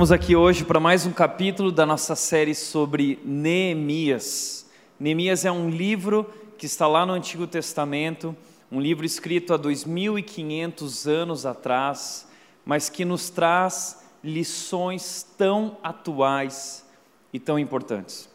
Estamos 0.00 0.12
aqui 0.12 0.34
hoje 0.34 0.64
para 0.64 0.80
mais 0.80 1.04
um 1.04 1.12
capítulo 1.12 1.70
da 1.70 1.84
nossa 1.84 2.16
série 2.16 2.54
sobre 2.54 3.18
Neemias. 3.22 4.66
Neemias 4.98 5.44
é 5.44 5.52
um 5.52 5.68
livro 5.68 6.24
que 6.56 6.64
está 6.64 6.86
lá 6.86 7.04
no 7.04 7.12
Antigo 7.12 7.46
Testamento, 7.46 8.34
um 8.72 8.80
livro 8.80 9.04
escrito 9.04 9.52
há 9.52 9.58
2500 9.58 11.06
anos 11.06 11.44
atrás, 11.44 12.26
mas 12.64 12.88
que 12.88 13.04
nos 13.04 13.28
traz 13.28 14.02
lições 14.24 15.22
tão 15.36 15.76
atuais 15.82 16.82
e 17.30 17.38
tão 17.38 17.58
importantes. 17.58 18.26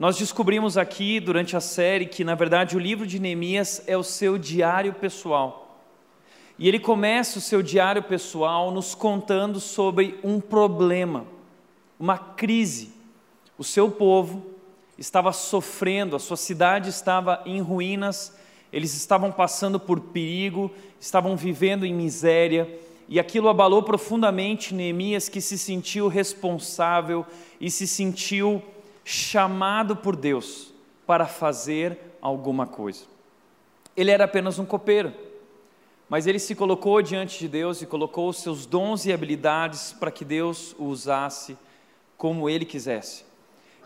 Nós 0.00 0.18
descobrimos 0.18 0.76
aqui 0.76 1.20
durante 1.20 1.56
a 1.56 1.60
série 1.60 2.06
que, 2.06 2.24
na 2.24 2.34
verdade, 2.34 2.76
o 2.76 2.80
livro 2.80 3.06
de 3.06 3.20
Neemias 3.20 3.80
é 3.86 3.96
o 3.96 4.02
seu 4.02 4.36
diário 4.36 4.92
pessoal. 4.92 5.65
E 6.58 6.66
ele 6.66 6.78
começa 6.78 7.38
o 7.38 7.42
seu 7.42 7.62
diário 7.62 8.02
pessoal 8.02 8.70
nos 8.70 8.94
contando 8.94 9.60
sobre 9.60 10.18
um 10.24 10.40
problema, 10.40 11.26
uma 12.00 12.16
crise. 12.16 12.92
O 13.58 13.64
seu 13.64 13.90
povo 13.90 14.46
estava 14.96 15.32
sofrendo, 15.32 16.16
a 16.16 16.18
sua 16.18 16.36
cidade 16.36 16.88
estava 16.88 17.42
em 17.44 17.60
ruínas, 17.60 18.34
eles 18.72 18.94
estavam 18.94 19.30
passando 19.30 19.78
por 19.78 20.00
perigo, 20.00 20.70
estavam 20.98 21.36
vivendo 21.36 21.84
em 21.84 21.94
miséria, 21.94 22.80
e 23.08 23.20
aquilo 23.20 23.48
abalou 23.48 23.82
profundamente 23.82 24.74
Neemias, 24.74 25.28
que 25.28 25.40
se 25.40 25.58
sentiu 25.58 26.08
responsável 26.08 27.24
e 27.60 27.70
se 27.70 27.86
sentiu 27.86 28.62
chamado 29.04 29.94
por 29.94 30.16
Deus 30.16 30.74
para 31.06 31.26
fazer 31.26 32.16
alguma 32.20 32.66
coisa. 32.66 33.04
Ele 33.96 34.10
era 34.10 34.24
apenas 34.24 34.58
um 34.58 34.64
copeiro 34.64 35.12
mas 36.08 36.26
ele 36.26 36.38
se 36.38 36.54
colocou 36.54 37.02
diante 37.02 37.38
de 37.38 37.48
Deus 37.48 37.82
e 37.82 37.86
colocou 37.86 38.28
os 38.28 38.38
seus 38.38 38.64
dons 38.64 39.04
e 39.06 39.12
habilidades 39.12 39.92
para 39.92 40.10
que 40.10 40.24
Deus 40.24 40.74
o 40.78 40.84
usasse 40.84 41.56
como 42.16 42.48
ele 42.48 42.64
quisesse. 42.64 43.24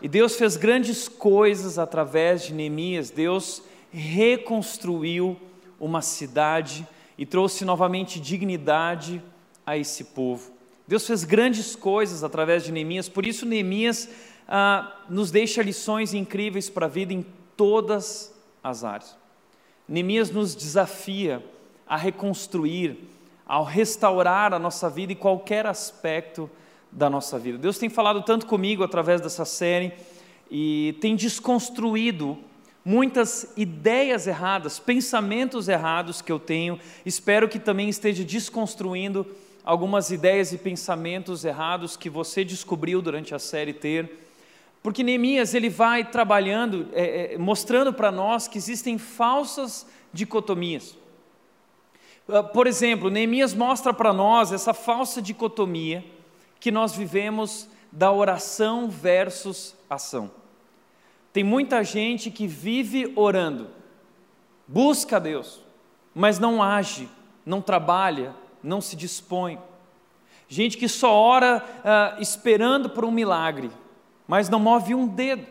E 0.01 0.07
Deus 0.07 0.35
fez 0.35 0.55
grandes 0.55 1.07
coisas 1.07 1.77
através 1.77 2.43
de 2.43 2.53
Neemias. 2.53 3.09
Deus 3.09 3.61
reconstruiu 3.91 5.37
uma 5.79 6.01
cidade 6.01 6.87
e 7.17 7.25
trouxe 7.25 7.65
novamente 7.65 8.19
dignidade 8.19 9.21
a 9.65 9.77
esse 9.77 10.05
povo. 10.05 10.51
Deus 10.87 11.05
fez 11.05 11.23
grandes 11.23 11.75
coisas 11.75 12.23
através 12.23 12.63
de 12.63 12.71
Neemias, 12.71 13.07
por 13.07 13.25
isso 13.25 13.45
Neemias 13.45 14.09
ah, 14.47 15.03
nos 15.09 15.31
deixa 15.31 15.61
lições 15.61 16.13
incríveis 16.13 16.69
para 16.69 16.85
a 16.85 16.89
vida 16.89 17.13
em 17.13 17.25
todas 17.55 18.33
as 18.63 18.83
áreas. 18.83 19.15
Neemias 19.87 20.29
nos 20.29 20.55
desafia 20.55 21.43
a 21.91 21.97
reconstruir, 21.97 22.97
ao 23.45 23.65
restaurar 23.65 24.53
a 24.53 24.57
nossa 24.57 24.89
vida 24.89 25.11
e 25.11 25.15
qualquer 25.15 25.65
aspecto 25.65 26.49
da 26.89 27.09
nossa 27.09 27.37
vida. 27.37 27.57
Deus 27.57 27.77
tem 27.77 27.89
falado 27.89 28.21
tanto 28.21 28.45
comigo 28.45 28.81
através 28.81 29.19
dessa 29.19 29.43
série 29.43 29.91
e 30.49 30.95
tem 31.01 31.17
desconstruído 31.17 32.37
muitas 32.85 33.51
ideias 33.57 34.25
erradas, 34.25 34.79
pensamentos 34.79 35.67
errados 35.67 36.21
que 36.21 36.31
eu 36.31 36.39
tenho. 36.39 36.79
Espero 37.05 37.49
que 37.49 37.59
também 37.59 37.89
esteja 37.89 38.23
desconstruindo 38.23 39.27
algumas 39.61 40.11
ideias 40.11 40.53
e 40.53 40.57
pensamentos 40.57 41.43
errados 41.43 41.97
que 41.97 42.09
você 42.09 42.45
descobriu 42.45 43.01
durante 43.01 43.35
a 43.35 43.39
série 43.39 43.73
ter. 43.73 44.09
Porque 44.81 45.03
Neemias 45.03 45.53
ele 45.53 45.69
vai 45.69 46.09
trabalhando, 46.09 46.87
é, 46.93 47.33
é, 47.33 47.37
mostrando 47.37 47.91
para 47.91 48.13
nós 48.13 48.47
que 48.47 48.57
existem 48.57 48.97
falsas 48.97 49.85
dicotomias. 50.13 51.00
Ah, 52.31 52.41
por 52.41 52.65
exemplo, 52.65 53.09
Neemias 53.09 53.53
mostra 53.53 53.93
para 53.93 54.13
nós 54.13 54.53
essa 54.53 54.73
falsa 54.73 55.21
dicotomia 55.21 56.05
que 56.59 56.71
nós 56.71 56.95
vivemos 56.95 57.67
da 57.91 58.11
oração 58.11 58.89
versus 58.89 59.75
ação. 59.89 60.31
Tem 61.33 61.43
muita 61.43 61.83
gente 61.83 62.31
que 62.31 62.47
vive 62.47 63.11
orando, 63.15 63.69
busca 64.67 65.19
Deus, 65.19 65.61
mas 66.15 66.39
não 66.39 66.63
age, 66.63 67.09
não 67.45 67.61
trabalha, 67.61 68.33
não 68.63 68.79
se 68.79 68.95
dispõe. 68.95 69.59
Gente 70.47 70.77
que 70.77 70.87
só 70.87 71.13
ora 71.13 71.63
uh, 71.79 72.21
esperando 72.21 72.89
por 72.89 73.03
um 73.03 73.11
milagre, 73.11 73.71
mas 74.27 74.49
não 74.49 74.59
move 74.59 74.95
um 74.95 75.07
dedo. 75.07 75.45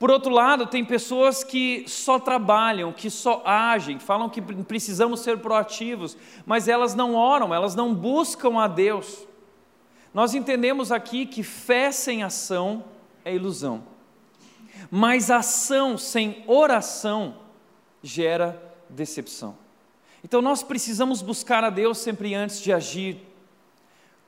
Por 0.00 0.10
outro 0.10 0.32
lado, 0.32 0.66
tem 0.66 0.82
pessoas 0.82 1.44
que 1.44 1.84
só 1.86 2.18
trabalham, 2.18 2.90
que 2.90 3.10
só 3.10 3.42
agem, 3.44 3.98
falam 3.98 4.30
que 4.30 4.40
precisamos 4.40 5.20
ser 5.20 5.40
proativos, 5.40 6.16
mas 6.46 6.68
elas 6.68 6.94
não 6.94 7.14
oram, 7.14 7.52
elas 7.52 7.74
não 7.74 7.94
buscam 7.94 8.58
a 8.58 8.66
Deus. 8.66 9.28
Nós 10.14 10.34
entendemos 10.34 10.90
aqui 10.90 11.26
que 11.26 11.42
fé 11.42 11.92
sem 11.92 12.22
ação 12.22 12.82
é 13.26 13.34
ilusão, 13.34 13.82
mas 14.90 15.30
ação 15.30 15.98
sem 15.98 16.44
oração 16.46 17.34
gera 18.02 18.58
decepção. 18.88 19.54
Então 20.24 20.40
nós 20.40 20.62
precisamos 20.62 21.20
buscar 21.20 21.62
a 21.62 21.68
Deus 21.68 21.98
sempre 21.98 22.34
antes 22.34 22.62
de 22.62 22.72
agir, 22.72 23.18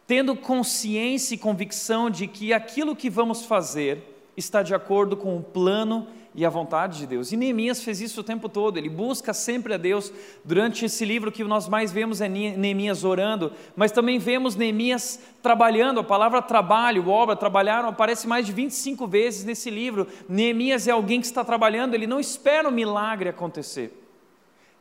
tendo 0.06 0.36
consciência 0.36 1.34
e 1.34 1.38
convicção 1.38 2.10
de 2.10 2.26
que 2.26 2.52
aquilo 2.52 2.94
que 2.94 3.08
vamos 3.08 3.46
fazer, 3.46 4.11
está 4.36 4.62
de 4.62 4.74
acordo 4.74 5.16
com 5.16 5.36
o 5.36 5.42
plano 5.42 6.06
e 6.34 6.46
a 6.46 6.50
vontade 6.50 6.98
de 6.98 7.06
Deus. 7.06 7.30
E 7.30 7.36
Neemias 7.36 7.82
fez 7.82 8.00
isso 8.00 8.20
o 8.20 8.24
tempo 8.24 8.48
todo, 8.48 8.78
ele 8.78 8.88
busca 8.88 9.34
sempre 9.34 9.74
a 9.74 9.76
Deus. 9.76 10.12
Durante 10.44 10.84
esse 10.84 11.04
livro 11.04 11.30
que 11.30 11.44
nós 11.44 11.68
mais 11.68 11.92
vemos 11.92 12.20
é 12.20 12.28
Neemias 12.28 13.04
orando, 13.04 13.52
mas 13.76 13.92
também 13.92 14.18
vemos 14.18 14.56
Neemias 14.56 15.20
trabalhando. 15.42 16.00
A 16.00 16.04
palavra 16.04 16.40
trabalho, 16.40 17.08
obra, 17.08 17.36
trabalharam, 17.36 17.88
aparece 17.88 18.26
mais 18.26 18.46
de 18.46 18.52
25 18.52 19.06
vezes 19.06 19.44
nesse 19.44 19.70
livro. 19.70 20.06
Neemias 20.28 20.88
é 20.88 20.90
alguém 20.90 21.20
que 21.20 21.26
está 21.26 21.44
trabalhando, 21.44 21.94
ele 21.94 22.06
não 22.06 22.20
espera 22.20 22.68
o 22.68 22.72
milagre 22.72 23.28
acontecer. 23.28 23.98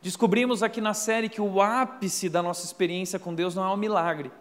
Descobrimos 0.00 0.62
aqui 0.64 0.80
na 0.80 0.94
série 0.94 1.28
que 1.28 1.40
o 1.40 1.60
ápice 1.62 2.28
da 2.28 2.42
nossa 2.42 2.64
experiência 2.64 3.20
com 3.20 3.32
Deus 3.32 3.54
não 3.54 3.64
é 3.64 3.72
o 3.72 3.76
milagre, 3.76 4.32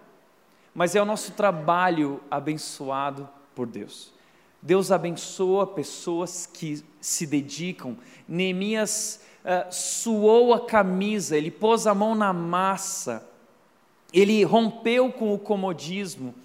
mas 0.73 0.95
é 0.95 1.01
o 1.01 1.05
nosso 1.05 1.33
trabalho 1.33 2.19
abençoado 2.31 3.29
por 3.53 3.67
Deus. 3.67 4.10
Deus 4.61 4.91
abençoa 4.91 5.65
pessoas 5.65 6.45
que 6.45 6.83
se 6.99 7.25
dedicam. 7.25 7.97
Neemias 8.27 9.21
uh, 9.43 9.73
suou 9.73 10.53
a 10.53 10.65
camisa, 10.65 11.37
ele 11.37 11.49
pôs 11.49 11.87
a 11.87 11.95
mão 11.95 12.13
na 12.13 12.31
massa, 12.31 13.27
ele 14.13 14.43
rompeu 14.43 15.11
com 15.11 15.33
o 15.33 15.39
comodismo, 15.39 16.35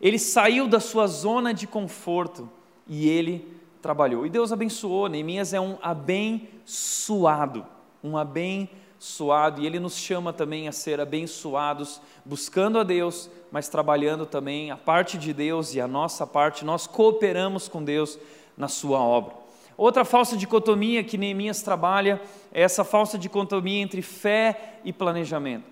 ele 0.00 0.18
saiu 0.18 0.66
da 0.66 0.80
sua 0.80 1.06
zona 1.06 1.54
de 1.54 1.66
conforto 1.66 2.50
e 2.86 3.08
ele 3.08 3.46
trabalhou. 3.80 4.26
E 4.26 4.30
Deus 4.30 4.52
abençoou. 4.52 5.08
Neemias 5.08 5.52
é 5.52 5.60
um 5.60 5.78
abençoado, 5.82 7.64
um 8.02 8.16
abençoado 8.16 8.83
abençoado 9.04 9.60
e 9.60 9.66
Ele 9.66 9.78
nos 9.78 9.98
chama 9.98 10.32
também 10.32 10.66
a 10.66 10.72
ser 10.72 10.98
abençoados, 10.98 12.00
buscando 12.24 12.78
a 12.78 12.82
Deus, 12.82 13.28
mas 13.52 13.68
trabalhando 13.68 14.24
também 14.24 14.70
a 14.70 14.78
parte 14.78 15.18
de 15.18 15.34
Deus 15.34 15.74
e 15.74 15.80
a 15.80 15.86
nossa 15.86 16.26
parte, 16.26 16.64
nós 16.64 16.86
cooperamos 16.86 17.68
com 17.68 17.84
Deus 17.84 18.18
na 18.56 18.66
Sua 18.66 18.98
obra. 18.98 19.34
Outra 19.76 20.06
falsa 20.06 20.38
dicotomia 20.38 21.04
que 21.04 21.18
Neemias 21.18 21.60
trabalha 21.60 22.18
é 22.50 22.62
essa 22.62 22.82
falsa 22.82 23.18
dicotomia 23.18 23.82
entre 23.82 24.00
fé 24.00 24.78
e 24.84 24.92
planejamento. 24.92 25.66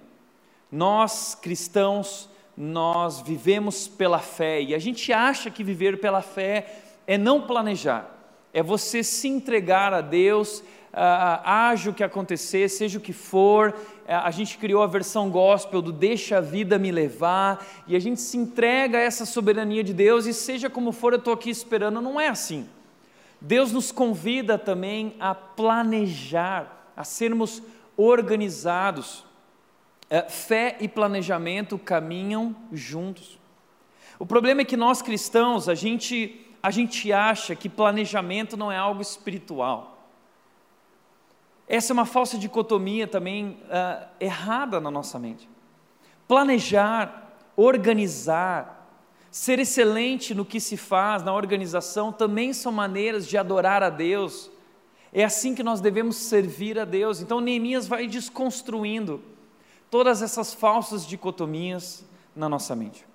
Nós, 0.71 1.35
cristãos, 1.35 2.29
nós 2.55 3.23
vivemos 3.23 3.89
pela 3.89 4.19
fé 4.19 4.61
e 4.61 4.75
a 4.75 4.79
gente 4.79 5.11
acha 5.11 5.51
que 5.51 5.65
viver 5.65 6.01
pela 6.01 6.21
fé 6.21 6.83
é 7.07 7.17
não 7.17 7.41
planejar, 7.41 8.11
é 8.53 8.63
você 8.63 9.03
se 9.03 9.27
entregar 9.27 9.95
a 9.95 10.03
Deus 10.03 10.63
ah, 10.93 11.69
haja 11.69 11.91
o 11.91 11.95
que 11.95 12.05
acontecer, 12.05 12.69
seja 12.69 12.99
o 12.99 13.01
que 13.01 13.13
for, 13.13 13.75
a 14.07 14.31
gente 14.31 14.59
criou 14.59 14.83
a 14.83 14.87
versão 14.87 15.31
gospel 15.31 15.81
do 15.81 15.93
deixa 15.93 16.39
a 16.39 16.41
vida 16.41 16.79
me 16.79 16.91
levar, 16.91 17.65
e 17.87 17.97
a 17.97 17.99
gente 17.99 18.21
se 18.21 18.37
entrega 18.37 18.99
a 18.99 19.01
essa 19.01 19.25
soberania 19.25 19.83
de 19.83 19.95
Deus, 19.95 20.27
e 20.27 20.35
seja 20.35 20.69
como 20.69 20.93
for, 20.93 21.13
eu 21.13 21.19
estou 21.19 21.33
aqui 21.33 21.49
esperando, 21.49 22.01
não 22.01 22.21
é 22.21 22.29
assim. 22.29 22.69
Deus 23.41 23.73
nos 23.73 23.91
convida 23.91 24.59
também 24.59 25.17
a 25.19 25.35
planejar, 25.35 26.93
a 26.97 27.05
sermos 27.05 27.63
organizados. 27.97 29.25
É, 30.09 30.29
fé 30.29 30.77
e 30.79 30.87
planejamento 30.87 31.79
caminham 31.79 32.55
juntos. 32.71 33.39
O 34.19 34.27
problema 34.27 34.61
é 34.61 34.65
que 34.65 34.77
nós 34.77 35.01
cristãos, 35.01 35.69
a 35.71 35.75
gente, 35.75 36.47
a 36.63 36.71
gente 36.71 37.11
acha 37.11 37.57
que 37.57 37.67
planejamento 37.67 38.57
não 38.57 38.71
é 38.71 38.77
algo 38.77 39.01
espiritual. 39.01 39.92
Essa 41.67 41.93
é 41.93 41.95
uma 41.95 42.07
falsa 42.07 42.37
dicotomia 42.37 43.07
também 43.07 43.59
uh, 43.65 44.07
errada 44.21 44.81
na 44.81 44.91
nossa 44.91 45.19
mente. 45.19 45.49
Planejar, 46.27 47.33
organizar, 47.57 48.83
ser 49.31 49.59
excelente 49.59 50.35
no 50.35 50.45
que 50.45 50.61
se 50.61 50.77
faz, 50.77 51.23
na 51.23 51.33
organização, 51.33 52.13
também 52.13 52.53
são 52.53 52.71
maneiras 52.71 53.27
de 53.27 53.39
adorar 53.39 53.83
a 53.83 53.91
Deus. 53.91 54.51
É 55.13 55.25
assim 55.25 55.55
que 55.55 55.63
nós 55.63 55.81
devemos 55.81 56.17
servir 56.17 56.79
a 56.79 56.85
Deus. 56.85 57.21
Então 57.21 57.41
Neemias 57.41 57.87
vai 57.87 58.07
desconstruindo 58.07 59.23
todas 59.91 60.23
essas 60.23 60.53
falsas 60.55 61.07
dicotomias 61.07 62.05
na 62.35 62.49
nossa 62.49 62.75
mente. 62.75 63.07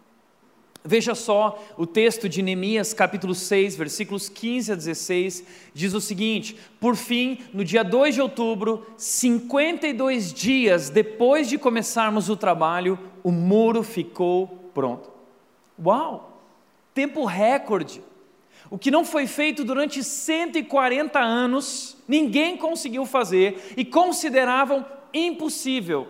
Veja 0.84 1.14
só 1.16 1.62
o 1.78 1.86
texto 1.86 2.30
de 2.30 2.42
Neemias, 2.42 2.94
capítulo 2.94 3.36
6, 3.36 3.76
versículos 3.76 4.30
15 4.30 4.72
a 4.72 4.76
16, 4.76 5.44
diz 5.74 5.94
o 5.94 6.02
seguinte: 6.02 6.56
Por 6.80 6.96
fim, 6.96 7.40
no 7.54 7.64
dia 7.64 7.84
2 7.84 8.16
de 8.16 8.22
outubro, 8.22 8.86
52 8.96 10.34
dias 10.34 10.90
depois 10.90 11.50
de 11.50 11.58
começarmos 11.58 12.30
o 12.30 12.38
trabalho, 12.38 12.98
o 13.24 13.32
muro 13.32 13.84
ficou 13.84 14.72
pronto. 14.74 15.12
Uau! 15.84 16.42
Tempo 16.94 17.26
recorde. 17.26 18.02
O 18.70 18.78
que 18.78 18.92
não 18.92 19.06
foi 19.06 19.28
feito 19.28 19.64
durante 19.64 20.04
140 20.04 21.20
anos, 21.20 21.98
ninguém 22.08 22.58
conseguiu 22.58 23.06
fazer 23.06 23.74
e 23.78 23.86
consideravam 23.86 24.86
impossível. 25.14 26.08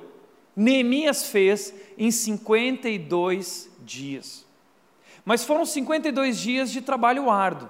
Neemias 0.55 1.29
fez 1.29 1.73
em 1.97 2.09
52 2.09 3.69
dias. 3.85 4.46
Mas 5.27 5.44
foram 5.44 5.65
52 5.65 6.39
dias 6.39 6.71
de 6.71 6.79
trabalho 6.79 7.29
árduo, 7.29 7.68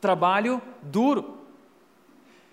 trabalho 0.00 0.62
duro. 0.80 1.38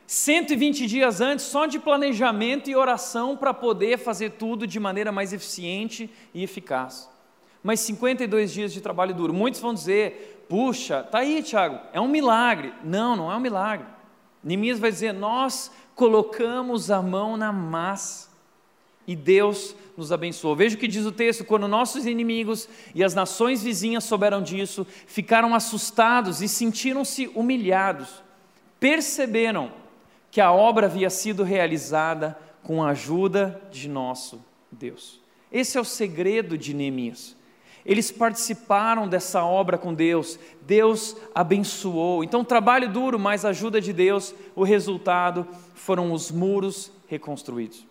120 0.07 0.87
dias 0.87 1.21
antes, 1.21 1.45
só 1.45 1.67
de 1.67 1.77
planejamento 1.77 2.71
e 2.71 2.75
oração 2.75 3.37
para 3.37 3.53
poder 3.53 3.99
fazer 3.99 4.31
tudo 4.31 4.65
de 4.65 4.79
maneira 4.79 5.11
mais 5.11 5.31
eficiente 5.31 6.11
e 6.33 6.41
eficaz. 6.41 7.07
Mas 7.61 7.81
52 7.81 8.51
dias 8.51 8.73
de 8.73 8.81
trabalho 8.81 9.13
duro. 9.13 9.31
Muitos 9.31 9.61
vão 9.61 9.75
dizer: 9.75 10.43
puxa, 10.49 11.03
tá 11.03 11.19
aí, 11.19 11.43
Tiago, 11.43 11.79
é 11.93 12.01
um 12.01 12.07
milagre. 12.07 12.73
Não, 12.83 13.15
não 13.15 13.31
é 13.31 13.35
um 13.35 13.39
milagre. 13.39 13.85
Neemias 14.43 14.79
vai 14.79 14.89
dizer: 14.89 15.13
nós 15.13 15.71
colocamos 15.93 16.89
a 16.89 16.99
mão 16.99 17.37
na 17.37 17.53
massa 17.53 18.28
e 19.09 19.15
Deus 19.15 19.75
nos 19.97 20.11
abençoou. 20.11 20.55
Veja 20.55 20.75
o 20.75 20.79
que 20.79 20.87
diz 20.87 21.03
o 21.03 21.11
texto: 21.11 21.43
quando 21.43 21.67
nossos 21.67 22.05
inimigos 22.05 22.69
e 22.93 23.03
as 23.03 23.15
nações 23.15 23.63
vizinhas 23.63 24.03
souberam 24.03 24.39
disso, 24.39 24.85
ficaram 25.07 25.55
assustados 25.55 26.43
e 26.43 26.47
sentiram-se 26.47 27.25
humilhados. 27.33 28.21
Perceberam 28.79 29.71
que 30.29 30.39
a 30.39 30.51
obra 30.51 30.85
havia 30.85 31.09
sido 31.09 31.41
realizada 31.41 32.37
com 32.61 32.83
a 32.83 32.89
ajuda 32.89 33.59
de 33.71 33.89
nosso 33.89 34.39
Deus. 34.71 35.19
Esse 35.51 35.79
é 35.79 35.81
o 35.81 35.85
segredo 35.85 36.55
de 36.55 36.71
Neemias. 36.75 37.35
Eles 37.83 38.11
participaram 38.11 39.07
dessa 39.07 39.43
obra 39.43 39.75
com 39.75 39.91
Deus, 39.91 40.37
Deus 40.61 41.17
abençoou. 41.33 42.23
Então, 42.23 42.45
trabalho 42.45 42.93
duro, 42.93 43.17
mas 43.17 43.43
ajuda 43.43 43.81
de 43.81 43.91
Deus, 43.91 44.35
o 44.55 44.63
resultado 44.63 45.47
foram 45.73 46.13
os 46.13 46.29
muros 46.29 46.91
reconstruídos. 47.07 47.88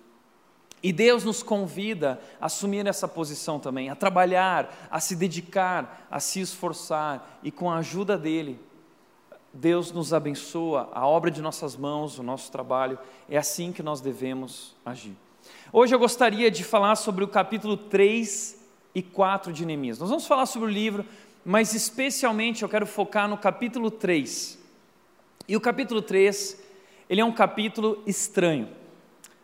E 0.83 0.93
Deus 0.93 1.25
nos 1.25 1.43
convida 1.43 2.21
a 2.41 2.47
assumir 2.47 2.87
essa 2.87 3.09
posição 3.09 3.59
também, 3.59 3.91
a 3.91 3.97
trabalhar, 3.97 4.89
a 4.91 5.01
se 5.01 5.17
dedicar, 5.17 6.07
a 6.11 6.21
se 6.21 6.41
esforçar, 6.41 7.39
e 7.43 7.51
com 7.51 7.71
a 7.71 7.79
ajuda 7.79 8.17
dEle, 8.17 8.61
Deus 9.53 9.91
nos 9.91 10.13
abençoa, 10.13 10.89
a 10.93 11.07
obra 11.07 11.31
de 11.31 11.43
nossas 11.43 11.77
mãos, 11.77 12.19
o 12.19 12.23
nosso 12.23 12.53
trabalho, 12.53 12.99
é 13.29 13.37
assim 13.37 13.73
que 13.73 13.83
nós 13.83 14.01
devemos 14.01 14.77
agir. 14.85 15.17
Hoje 15.73 15.95
eu 15.95 15.99
gostaria 15.99 16.51
de 16.51 16.63
falar 16.63 16.95
sobre 16.97 17.25
o 17.25 17.29
capítulo 17.29 17.77
3 17.77 18.59
e 18.95 19.03
4 19.03 19.53
de 19.53 19.67
Neemias. 19.67 19.99
Nós 19.99 20.11
vamos 20.11 20.27
falar 20.27 20.47
sobre 20.47 20.69
o 20.69 20.73
livro, 20.73 21.05
mas 21.45 21.75
especialmente 21.75 22.63
eu 22.63 22.69
quero 22.69 22.87
focar 22.87 23.29
no 23.29 23.37
capítulo 23.37 23.91
3. 23.91 24.59
E 25.49 25.57
o 25.57 25.61
capítulo 25.61 26.03
3, 26.03 26.63
ele 27.09 27.21
é 27.21 27.25
um 27.25 27.33
capítulo 27.33 28.03
estranho. 28.07 28.69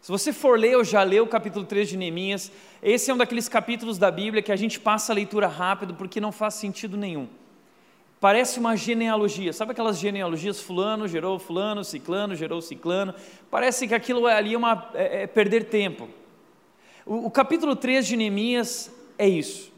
Se 0.04 0.12
você 0.12 0.34
for 0.34 0.58
ler 0.58 0.76
ou 0.76 0.84
já 0.84 1.02
leu 1.02 1.24
o 1.24 1.26
capítulo 1.26 1.64
3 1.64 1.88
de 1.88 1.96
Neemias, 1.96 2.52
esse 2.82 3.10
é 3.10 3.14
um 3.14 3.16
daqueles 3.16 3.48
capítulos 3.48 3.96
da 3.96 4.10
Bíblia 4.10 4.42
que 4.42 4.52
a 4.52 4.56
gente 4.56 4.78
passa 4.78 5.10
a 5.10 5.14
leitura 5.14 5.46
rápido 5.46 5.94
porque 5.94 6.20
não 6.20 6.30
faz 6.30 6.52
sentido 6.52 6.94
nenhum. 6.94 7.26
Parece 8.20 8.58
uma 8.58 8.76
genealogia, 8.76 9.50
sabe 9.54 9.72
aquelas 9.72 9.98
genealogias? 9.98 10.60
Fulano 10.60 11.08
gerou 11.08 11.38
Fulano, 11.38 11.82
Ciclano 11.82 12.36
gerou 12.36 12.60
Ciclano. 12.60 13.14
Parece 13.50 13.88
que 13.88 13.94
aquilo 13.94 14.26
ali 14.26 14.52
é, 14.52 14.58
uma, 14.58 14.90
é, 14.92 15.22
é 15.22 15.26
perder 15.26 15.70
tempo. 15.70 16.06
O, 17.06 17.28
o 17.28 17.30
capítulo 17.30 17.74
3 17.74 18.06
de 18.06 18.14
Neemias 18.14 18.92
é 19.16 19.26
isso. 19.26 19.72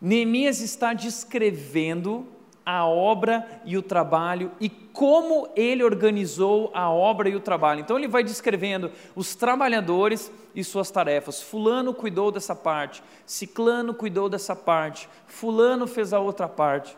Neemias 0.00 0.60
está 0.60 0.94
descrevendo 0.94 2.28
a 2.70 2.84
obra 2.84 3.62
e 3.64 3.78
o 3.78 3.82
trabalho 3.82 4.52
e 4.60 4.68
como 4.68 5.48
ele 5.56 5.82
organizou 5.82 6.70
a 6.74 6.90
obra 6.90 7.30
e 7.30 7.34
o 7.34 7.40
trabalho. 7.40 7.80
Então 7.80 7.96
ele 7.96 8.06
vai 8.06 8.22
descrevendo 8.22 8.92
os 9.16 9.34
trabalhadores 9.34 10.30
e 10.54 10.62
suas 10.62 10.90
tarefas. 10.90 11.40
Fulano 11.40 11.94
cuidou 11.94 12.30
dessa 12.30 12.54
parte, 12.54 13.02
Ciclano 13.24 13.94
cuidou 13.94 14.28
dessa 14.28 14.54
parte, 14.54 15.08
Fulano 15.26 15.86
fez 15.86 16.12
a 16.12 16.20
outra 16.20 16.46
parte. 16.46 16.94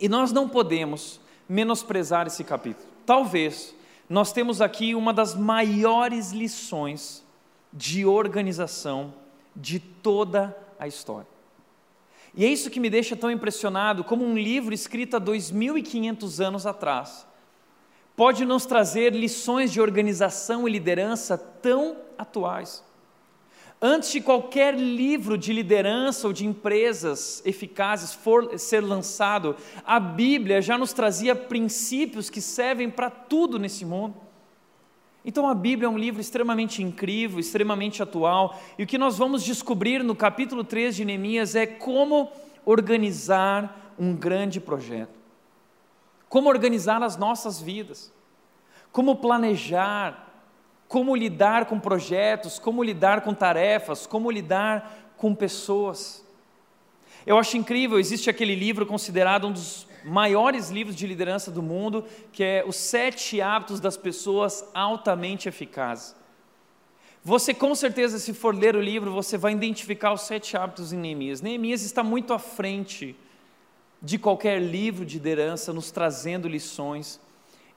E 0.00 0.08
nós 0.08 0.32
não 0.32 0.48
podemos 0.48 1.20
menosprezar 1.46 2.26
esse 2.26 2.42
capítulo. 2.42 2.88
Talvez 3.04 3.74
nós 4.08 4.32
temos 4.32 4.62
aqui 4.62 4.94
uma 4.94 5.12
das 5.12 5.34
maiores 5.34 6.32
lições 6.32 7.22
de 7.70 8.06
organização 8.06 9.12
de 9.54 9.78
toda 9.78 10.56
a 10.78 10.88
história. 10.88 11.39
E 12.34 12.44
é 12.44 12.48
isso 12.48 12.70
que 12.70 12.80
me 12.80 12.88
deixa 12.90 13.16
tão 13.16 13.30
impressionado, 13.30 14.04
como 14.04 14.24
um 14.24 14.36
livro 14.36 14.72
escrito 14.72 15.16
há 15.16 15.20
2.500 15.20 16.44
anos 16.44 16.66
atrás 16.66 17.26
pode 18.20 18.44
nos 18.44 18.66
trazer 18.66 19.14
lições 19.14 19.72
de 19.72 19.80
organização 19.80 20.68
e 20.68 20.70
liderança 20.70 21.38
tão 21.38 21.96
atuais. 22.18 22.84
Antes 23.80 24.12
de 24.12 24.20
qualquer 24.20 24.74
livro 24.74 25.38
de 25.38 25.54
liderança 25.54 26.26
ou 26.26 26.32
de 26.34 26.44
empresas 26.44 27.42
eficazes 27.46 28.12
for 28.12 28.58
ser 28.58 28.82
lançado, 28.82 29.56
a 29.86 29.98
Bíblia 29.98 30.60
já 30.60 30.76
nos 30.76 30.92
trazia 30.92 31.34
princípios 31.34 32.28
que 32.28 32.42
servem 32.42 32.90
para 32.90 33.08
tudo 33.08 33.58
nesse 33.58 33.86
mundo. 33.86 34.14
Então 35.24 35.48
a 35.48 35.54
Bíblia 35.54 35.86
é 35.86 35.90
um 35.90 35.98
livro 35.98 36.20
extremamente 36.20 36.82
incrível, 36.82 37.38
extremamente 37.38 38.02
atual, 38.02 38.58
e 38.78 38.84
o 38.84 38.86
que 38.86 38.96
nós 38.96 39.18
vamos 39.18 39.44
descobrir 39.44 40.02
no 40.02 40.16
capítulo 40.16 40.64
3 40.64 40.96
de 40.96 41.04
Neemias 41.04 41.54
é 41.54 41.66
como 41.66 42.30
organizar 42.64 43.94
um 43.98 44.14
grande 44.14 44.60
projeto. 44.60 45.18
Como 46.28 46.48
organizar 46.48 47.02
as 47.02 47.16
nossas 47.16 47.60
vidas. 47.60 48.12
Como 48.92 49.16
planejar, 49.16 50.28
como 50.88 51.14
lidar 51.14 51.66
com 51.66 51.78
projetos, 51.78 52.58
como 52.58 52.82
lidar 52.82 53.20
com 53.20 53.34
tarefas, 53.34 54.06
como 54.06 54.30
lidar 54.30 55.12
com 55.16 55.34
pessoas. 55.34 56.24
Eu 57.26 57.38
acho 57.38 57.56
incrível, 57.56 57.98
existe 57.98 58.30
aquele 58.30 58.54
livro 58.54 58.86
considerado 58.86 59.46
um 59.46 59.52
dos 59.52 59.86
maiores 60.04 60.70
livros 60.70 60.96
de 60.96 61.06
liderança 61.06 61.50
do 61.50 61.62
mundo, 61.62 62.04
que 62.32 62.42
é 62.42 62.64
Os 62.66 62.76
Sete 62.76 63.40
Hábitos 63.40 63.80
das 63.80 63.96
Pessoas 63.96 64.64
Altamente 64.74 65.48
Eficazes. 65.48 66.14
Você, 67.22 67.52
com 67.52 67.74
certeza, 67.74 68.18
se 68.18 68.32
for 68.32 68.54
ler 68.54 68.74
o 68.74 68.80
livro, 68.80 69.12
você 69.12 69.36
vai 69.36 69.52
identificar 69.52 70.12
os 70.12 70.22
sete 70.22 70.56
hábitos 70.56 70.90
em 70.90 70.96
Neemias. 70.96 71.42
Neemias 71.42 71.82
está 71.82 72.02
muito 72.02 72.32
à 72.32 72.38
frente 72.38 73.14
de 74.00 74.16
qualquer 74.16 74.58
livro 74.58 75.04
de 75.04 75.18
liderança, 75.18 75.70
nos 75.70 75.90
trazendo 75.90 76.48
lições 76.48 77.20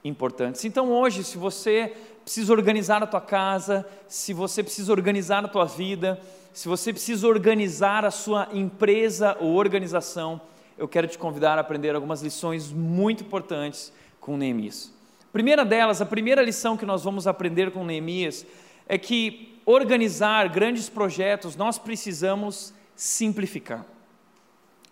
importantes. 0.01 0.63
Então, 0.63 0.89
hoje, 0.91 1.25
se 1.25 1.37
você 1.37 1.93
precisa 2.23 2.53
organizar 2.53 3.03
a 3.03 3.07
tua 3.07 3.19
casa, 3.19 3.85
se 4.07 4.33
você 4.33 4.63
precisa 4.63 4.93
organizar 4.93 5.43
a 5.43 5.49
tua 5.49 5.65
vida, 5.65 6.17
se 6.53 6.69
você 6.69 6.93
precisa 6.93 7.27
organizar 7.27 8.05
a 8.05 8.11
sua 8.11 8.47
empresa 8.53 9.35
ou 9.41 9.55
organização, 9.55 10.39
eu 10.77 10.87
quero 10.87 11.07
te 11.07 11.17
convidar 11.17 11.57
a 11.57 11.61
aprender 11.61 11.95
algumas 11.95 12.21
lições 12.21 12.71
muito 12.71 13.23
importantes 13.23 13.93
com 14.19 14.37
Neemias. 14.37 14.91
Primeira 15.31 15.65
delas, 15.65 16.01
a 16.01 16.05
primeira 16.05 16.41
lição 16.41 16.77
que 16.77 16.85
nós 16.85 17.03
vamos 17.03 17.27
aprender 17.27 17.71
com 17.71 17.83
Neemias 17.83 18.45
é 18.87 18.97
que 18.97 19.59
organizar 19.65 20.47
grandes 20.49 20.89
projetos 20.89 21.55
nós 21.55 21.77
precisamos 21.77 22.73
simplificar. 22.95 23.85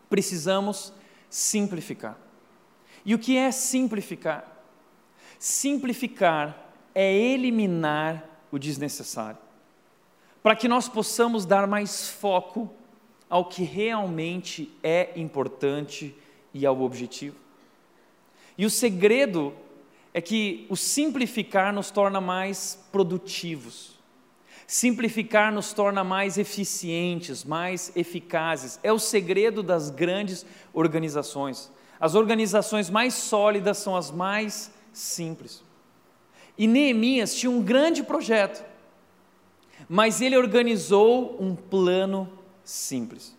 Precisamos 0.10 0.94
simplificar. 1.30 2.18
E 3.06 3.16
o 3.16 3.20
que 3.20 3.38
é 3.38 3.52
simplificar? 3.52 4.48
Simplificar 5.40 6.72
é 6.94 7.12
eliminar 7.14 8.28
o 8.52 8.60
desnecessário, 8.60 9.38
para 10.44 10.56
que 10.56 10.68
nós 10.68 10.90
possamos 10.90 11.46
dar 11.46 11.66
mais 11.66 12.10
foco 12.10 12.70
ao 13.32 13.46
que 13.46 13.64
realmente 13.64 14.70
é 14.84 15.12
importante 15.16 16.14
e 16.54 16.66
ao 16.66 16.82
objetivo. 16.82 17.38
E 18.58 18.66
o 18.66 18.70
segredo 18.70 19.54
é 20.14 20.20
que 20.20 20.66
o 20.70 20.76
simplificar 20.76 21.74
nos 21.74 21.90
torna 21.90 22.20
mais 22.20 22.78
produtivos. 22.92 23.98
Simplificar 24.68 25.50
nos 25.50 25.72
torna 25.72 26.04
mais 26.04 26.38
eficientes, 26.38 27.46
mais 27.46 27.96
eficazes. 27.96 28.78
É 28.84 28.92
o 28.92 29.00
segredo 29.00 29.64
das 29.64 29.90
grandes 29.90 30.46
organizações. 30.74 31.72
As 32.02 32.16
organizações 32.16 32.90
mais 32.90 33.14
sólidas 33.14 33.78
são 33.78 33.96
as 33.96 34.12
mais 34.12 34.74
simples. 34.92 35.64
E 36.58 36.68
Neemias 36.68 37.34
tinha 37.34 37.50
um 37.50 37.62
grande 37.62 38.04
projeto, 38.04 38.62
mas 39.88 40.20
ele 40.20 40.36
organizou 40.36 41.38
um 41.40 41.56
plano 41.56 42.41
simples. 42.72 43.38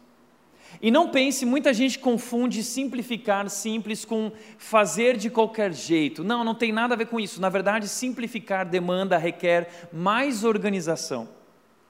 E 0.81 0.91
não 0.91 1.11
pense, 1.11 1.45
muita 1.45 1.75
gente 1.75 1.99
confunde 1.99 2.62
simplificar 2.62 3.49
simples 3.51 4.05
com 4.05 4.33
fazer 4.57 5.17
de 5.17 5.29
qualquer 5.29 5.73
jeito. 5.73 6.25
Não, 6.25 6.43
não 6.43 6.55
tem 6.55 6.73
nada 6.73 6.95
a 6.95 6.97
ver 6.97 7.07
com 7.07 7.21
isso. 7.21 7.41
Na 7.41 7.49
verdade, 7.49 7.89
simplificar 7.89 8.67
demanda, 8.67 9.19
requer 9.19 9.89
mais 9.93 10.45
organização 10.45 11.29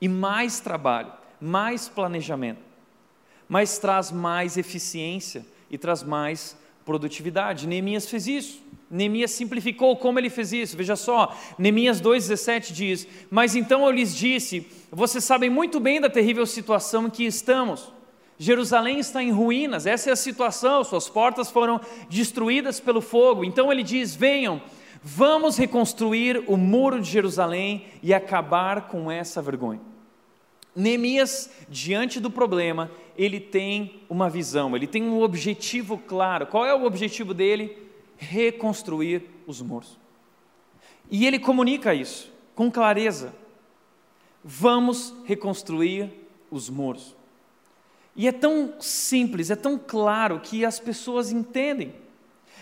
e 0.00 0.08
mais 0.08 0.58
trabalho, 0.58 1.12
mais 1.40 1.88
planejamento, 1.88 2.60
mas 3.48 3.78
traz 3.78 4.10
mais 4.10 4.56
eficiência 4.56 5.46
e 5.70 5.78
traz 5.78 6.02
mais 6.02 6.56
produtividade. 6.84 7.68
Neemias 7.68 8.08
fez 8.08 8.26
isso. 8.26 8.62
Neemias 8.92 9.30
simplificou 9.30 9.96
como 9.96 10.18
ele 10.18 10.28
fez 10.28 10.52
isso. 10.52 10.76
Veja 10.76 10.96
só, 10.96 11.34
Neemias 11.58 11.98
2,17 11.98 12.72
diz: 12.72 13.08
Mas 13.30 13.56
então 13.56 13.86
eu 13.86 13.90
lhes 13.90 14.14
disse: 14.14 14.66
Vocês 14.90 15.24
sabem 15.24 15.48
muito 15.48 15.80
bem 15.80 15.98
da 15.98 16.10
terrível 16.10 16.44
situação 16.44 17.06
em 17.06 17.10
que 17.10 17.24
estamos. 17.24 17.90
Jerusalém 18.38 18.98
está 18.98 19.22
em 19.22 19.30
ruínas, 19.30 19.86
essa 19.86 20.10
é 20.10 20.12
a 20.12 20.16
situação, 20.16 20.84
suas 20.84 21.08
portas 21.08 21.50
foram 21.50 21.80
destruídas 22.10 22.80
pelo 22.80 23.00
fogo. 23.00 23.44
Então 23.44 23.72
ele 23.72 23.82
diz: 23.82 24.14
Venham, 24.14 24.60
vamos 25.02 25.56
reconstruir 25.56 26.44
o 26.46 26.58
muro 26.58 27.00
de 27.00 27.10
Jerusalém 27.10 27.86
e 28.02 28.12
acabar 28.12 28.88
com 28.88 29.10
essa 29.10 29.40
vergonha. 29.40 29.80
Neemias, 30.76 31.50
diante 31.68 32.20
do 32.20 32.30
problema, 32.30 32.90
ele 33.16 33.40
tem 33.40 34.02
uma 34.08 34.28
visão, 34.28 34.76
ele 34.76 34.86
tem 34.86 35.02
um 35.02 35.22
objetivo 35.22 35.96
claro. 35.96 36.46
Qual 36.46 36.66
é 36.66 36.74
o 36.74 36.84
objetivo 36.84 37.32
dele? 37.32 37.81
Reconstruir 38.22 39.22
os 39.46 39.60
muros. 39.60 39.98
E 41.10 41.26
ele 41.26 41.38
comunica 41.38 41.94
isso 41.94 42.32
com 42.54 42.70
clareza. 42.70 43.34
Vamos 44.44 45.14
reconstruir 45.24 46.10
os 46.50 46.70
muros. 46.70 47.16
E 48.14 48.28
é 48.28 48.32
tão 48.32 48.74
simples, 48.80 49.50
é 49.50 49.56
tão 49.56 49.78
claro 49.78 50.40
que 50.40 50.64
as 50.64 50.78
pessoas 50.78 51.32
entendem. 51.32 51.94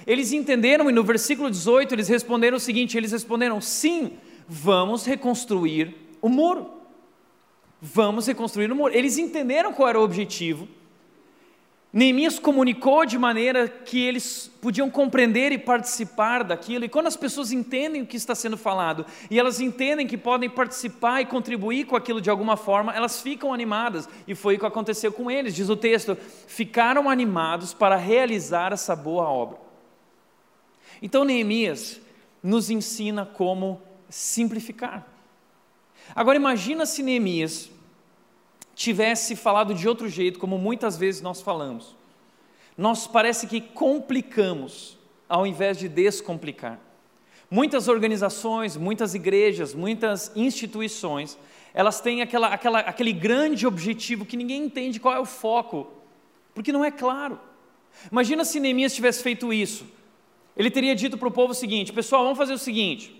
Eles 0.06 0.32
entenderam 0.32 0.88
e 0.88 0.92
no 0.92 1.04
versículo 1.04 1.50
18 1.50 1.94
eles 1.94 2.08
responderam 2.08 2.56
o 2.56 2.60
seguinte: 2.60 2.96
eles 2.96 3.12
responderam, 3.12 3.60
sim, 3.60 4.18
vamos 4.48 5.04
reconstruir 5.04 5.94
o 6.22 6.28
muro. 6.28 6.70
Vamos 7.82 8.26
reconstruir 8.26 8.70
o 8.70 8.76
muro. 8.76 8.94
Eles 8.94 9.18
entenderam 9.18 9.72
qual 9.72 9.88
era 9.88 10.00
o 10.00 10.04
objetivo. 10.04 10.68
Neemias 11.92 12.38
comunicou 12.38 13.04
de 13.04 13.18
maneira 13.18 13.66
que 13.68 14.00
eles 14.00 14.48
podiam 14.60 14.88
compreender 14.88 15.50
e 15.50 15.58
participar 15.58 16.44
daquilo. 16.44 16.84
E 16.84 16.88
quando 16.88 17.08
as 17.08 17.16
pessoas 17.16 17.50
entendem 17.50 18.02
o 18.02 18.06
que 18.06 18.16
está 18.16 18.32
sendo 18.32 18.56
falado 18.56 19.04
e 19.28 19.40
elas 19.40 19.60
entendem 19.60 20.06
que 20.06 20.16
podem 20.16 20.48
participar 20.48 21.20
e 21.20 21.26
contribuir 21.26 21.86
com 21.86 21.96
aquilo 21.96 22.20
de 22.20 22.30
alguma 22.30 22.56
forma, 22.56 22.94
elas 22.94 23.20
ficam 23.20 23.52
animadas. 23.52 24.08
E 24.28 24.36
foi 24.36 24.54
o 24.54 24.58
que 24.60 24.66
aconteceu 24.66 25.10
com 25.12 25.28
eles. 25.28 25.54
Diz 25.54 25.68
o 25.68 25.76
texto: 25.76 26.16
ficaram 26.46 27.10
animados 27.10 27.74
para 27.74 27.96
realizar 27.96 28.72
essa 28.72 28.94
boa 28.94 29.28
obra. 29.28 29.58
Então 31.02 31.24
Neemias 31.24 32.00
nos 32.40 32.70
ensina 32.70 33.26
como 33.26 33.82
simplificar. 34.08 35.04
Agora 36.14 36.36
imagina 36.36 36.86
se 36.86 37.02
Neemias 37.02 37.68
tivesse 38.80 39.36
falado 39.36 39.74
de 39.74 39.86
outro 39.86 40.08
jeito, 40.08 40.38
como 40.38 40.56
muitas 40.56 40.96
vezes 40.96 41.20
nós 41.20 41.42
falamos. 41.42 41.94
Nós 42.78 43.06
parece 43.06 43.46
que 43.46 43.60
complicamos 43.60 44.96
ao 45.28 45.46
invés 45.46 45.76
de 45.76 45.86
descomplicar. 45.86 46.80
Muitas 47.50 47.88
organizações, 47.88 48.78
muitas 48.78 49.14
igrejas, 49.14 49.74
muitas 49.74 50.32
instituições, 50.34 51.38
elas 51.74 52.00
têm 52.00 52.22
aquela, 52.22 52.46
aquela, 52.46 52.78
aquele 52.78 53.12
grande 53.12 53.66
objetivo 53.66 54.24
que 54.24 54.34
ninguém 54.34 54.64
entende 54.64 54.98
qual 54.98 55.14
é 55.14 55.20
o 55.20 55.26
foco, 55.26 55.92
porque 56.54 56.72
não 56.72 56.82
é 56.82 56.90
claro. 56.90 57.38
Imagina 58.10 58.46
se 58.46 58.58
Neemias 58.58 58.94
tivesse 58.94 59.22
feito 59.22 59.52
isso. 59.52 59.84
Ele 60.56 60.70
teria 60.70 60.94
dito 60.94 61.18
para 61.18 61.28
o 61.28 61.30
povo 61.30 61.52
o 61.52 61.54
seguinte: 61.54 61.92
pessoal, 61.92 62.22
vamos 62.22 62.38
fazer 62.38 62.54
o 62.54 62.58
seguinte, 62.58 63.14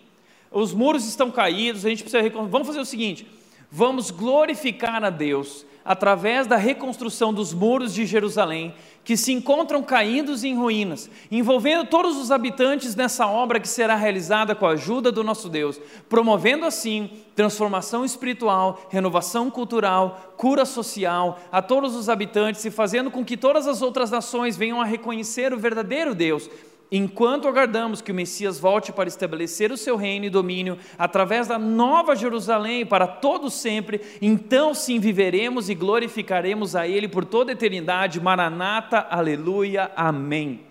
os 0.51 0.73
muros 0.73 1.07
estão 1.07 1.31
caídos, 1.31 1.85
a 1.85 1.91
gente 1.91 2.03
precisa. 2.03 2.31
Vamos 2.31 2.67
fazer 2.67 2.81
o 2.81 2.87
seguinte: 2.87 3.27
vamos 3.71 4.11
glorificar 4.11 5.05
a 5.05 5.11
Deus 5.11 5.65
através 5.85 6.47
da 6.47 6.57
reconstrução 6.57 7.33
dos 7.33 7.55
muros 7.55 7.95
de 7.95 8.05
Jerusalém, 8.05 8.75
que 9.03 9.17
se 9.17 9.33
encontram 9.33 9.83
caídos 9.83 10.45
em 10.45 10.55
ruínas, 10.55 11.11
envolvendo 11.31 11.89
todos 11.89 12.17
os 12.17 12.31
habitantes 12.31 12.95
nessa 12.95 13.27
obra 13.27 13.59
que 13.59 13.69
será 13.69 13.97
realizada 13.97 14.55
com 14.55 14.67
a 14.67 14.73
ajuda 14.73 15.11
do 15.11 15.25
nosso 15.25 15.49
Deus, 15.49 15.81
promovendo 16.09 16.67
assim 16.67 17.11
transformação 17.35 18.05
espiritual, 18.05 18.87
renovação 18.91 19.51
cultural, 19.51 20.35
cura 20.37 20.67
social 20.67 21.41
a 21.51 21.63
todos 21.63 21.97
os 21.97 22.09
habitantes 22.09 22.65
e 22.65 22.71
fazendo 22.71 23.11
com 23.11 23.25
que 23.25 23.37
todas 23.37 23.67
as 23.67 23.81
outras 23.81 24.11
nações 24.11 24.57
venham 24.57 24.81
a 24.81 24.85
reconhecer 24.85 25.53
o 25.53 25.59
verdadeiro 25.59 26.15
Deus 26.15 26.49
Enquanto 26.93 27.47
aguardamos 27.47 28.03
que 28.03 28.11
o 28.11 28.15
Messias 28.15 28.59
volte 28.59 28.91
para 28.91 29.09
estabelecer 29.09 29.71
o 29.71 29.77
seu 29.77 29.97
reino 29.97 30.27
e 30.27 30.31
domínio 30.31 30.77
através 30.99 31.47
da 31.47 31.57
nova 31.57 32.17
Jerusalém 32.17 32.85
para 32.85 33.07
todos 33.07 33.55
sempre, 33.55 34.01
então 34.21 34.75
sim 34.75 34.99
viveremos 34.99 35.69
e 35.69 35.75
glorificaremos 35.75 36.75
a 36.75 36.89
Ele 36.89 37.07
por 37.07 37.25
toda 37.25 37.53
a 37.53 37.55
eternidade. 37.55 38.21
Maranata, 38.21 39.07
aleluia, 39.09 39.93
amém. 39.95 40.63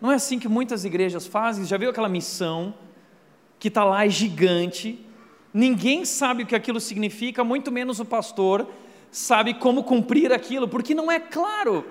Não 0.00 0.10
é 0.10 0.16
assim 0.16 0.40
que 0.40 0.48
muitas 0.48 0.84
igrejas 0.84 1.24
fazem? 1.24 1.64
Já 1.64 1.76
viu 1.76 1.90
aquela 1.90 2.08
missão 2.08 2.74
que 3.60 3.68
está 3.68 3.84
lá, 3.84 4.04
é 4.04 4.08
gigante, 4.08 5.06
ninguém 5.54 6.04
sabe 6.04 6.42
o 6.42 6.46
que 6.46 6.56
aquilo 6.56 6.80
significa, 6.80 7.44
muito 7.44 7.70
menos 7.70 8.00
o 8.00 8.04
pastor 8.04 8.66
sabe 9.12 9.54
como 9.54 9.84
cumprir 9.84 10.32
aquilo, 10.32 10.66
porque 10.66 10.94
não 10.94 11.12
é 11.12 11.20
claro 11.20 11.84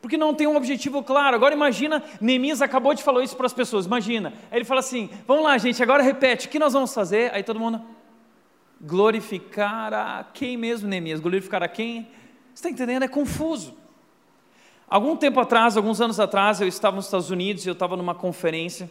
porque 0.00 0.16
não 0.16 0.34
tem 0.34 0.46
um 0.46 0.56
objetivo 0.56 1.02
claro. 1.02 1.36
Agora 1.36 1.54
imagina, 1.54 2.02
Neemias 2.20 2.62
acabou 2.62 2.94
de 2.94 3.02
falar 3.02 3.22
isso 3.22 3.36
para 3.36 3.46
as 3.46 3.52
pessoas, 3.52 3.86
imagina. 3.86 4.32
Aí 4.50 4.58
ele 4.58 4.64
fala 4.64 4.80
assim: 4.80 5.10
vamos 5.26 5.44
lá, 5.44 5.56
gente, 5.58 5.82
agora 5.82 6.02
repete, 6.02 6.46
o 6.46 6.50
que 6.50 6.58
nós 6.58 6.72
vamos 6.72 6.92
fazer? 6.94 7.32
Aí 7.34 7.42
todo 7.42 7.60
mundo, 7.60 7.80
glorificar 8.80 9.92
a 9.92 10.24
quem 10.32 10.56
mesmo, 10.56 10.88
Neemias? 10.88 11.20
Glorificar 11.20 11.62
a 11.62 11.68
quem? 11.68 12.08
Você 12.54 12.66
está 12.66 12.70
entendendo? 12.70 13.02
É 13.02 13.08
confuso. 13.08 13.74
Algum 14.88 15.16
tempo 15.16 15.38
atrás, 15.38 15.76
alguns 15.76 16.00
anos 16.00 16.18
atrás, 16.18 16.60
eu 16.60 16.66
estava 16.66 16.96
nos 16.96 17.04
Estados 17.04 17.30
Unidos 17.30 17.64
e 17.64 17.68
eu 17.68 17.74
estava 17.74 17.96
numa 17.96 18.14
conferência 18.14 18.90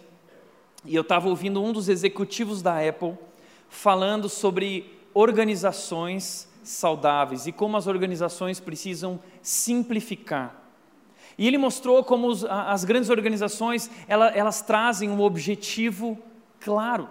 e 0.85 0.95
eu 0.95 1.01
estava 1.01 1.27
ouvindo 1.27 1.61
um 1.61 1.73
dos 1.73 1.89
executivos 1.89 2.61
da 2.61 2.87
Apple 2.87 3.17
falando 3.67 4.29
sobre 4.29 4.97
organizações 5.13 6.47
saudáveis 6.63 7.47
e 7.47 7.51
como 7.51 7.75
as 7.75 7.87
organizações 7.87 8.59
precisam 8.59 9.19
simplificar. 9.41 10.58
E 11.39 11.47
ele 11.47 11.57
mostrou 11.57 12.03
como 12.03 12.27
os, 12.27 12.43
as 12.43 12.83
grandes 12.83 13.09
organizações 13.09 13.89
elas, 14.09 14.35
elas 14.35 14.61
trazem 14.61 15.09
um 15.09 15.21
objetivo 15.21 16.19
claro. 16.59 17.07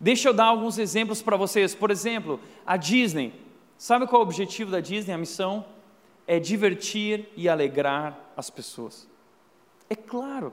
Deixa 0.00 0.28
eu 0.28 0.34
dar 0.34 0.46
alguns 0.46 0.78
exemplos 0.78 1.22
para 1.22 1.36
vocês. 1.36 1.76
Por 1.76 1.92
exemplo, 1.92 2.40
a 2.66 2.76
Disney. 2.76 3.32
Sabe 3.78 4.08
qual 4.08 4.20
é 4.20 4.24
o 4.24 4.26
objetivo 4.26 4.72
da 4.72 4.80
Disney? 4.80 5.14
A 5.14 5.18
missão 5.18 5.64
é 6.26 6.40
divertir 6.40 7.28
e 7.36 7.48
alegrar 7.48 8.18
as 8.36 8.50
pessoas. 8.50 9.06
É 9.88 9.94
claro. 9.94 10.52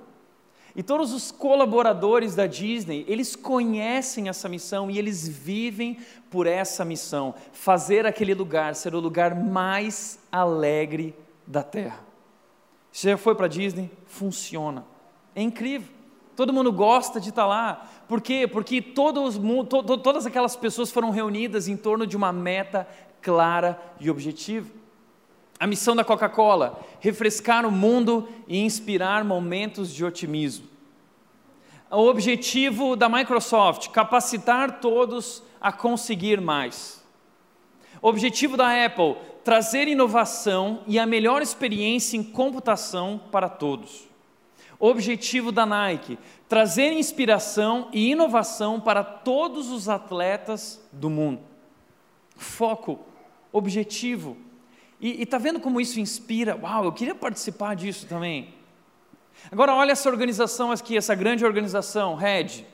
E 0.75 0.83
todos 0.83 1.13
os 1.13 1.31
colaboradores 1.31 2.35
da 2.35 2.45
Disney, 2.45 3.03
eles 3.07 3.35
conhecem 3.35 4.29
essa 4.29 4.47
missão 4.47 4.91
e 4.91 4.99
eles 4.99 5.27
vivem 5.27 5.97
por 6.29 6.45
essa 6.45 6.85
missão, 6.85 7.33
fazer 7.53 8.05
aquele 8.05 8.35
lugar 8.35 8.75
ser 8.75 8.93
o 8.93 8.99
lugar 8.99 9.33
mais 9.33 10.19
alegre 10.31 11.15
da 11.47 11.63
Terra. 11.63 12.10
Você 12.91 13.09
já 13.11 13.17
foi 13.17 13.33
para 13.35 13.47
Disney? 13.47 13.89
Funciona. 14.05 14.85
É 15.33 15.41
incrível. 15.41 15.87
Todo 16.35 16.53
mundo 16.53 16.71
gosta 16.71 17.19
de 17.19 17.29
estar 17.29 17.43
tá 17.43 17.47
lá. 17.47 17.87
Por 18.07 18.19
quê? 18.21 18.47
Porque 18.47 18.81
todos, 18.81 19.37
to, 19.69 19.97
todas 19.97 20.25
aquelas 20.25 20.55
pessoas 20.55 20.91
foram 20.91 21.09
reunidas 21.09 21.67
em 21.67 21.77
torno 21.77 22.05
de 22.05 22.17
uma 22.17 22.33
meta 22.33 22.87
clara 23.21 23.79
e 23.99 24.09
objetiva. 24.09 24.69
A 25.59 25.67
missão 25.67 25.95
da 25.95 26.03
Coca-Cola: 26.03 26.79
refrescar 26.99 27.65
o 27.65 27.71
mundo 27.71 28.27
e 28.47 28.59
inspirar 28.59 29.23
momentos 29.23 29.93
de 29.93 30.03
otimismo. 30.03 30.67
O 31.89 32.07
objetivo 32.07 32.95
da 32.95 33.07
Microsoft: 33.07 33.89
capacitar 33.89 34.79
todos 34.79 35.43
a 35.61 35.71
conseguir 35.71 36.41
mais. 36.41 37.05
O 38.01 38.07
objetivo 38.07 38.57
da 38.57 38.85
Apple: 38.85 39.15
trazer 39.43 39.87
inovação 39.87 40.83
e 40.87 40.99
a 40.99 41.05
melhor 41.05 41.41
experiência 41.41 42.17
em 42.17 42.23
computação 42.23 43.19
para 43.31 43.49
todos. 43.49 44.07
Objetivo 44.79 45.51
da 45.51 45.65
Nike: 45.65 46.17
trazer 46.49 46.91
inspiração 46.91 47.89
e 47.93 48.11
inovação 48.11 48.79
para 48.79 49.03
todos 49.03 49.69
os 49.69 49.87
atletas 49.87 50.81
do 50.91 51.09
mundo. 51.09 51.41
Foco, 52.35 52.99
objetivo. 53.51 54.37
E 54.99 55.23
está 55.23 55.37
vendo 55.37 55.59
como 55.59 55.81
isso 55.81 55.99
inspira? 55.99 56.55
Uau, 56.55 56.85
eu 56.85 56.91
queria 56.91 57.15
participar 57.15 57.75
disso 57.75 58.05
também. 58.05 58.53
Agora, 59.51 59.73
olha 59.73 59.91
essa 59.91 60.09
organização 60.09 60.71
aqui, 60.71 60.95
essa 60.95 61.15
grande 61.15 61.43
organização, 61.43 62.15
Red. 62.15 62.65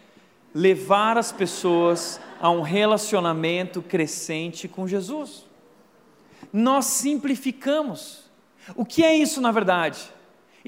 Levar 0.53 1.17
as 1.17 1.31
pessoas 1.31 2.19
a 2.41 2.49
um 2.49 2.61
relacionamento 2.61 3.81
crescente 3.81 4.67
com 4.67 4.87
Jesus. 4.87 5.46
Nós 6.51 6.85
simplificamos. 6.85 8.29
O 8.75 8.85
que 8.85 9.03
é 9.03 9.15
isso 9.15 9.41
na 9.41 9.51
verdade? 9.51 10.11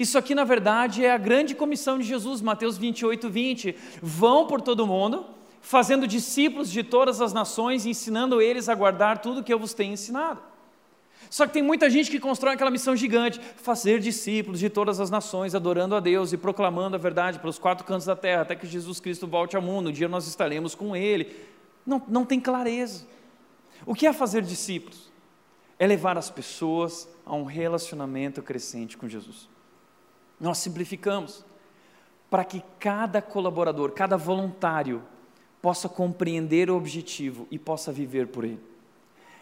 Isso 0.00 0.16
aqui, 0.16 0.34
na 0.34 0.44
verdade, 0.44 1.04
é 1.04 1.12
a 1.12 1.18
grande 1.18 1.54
comissão 1.54 1.98
de 1.98 2.04
Jesus, 2.04 2.40
Mateus 2.40 2.78
28, 2.78 3.28
20. 3.28 3.76
Vão 4.00 4.46
por 4.46 4.62
todo 4.62 4.86
mundo, 4.86 5.26
fazendo 5.60 6.06
discípulos 6.06 6.70
de 6.70 6.82
todas 6.82 7.20
as 7.20 7.34
nações, 7.34 7.84
ensinando 7.84 8.40
eles 8.40 8.70
a 8.70 8.74
guardar 8.74 9.18
tudo 9.18 9.42
que 9.44 9.52
eu 9.52 9.58
vos 9.58 9.74
tenho 9.74 9.92
ensinado. 9.92 10.40
Só 11.28 11.46
que 11.46 11.52
tem 11.52 11.62
muita 11.62 11.90
gente 11.90 12.10
que 12.10 12.18
constrói 12.18 12.54
aquela 12.54 12.70
missão 12.70 12.96
gigante, 12.96 13.38
fazer 13.56 14.00
discípulos 14.00 14.58
de 14.58 14.70
todas 14.70 15.00
as 15.00 15.10
nações, 15.10 15.54
adorando 15.54 15.94
a 15.94 16.00
Deus 16.00 16.32
e 16.32 16.38
proclamando 16.38 16.96
a 16.96 16.98
verdade 16.98 17.38
pelos 17.38 17.58
quatro 17.58 17.84
cantos 17.84 18.06
da 18.06 18.16
terra, 18.16 18.40
até 18.40 18.56
que 18.56 18.66
Jesus 18.66 19.00
Cristo 19.00 19.26
volte 19.26 19.54
ao 19.54 19.60
mundo, 19.60 19.90
um 19.90 19.92
dia 19.92 20.08
nós 20.08 20.26
estaremos 20.26 20.74
com 20.74 20.96
Ele. 20.96 21.30
Não, 21.84 22.02
não 22.08 22.24
tem 22.24 22.40
clareza. 22.40 23.06
O 23.84 23.94
que 23.94 24.06
é 24.06 24.14
fazer 24.14 24.40
discípulos? 24.40 25.09
É 25.80 25.86
levar 25.86 26.16
as 26.16 26.30
pessoas 26.30 27.08
a 27.26 27.34
um 27.34 27.42
relacionamento 27.42 28.40
crescente 28.42 28.96
com 28.96 29.08
Jesus. 29.08 29.48
Nós 30.38 30.58
simplificamos 30.58 31.44
para 32.30 32.44
que 32.44 32.62
cada 32.78 33.20
colaborador, 33.20 33.90
cada 33.90 34.16
voluntário, 34.16 35.02
possa 35.60 35.88
compreender 35.88 36.70
o 36.70 36.76
objetivo 36.76 37.48
e 37.50 37.58
possa 37.58 37.90
viver 37.90 38.28
por 38.28 38.44
ele. 38.44 38.60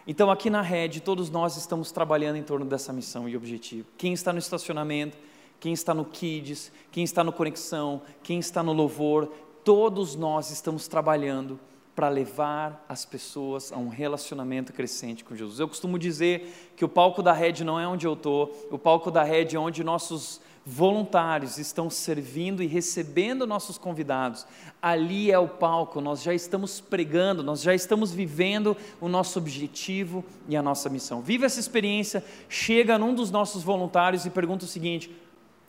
Então, 0.07 0.31
aqui 0.31 0.49
na 0.49 0.61
rede, 0.61 1.01
todos 1.01 1.29
nós 1.29 1.55
estamos 1.55 1.91
trabalhando 1.91 2.37
em 2.37 2.43
torno 2.43 2.65
dessa 2.65 2.91
missão 2.91 3.29
e 3.29 3.37
objetivo. 3.37 3.87
Quem 3.97 4.11
está 4.13 4.33
no 4.33 4.39
estacionamento, 4.39 5.17
quem 5.59 5.71
está 5.71 5.93
no 5.93 6.03
Kids, 6.03 6.71
quem 6.91 7.03
está 7.03 7.23
no 7.23 7.31
Conexão, 7.31 8.01
quem 8.23 8.39
está 8.39 8.63
no 8.63 8.73
Louvor, 8.73 9.31
todos 9.63 10.15
nós 10.15 10.49
estamos 10.49 10.87
trabalhando 10.87 11.59
para 11.99 12.07
levar 12.07 12.85
as 12.87 13.03
pessoas 13.03 13.73
a 13.73 13.77
um 13.77 13.89
relacionamento 13.89 14.71
crescente 14.71 15.21
com 15.21 15.35
Jesus. 15.35 15.59
Eu 15.59 15.67
costumo 15.67 15.99
dizer 15.99 16.71
que 16.77 16.85
o 16.85 16.87
palco 16.87 17.21
da 17.21 17.33
rede 17.33 17.61
não 17.65 17.77
é 17.77 17.85
onde 17.85 18.07
eu 18.07 18.13
estou, 18.13 18.69
o 18.71 18.79
palco 18.79 19.11
da 19.11 19.21
rede 19.21 19.57
é 19.57 19.59
onde 19.59 19.83
nossos 19.83 20.39
voluntários 20.65 21.57
estão 21.57 21.89
servindo 21.89 22.63
e 22.63 22.67
recebendo 22.67 23.45
nossos 23.45 23.77
convidados. 23.77 24.47
Ali 24.81 25.29
é 25.29 25.37
o 25.37 25.49
palco, 25.49 25.99
nós 25.99 26.23
já 26.23 26.33
estamos 26.33 26.79
pregando, 26.79 27.43
nós 27.43 27.61
já 27.61 27.75
estamos 27.75 28.13
vivendo 28.13 28.77
o 29.01 29.09
nosso 29.09 29.37
objetivo 29.37 30.23
e 30.47 30.55
a 30.55 30.61
nossa 30.61 30.87
missão. 30.87 31.19
Viva 31.19 31.47
essa 31.47 31.59
experiência, 31.59 32.23
chega 32.47 32.97
num 32.97 33.13
dos 33.13 33.29
nossos 33.29 33.61
voluntários 33.61 34.25
e 34.25 34.29
pergunta 34.29 34.63
o 34.63 34.69
seguinte: 34.69 35.13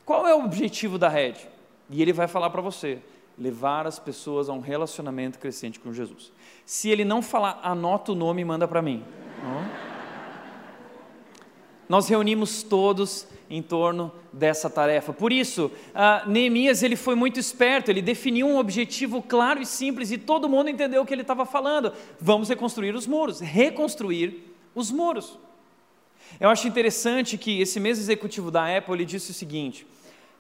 qual 0.05 0.29
é 0.29 0.35
o 0.37 0.45
objetivo 0.45 0.97
da 0.97 1.09
rede? 1.09 1.49
E 1.90 2.01
ele 2.01 2.12
vai 2.12 2.29
falar 2.29 2.51
para 2.51 2.62
você: 2.62 3.01
levar 3.40 3.87
as 3.87 3.98
pessoas 3.98 4.50
a 4.50 4.53
um 4.53 4.61
relacionamento 4.61 5.38
crescente 5.38 5.81
com 5.81 5.94
Jesus. 5.94 6.31
Se 6.66 6.90
ele 6.90 7.07
não 7.07 7.22
falar, 7.22 7.59
anota 7.62 8.12
o 8.12 8.14
nome 8.14 8.42
e 8.42 8.44
manda 8.44 8.68
para 8.68 8.83
mim. 8.83 9.03
Nós 11.88 12.07
reunimos 12.07 12.62
todos 12.62 13.26
em 13.48 13.62
torno 13.62 14.12
dessa 14.33 14.70
tarefa. 14.70 15.12
Por 15.12 15.33
isso, 15.33 15.66
uh, 15.66 16.31
Neemias 16.31 16.85
ele 16.85 16.94
foi 16.94 17.16
muito 17.16 17.40
esperto, 17.40 17.90
ele 17.90 18.03
definiu 18.03 18.46
um 18.46 18.59
objetivo 18.59 19.20
claro 19.20 19.61
e 19.61 19.66
simples 19.66 20.12
e 20.12 20.18
todo 20.18 20.48
mundo 20.48 20.70
entendeu 20.70 21.03
o 21.03 21.07
que 21.07 21.12
ele 21.12 21.22
estava 21.22 21.44
falando. 21.44 21.92
Vamos 22.20 22.48
reconstruir 22.48 22.94
os 22.94 23.09
muros, 23.09 23.40
reconstruir 23.40 24.55
os 24.72 24.92
muros. 24.92 25.37
Eu 26.38 26.48
acho 26.48 26.68
interessante 26.68 27.37
que 27.37 27.61
esse 27.61 27.81
mesmo 27.81 28.05
executivo 28.05 28.53
da 28.53 28.76
Apple 28.76 28.94
ele 28.94 29.05
disse 29.05 29.33
o 29.33 29.35
seguinte, 29.35 29.85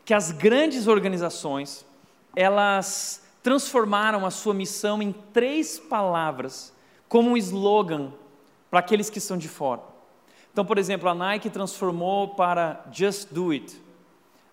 que 0.04 0.14
as 0.14 0.30
grandes 0.30 0.86
organizações 0.86 1.84
elas 2.34 3.22
transformaram 3.42 4.26
a 4.26 4.30
sua 4.30 4.54
missão 4.54 5.02
em 5.02 5.12
três 5.12 5.78
palavras 5.78 6.72
como 7.08 7.30
um 7.30 7.36
slogan 7.36 8.12
para 8.70 8.80
aqueles 8.80 9.10
que 9.10 9.18
estão 9.18 9.36
de 9.36 9.48
fora. 9.48 9.82
Então, 10.52 10.64
por 10.64 10.78
exemplo, 10.78 11.08
a 11.08 11.14
Nike 11.14 11.50
transformou 11.50 12.28
para 12.28 12.84
Just 12.92 13.32
Do 13.32 13.50
It. 13.50 13.80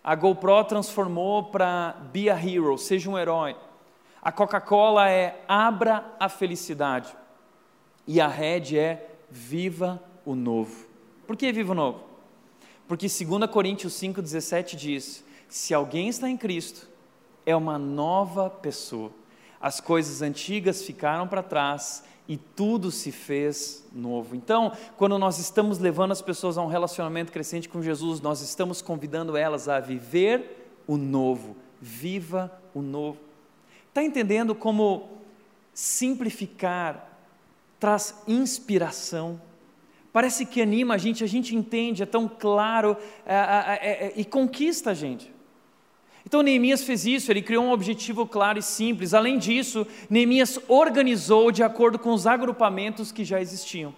A 0.04 0.16
GoPro 0.16 0.64
transformou 0.64 1.44
para 1.46 1.96
Be 2.14 2.30
a 2.30 2.36
Hero, 2.36 2.78
seja 2.78 3.10
um 3.10 3.18
herói. 3.18 3.56
A 4.22 4.32
Coca-Cola 4.32 5.10
é 5.10 5.44
Abra 5.48 6.06
a 6.20 6.30
felicidade. 6.30 7.16
E 8.06 8.22
a 8.22 8.28
Red 8.28 8.78
é 8.78 9.10
Viva 9.30 10.02
o 10.26 10.34
novo. 10.34 10.88
Por 11.26 11.36
que 11.36 11.52
Viva 11.52 11.74
o 11.74 11.76
novo? 11.76 12.04
Porque 12.88 13.08
2 13.08 13.52
Coríntios 13.52 13.94
5,17 13.94 14.76
diz: 14.76 15.26
Se 15.50 15.74
alguém 15.74 16.08
está 16.08 16.30
em 16.30 16.38
Cristo, 16.38 16.88
é 17.48 17.56
uma 17.56 17.80
nova 17.80 18.50
pessoa. 18.50 19.10
As 19.60 19.80
coisas 19.80 20.22
antigas 20.22 20.84
ficaram 20.84 21.26
para 21.30 21.42
trás 21.42 22.04
e 22.28 22.36
tudo 22.36 22.92
se 22.92 23.10
fez 23.10 23.88
novo. 23.94 24.36
Então, 24.36 24.74
quando 24.98 25.18
nós 25.18 25.40
estamos 25.40 25.80
levando 25.80 26.12
as 26.12 26.22
pessoas 26.22 26.58
a 26.58 26.62
um 26.62 26.68
relacionamento 26.68 27.32
crescente 27.32 27.70
com 27.70 27.82
Jesus, 27.82 28.20
nós 28.20 28.42
estamos 28.42 28.82
convidando 28.82 29.38
elas 29.38 29.70
a 29.70 29.80
viver 29.80 30.82
o 30.86 30.98
novo. 30.98 31.56
Viva 31.82 32.52
o 32.74 32.82
novo. 32.82 33.18
Está 33.88 34.04
entendendo 34.04 34.54
como 34.54 35.08
simplificar 35.74 37.18
traz 37.80 38.24
inspiração? 38.28 39.42
Parece 40.12 40.46
que 40.46 40.62
anima 40.62 40.96
a 40.96 40.98
gente, 40.98 41.24
a 41.24 41.28
gente 41.28 41.56
entende, 41.56 42.04
é 42.04 42.06
tão 42.06 42.28
claro 42.28 42.98
é, 43.26 43.36
é, 43.36 44.08
é, 44.08 44.14
e 44.18 44.26
conquista 44.26 44.92
a 44.92 44.94
gente. 44.94 45.37
Então 46.28 46.42
Neemias 46.42 46.84
fez 46.84 47.06
isso, 47.06 47.32
ele 47.32 47.42
criou 47.42 47.64
um 47.64 47.72
objetivo 47.72 48.28
claro 48.28 48.60
e 48.60 48.62
simples. 48.62 49.14
Além 49.14 49.38
disso, 49.38 49.88
Neemias 50.10 50.60
organizou 50.68 51.54
de 51.54 51.64
acordo 51.64 51.98
com 51.98 52.12
os 52.12 52.28
agrupamentos 52.28 53.14
que 53.14 53.24
já 53.24 53.40
existiam. 53.40 53.96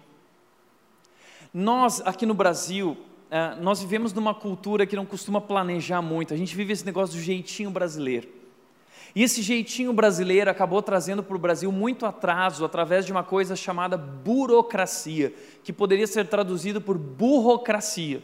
Nós, 1.52 2.04
aqui 2.06 2.28
no 2.28 2.36
Brasil, 2.36 2.96
eh, 3.32 3.56
nós 3.60 3.82
vivemos 3.82 4.14
numa 4.14 4.36
cultura 4.36 4.86
que 4.86 4.96
não 4.96 5.08
costuma 5.08 5.42
planejar 5.42 6.04
muito, 6.04 6.32
a 6.32 6.38
gente 6.38 6.56
vive 6.56 6.72
esse 6.72 6.86
negócio 6.86 7.16
do 7.16 7.22
jeitinho 7.24 7.72
brasileiro. 7.72 8.28
E 9.16 9.24
esse 9.24 9.42
jeitinho 9.42 9.92
brasileiro 9.92 10.52
acabou 10.52 10.84
trazendo 10.84 11.24
para 11.24 11.36
o 11.36 11.40
Brasil 11.40 11.72
muito 11.72 12.06
atraso 12.06 12.64
através 12.64 13.08
de 13.08 13.12
uma 13.12 13.24
coisa 13.24 13.56
chamada 13.56 13.98
burocracia, 13.98 15.34
que 15.64 15.74
poderia 15.74 16.06
ser 16.06 16.28
traduzido 16.28 16.80
por 16.80 16.96
burocracia. 16.96 18.22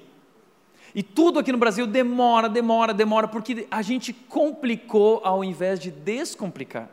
E 0.95 1.03
tudo 1.03 1.39
aqui 1.39 1.51
no 1.51 1.57
Brasil 1.57 1.85
demora, 1.85 2.47
demora, 2.47 2.93
demora, 2.93 3.27
porque 3.27 3.67
a 3.69 3.81
gente 3.81 4.13
complicou 4.13 5.19
ao 5.25 5.43
invés 5.43 5.77
de 5.77 5.91
descomplicar. 5.91 6.89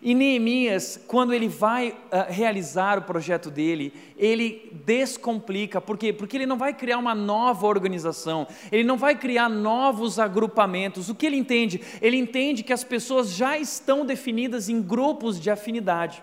E 0.00 0.14
Neemias, 0.14 1.00
quando 1.08 1.32
ele 1.32 1.48
vai 1.48 1.88
uh, 1.90 1.96
realizar 2.28 2.98
o 2.98 3.02
projeto 3.02 3.50
dele, 3.50 3.92
ele 4.16 4.70
descomplica, 4.86 5.80
por 5.80 5.98
quê? 5.98 6.12
Porque 6.12 6.36
ele 6.36 6.46
não 6.46 6.56
vai 6.56 6.72
criar 6.72 6.98
uma 6.98 7.16
nova 7.16 7.66
organização, 7.66 8.46
ele 8.70 8.84
não 8.84 8.96
vai 8.96 9.16
criar 9.16 9.48
novos 9.48 10.20
agrupamentos. 10.20 11.08
O 11.08 11.16
que 11.16 11.26
ele 11.26 11.36
entende? 11.36 11.80
Ele 12.00 12.16
entende 12.16 12.62
que 12.62 12.72
as 12.72 12.84
pessoas 12.84 13.34
já 13.34 13.58
estão 13.58 14.06
definidas 14.06 14.68
em 14.68 14.80
grupos 14.80 15.40
de 15.40 15.50
afinidade. 15.50 16.22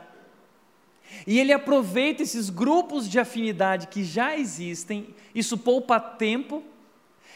E 1.25 1.39
ele 1.39 1.51
aproveita 1.51 2.23
esses 2.23 2.49
grupos 2.49 3.09
de 3.09 3.19
afinidade 3.19 3.87
que 3.87 4.03
já 4.03 4.37
existem, 4.37 5.13
isso 5.33 5.57
poupa 5.57 5.99
tempo, 5.99 6.63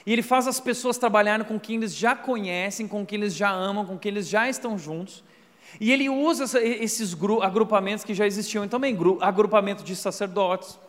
e 0.05 0.13
ele 0.13 0.21
faz 0.21 0.47
as 0.47 0.59
pessoas 0.59 0.97
trabalharem 0.97 1.45
com 1.45 1.59
quem 1.59 1.77
eles 1.77 1.95
já 1.95 2.15
conhecem, 2.15 2.87
com 2.87 3.05
quem 3.05 3.19
eles 3.19 3.35
já 3.35 3.49
amam, 3.49 3.85
com 3.85 3.97
quem 3.97 4.11
eles 4.11 4.27
já 4.29 4.47
estão 4.47 4.77
juntos. 4.77 5.23
E 5.79 5.91
ele 5.91 6.07
usa 6.07 6.61
esses 6.63 7.15
agrupamentos 7.41 8.05
que 8.05 8.13
já 8.13 8.25
existiam 8.25 8.67
também, 8.67 8.97
agrupamento 9.19 9.83
de 9.83 9.95
sacerdotes, 9.95 10.79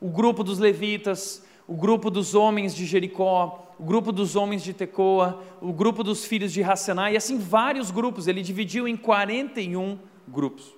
o 0.00 0.08
grupo 0.08 0.42
dos 0.42 0.58
levitas, 0.58 1.44
o 1.68 1.74
grupo 1.74 2.10
dos 2.10 2.34
homens 2.34 2.74
de 2.74 2.84
Jericó, 2.84 3.74
o 3.78 3.84
grupo 3.84 4.12
dos 4.12 4.36
homens 4.36 4.62
de 4.62 4.72
Tecoa, 4.72 5.42
o 5.60 5.72
grupo 5.72 6.02
dos 6.02 6.24
filhos 6.24 6.52
de 6.52 6.62
Hassená, 6.62 7.10
e 7.10 7.16
assim 7.16 7.38
vários 7.38 7.90
grupos, 7.90 8.26
ele 8.26 8.42
dividiu 8.42 8.86
em 8.88 8.96
41 8.96 9.98
grupos. 10.26 10.72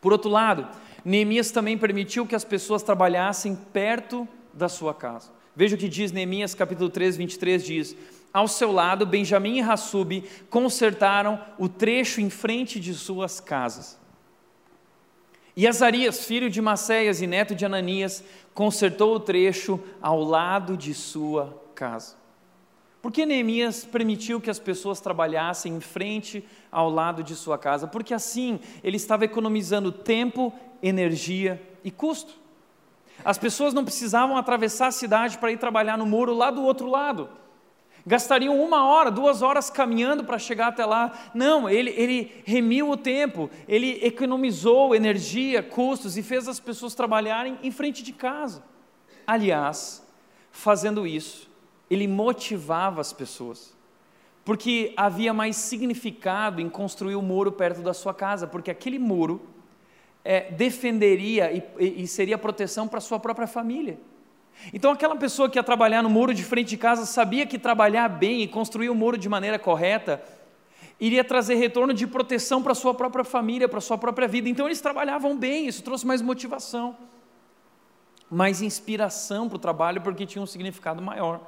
Por 0.00 0.12
outro 0.12 0.30
lado, 0.30 0.68
Neemias 1.04 1.50
também 1.50 1.76
permitiu 1.76 2.26
que 2.26 2.34
as 2.34 2.44
pessoas 2.44 2.82
trabalhassem 2.82 3.54
perto 3.54 4.26
da 4.52 4.68
sua 4.68 4.94
casa. 4.94 5.30
Veja 5.54 5.76
o 5.76 5.78
que 5.78 5.88
diz 5.88 6.12
Neemias 6.12 6.54
capítulo 6.54 6.88
3, 6.88 7.16
23, 7.16 7.64
diz, 7.64 7.96
ao 8.32 8.46
seu 8.46 8.70
lado, 8.70 9.04
Benjamim 9.04 9.58
e 9.58 9.60
Hassub 9.60 10.22
consertaram 10.48 11.40
o 11.58 11.68
trecho 11.68 12.20
em 12.20 12.30
frente 12.30 12.78
de 12.78 12.94
suas 12.94 13.40
casas. 13.40 13.98
E 15.56 15.66
Azarias, 15.66 16.24
filho 16.24 16.48
de 16.48 16.62
Maceias 16.62 17.20
e 17.20 17.26
neto 17.26 17.54
de 17.54 17.66
Ananias, 17.66 18.22
consertou 18.54 19.16
o 19.16 19.20
trecho 19.20 19.80
ao 20.00 20.22
lado 20.22 20.76
de 20.76 20.94
sua 20.94 21.60
casa. 21.74 22.19
Por 23.02 23.10
que 23.10 23.24
Neemias 23.24 23.84
permitiu 23.84 24.40
que 24.40 24.50
as 24.50 24.58
pessoas 24.58 25.00
trabalhassem 25.00 25.74
em 25.74 25.80
frente 25.80 26.44
ao 26.70 26.90
lado 26.90 27.22
de 27.22 27.34
sua 27.34 27.56
casa? 27.56 27.86
Porque 27.86 28.12
assim 28.12 28.60
ele 28.84 28.96
estava 28.96 29.24
economizando 29.24 29.90
tempo, 29.90 30.52
energia 30.82 31.60
e 31.82 31.90
custo. 31.90 32.34
As 33.24 33.38
pessoas 33.38 33.74
não 33.74 33.84
precisavam 33.84 34.36
atravessar 34.36 34.88
a 34.88 34.92
cidade 34.92 35.38
para 35.38 35.52
ir 35.52 35.58
trabalhar 35.58 35.96
no 35.96 36.06
muro 36.06 36.34
lá 36.34 36.50
do 36.50 36.62
outro 36.62 36.86
lado. 36.88 37.28
Gastariam 38.06 38.58
uma 38.58 38.86
hora, 38.86 39.10
duas 39.10 39.42
horas 39.42 39.68
caminhando 39.68 40.24
para 40.24 40.38
chegar 40.38 40.68
até 40.68 40.86
lá. 40.86 41.12
Não, 41.34 41.68
ele, 41.68 41.90
ele 41.90 42.42
remiu 42.46 42.90
o 42.90 42.96
tempo, 42.96 43.50
ele 43.68 43.98
economizou 44.02 44.94
energia, 44.94 45.62
custos 45.62 46.16
e 46.16 46.22
fez 46.22 46.48
as 46.48 46.58
pessoas 46.58 46.94
trabalharem 46.94 47.58
em 47.62 47.70
frente 47.70 48.02
de 48.02 48.12
casa. 48.12 48.62
Aliás, 49.26 50.02
fazendo 50.50 51.06
isso, 51.06 51.49
ele 51.90 52.06
motivava 52.06 53.00
as 53.00 53.12
pessoas, 53.12 53.76
porque 54.44 54.94
havia 54.96 55.34
mais 55.34 55.56
significado 55.56 56.60
em 56.60 56.70
construir 56.70 57.16
o 57.16 57.18
um 57.18 57.22
muro 57.22 57.50
perto 57.50 57.82
da 57.82 57.92
sua 57.92 58.14
casa, 58.14 58.46
porque 58.46 58.70
aquele 58.70 58.98
muro 58.98 59.42
é, 60.24 60.52
defenderia 60.52 61.52
e, 61.52 62.02
e 62.02 62.06
seria 62.06 62.38
proteção 62.38 62.86
para 62.86 63.00
sua 63.00 63.18
própria 63.18 63.46
família. 63.46 63.98
Então, 64.72 64.92
aquela 64.92 65.16
pessoa 65.16 65.48
que 65.48 65.58
ia 65.58 65.62
trabalhar 65.62 66.02
no 66.02 66.10
muro 66.10 66.34
de 66.34 66.44
frente 66.44 66.68
de 66.68 66.76
casa 66.76 67.06
sabia 67.06 67.46
que 67.46 67.58
trabalhar 67.58 68.08
bem 68.08 68.42
e 68.42 68.48
construir 68.48 68.90
o 68.90 68.94
muro 68.94 69.16
de 69.16 69.28
maneira 69.28 69.58
correta 69.58 70.22
iria 71.00 71.24
trazer 71.24 71.54
retorno 71.54 71.94
de 71.94 72.06
proteção 72.06 72.62
para 72.62 72.74
sua 72.74 72.92
própria 72.92 73.24
família, 73.24 73.66
para 73.66 73.80
sua 73.80 73.96
própria 73.96 74.28
vida. 74.28 74.48
Então, 74.48 74.66
eles 74.66 74.80
trabalhavam 74.80 75.36
bem, 75.36 75.66
isso 75.66 75.82
trouxe 75.82 76.06
mais 76.06 76.20
motivação, 76.20 76.94
mais 78.30 78.60
inspiração 78.60 79.48
para 79.48 79.56
o 79.56 79.58
trabalho, 79.58 80.02
porque 80.02 80.26
tinha 80.26 80.42
um 80.42 80.46
significado 80.46 81.00
maior. 81.00 81.40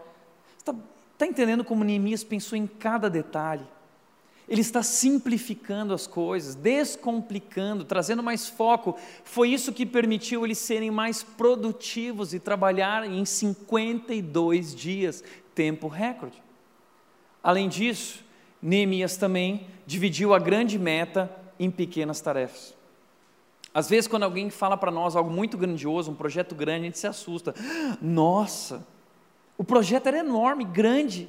Está 1.12 1.24
tá 1.24 1.26
entendendo 1.26 1.64
como 1.64 1.84
Neemias 1.84 2.24
pensou 2.24 2.56
em 2.56 2.66
cada 2.66 3.08
detalhe? 3.08 3.66
Ele 4.48 4.60
está 4.60 4.82
simplificando 4.82 5.94
as 5.94 6.06
coisas, 6.06 6.54
descomplicando, 6.54 7.84
trazendo 7.84 8.22
mais 8.22 8.48
foco. 8.48 8.98
Foi 9.24 9.48
isso 9.48 9.72
que 9.72 9.86
permitiu 9.86 10.44
eles 10.44 10.58
serem 10.58 10.90
mais 10.90 11.22
produtivos 11.22 12.34
e 12.34 12.40
trabalhar 12.40 13.08
em 13.08 13.24
52 13.24 14.74
dias, 14.74 15.22
tempo 15.54 15.86
recorde. 15.86 16.42
Além 17.42 17.68
disso, 17.68 18.24
Neemias 18.60 19.16
também 19.16 19.66
dividiu 19.86 20.34
a 20.34 20.38
grande 20.38 20.78
meta 20.78 21.30
em 21.58 21.70
pequenas 21.70 22.20
tarefas. 22.20 22.74
Às 23.74 23.88
vezes, 23.88 24.06
quando 24.06 24.24
alguém 24.24 24.50
fala 24.50 24.76
para 24.76 24.90
nós 24.90 25.16
algo 25.16 25.30
muito 25.30 25.56
grandioso, 25.56 26.10
um 26.10 26.14
projeto 26.14 26.54
grande, 26.54 26.82
a 26.82 26.84
gente 26.84 26.98
se 26.98 27.06
assusta. 27.06 27.54
Nossa, 28.02 28.86
o 29.62 29.64
projeto 29.64 30.08
era 30.08 30.18
enorme, 30.18 30.64
grande 30.64 31.28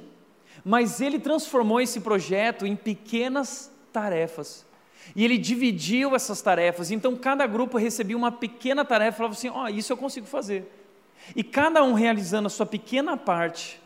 mas 0.64 1.00
ele 1.00 1.18
transformou 1.18 1.80
esse 1.80 2.00
projeto 2.00 2.66
em 2.66 2.74
pequenas 2.74 3.70
tarefas. 3.92 4.64
E 5.14 5.22
ele 5.22 5.36
dividiu 5.36 6.16
essas 6.16 6.40
tarefas, 6.40 6.90
então 6.90 7.14
cada 7.14 7.46
grupo 7.46 7.76
recebia 7.76 8.16
uma 8.16 8.32
pequena 8.32 8.84
tarefa 8.84 9.16
e 9.16 9.18
falava 9.18 9.34
assim: 9.34 9.50
Ó, 9.50 9.64
oh, 9.64 9.68
isso 9.68 9.92
eu 9.92 9.96
consigo 9.96 10.26
fazer. 10.26 10.70
E 11.36 11.44
cada 11.44 11.84
um 11.84 11.92
realizando 11.92 12.46
a 12.46 12.50
sua 12.50 12.64
pequena 12.64 13.16
parte, 13.16 13.80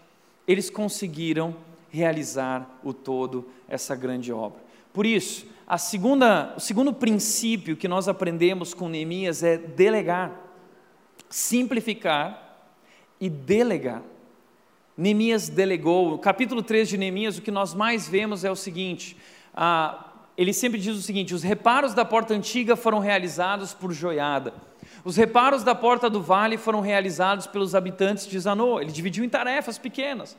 eles 0.46 0.70
conseguiram 0.70 1.56
realizar 1.90 2.78
o 2.84 2.92
todo, 2.92 3.48
essa 3.68 3.96
grande 3.96 4.32
obra. 4.32 4.60
Por 4.92 5.04
isso, 5.04 5.46
a 5.66 5.76
segunda, 5.76 6.54
o 6.56 6.60
segundo 6.60 6.92
princípio 6.92 7.76
que 7.76 7.88
nós 7.88 8.08
aprendemos 8.08 8.72
com 8.72 8.88
Neemias 8.88 9.42
é 9.42 9.58
delegar, 9.58 10.32
simplificar 11.28 12.70
e 13.20 13.28
delegar. 13.28 14.02
Neemias 14.98 15.48
delegou. 15.48 16.10
No 16.10 16.18
capítulo 16.18 16.60
3 16.60 16.88
de 16.88 16.98
Neemias, 16.98 17.38
o 17.38 17.42
que 17.42 17.52
nós 17.52 17.72
mais 17.72 18.08
vemos 18.08 18.42
é 18.42 18.50
o 18.50 18.56
seguinte: 18.56 19.16
ah, 19.54 20.06
ele 20.36 20.52
sempre 20.52 20.80
diz 20.80 20.96
o 20.96 21.02
seguinte: 21.02 21.32
os 21.32 21.44
reparos 21.44 21.94
da 21.94 22.04
porta 22.04 22.34
antiga 22.34 22.74
foram 22.74 22.98
realizados 22.98 23.72
por 23.72 23.92
Joiada. 23.92 24.52
Os 25.04 25.16
reparos 25.16 25.62
da 25.62 25.72
porta 25.72 26.10
do 26.10 26.20
vale 26.20 26.58
foram 26.58 26.80
realizados 26.80 27.46
pelos 27.46 27.76
habitantes 27.76 28.26
de 28.26 28.36
Zanô. 28.40 28.80
Ele 28.80 28.90
dividiu 28.90 29.24
em 29.24 29.28
tarefas 29.28 29.78
pequenas. 29.78 30.36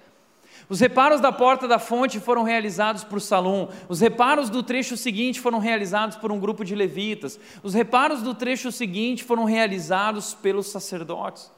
Os 0.67 0.81
reparos 0.81 1.21
da 1.21 1.31
porta 1.31 1.65
da 1.65 1.79
fonte 1.79 2.19
foram 2.19 2.43
realizados 2.43 3.05
por 3.05 3.21
Salom. 3.21 3.69
Os 3.87 4.01
reparos 4.01 4.49
do 4.49 4.61
trecho 4.61 4.97
seguinte 4.97 5.39
foram 5.39 5.59
realizados 5.59 6.17
por 6.17 6.33
um 6.33 6.39
grupo 6.39 6.65
de 6.65 6.75
levitas. 6.75 7.39
Os 7.63 7.73
reparos 7.73 8.21
do 8.21 8.35
trecho 8.35 8.73
seguinte 8.73 9.23
foram 9.23 9.45
realizados 9.45 10.33
pelos 10.33 10.67
sacerdotes. 10.67 11.49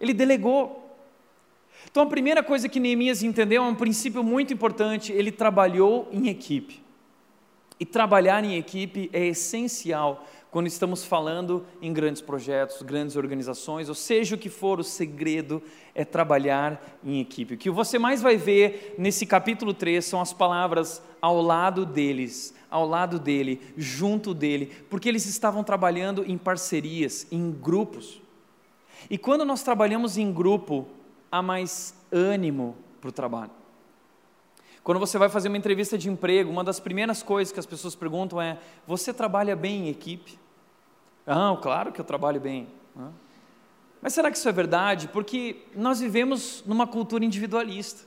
Ele 0.00 0.14
delegou. 0.14 0.85
Então 1.96 2.04
a 2.04 2.10
primeira 2.10 2.42
coisa 2.42 2.68
que 2.68 2.78
Neemias 2.78 3.22
entendeu 3.22 3.64
é 3.64 3.66
um 3.66 3.74
princípio 3.74 4.22
muito 4.22 4.52
importante: 4.52 5.14
ele 5.14 5.32
trabalhou 5.32 6.06
em 6.12 6.28
equipe. 6.28 6.84
E 7.80 7.86
trabalhar 7.86 8.44
em 8.44 8.58
equipe 8.58 9.08
é 9.14 9.24
essencial 9.24 10.22
quando 10.50 10.66
estamos 10.66 11.06
falando 11.06 11.64
em 11.80 11.94
grandes 11.94 12.20
projetos, 12.20 12.82
grandes 12.82 13.16
organizações, 13.16 13.88
ou 13.88 13.94
seja 13.94 14.34
o 14.34 14.38
que 14.38 14.50
for, 14.50 14.78
o 14.78 14.84
segredo 14.84 15.62
é 15.94 16.04
trabalhar 16.04 16.98
em 17.02 17.18
equipe. 17.18 17.54
O 17.54 17.56
que 17.56 17.70
você 17.70 17.98
mais 17.98 18.20
vai 18.20 18.36
ver 18.36 18.94
nesse 18.98 19.24
capítulo 19.24 19.72
3 19.72 20.04
são 20.04 20.20
as 20.20 20.34
palavras 20.34 21.02
ao 21.18 21.40
lado 21.40 21.86
deles, 21.86 22.54
ao 22.70 22.86
lado 22.86 23.18
dele, 23.18 23.58
junto 23.74 24.34
dele, 24.34 24.70
porque 24.90 25.08
eles 25.08 25.24
estavam 25.24 25.64
trabalhando 25.64 26.22
em 26.30 26.36
parcerias, 26.36 27.26
em 27.32 27.50
grupos. 27.50 28.20
E 29.08 29.16
quando 29.16 29.46
nós 29.46 29.62
trabalhamos 29.62 30.18
em 30.18 30.30
grupo, 30.30 30.86
há 31.38 31.42
mais 31.42 31.94
ânimo 32.12 32.76
para 33.00 33.08
o 33.08 33.12
trabalho. 33.12 33.50
Quando 34.82 34.98
você 34.98 35.18
vai 35.18 35.28
fazer 35.28 35.48
uma 35.48 35.58
entrevista 35.58 35.98
de 35.98 36.08
emprego, 36.08 36.50
uma 36.50 36.62
das 36.62 36.78
primeiras 36.78 37.22
coisas 37.22 37.52
que 37.52 37.58
as 37.58 37.66
pessoas 37.66 37.94
perguntam 37.94 38.40
é: 38.40 38.58
Você 38.86 39.12
trabalha 39.12 39.56
bem 39.56 39.86
em 39.86 39.88
equipe? 39.88 40.38
Ah, 41.26 41.56
claro 41.60 41.92
que 41.92 42.00
eu 42.00 42.04
trabalho 42.04 42.40
bem. 42.40 42.68
Mas 44.00 44.14
será 44.14 44.30
que 44.30 44.36
isso 44.38 44.48
é 44.48 44.52
verdade? 44.52 45.08
Porque 45.08 45.64
nós 45.74 45.98
vivemos 45.98 46.62
numa 46.64 46.86
cultura 46.86 47.24
individualista 47.24 48.06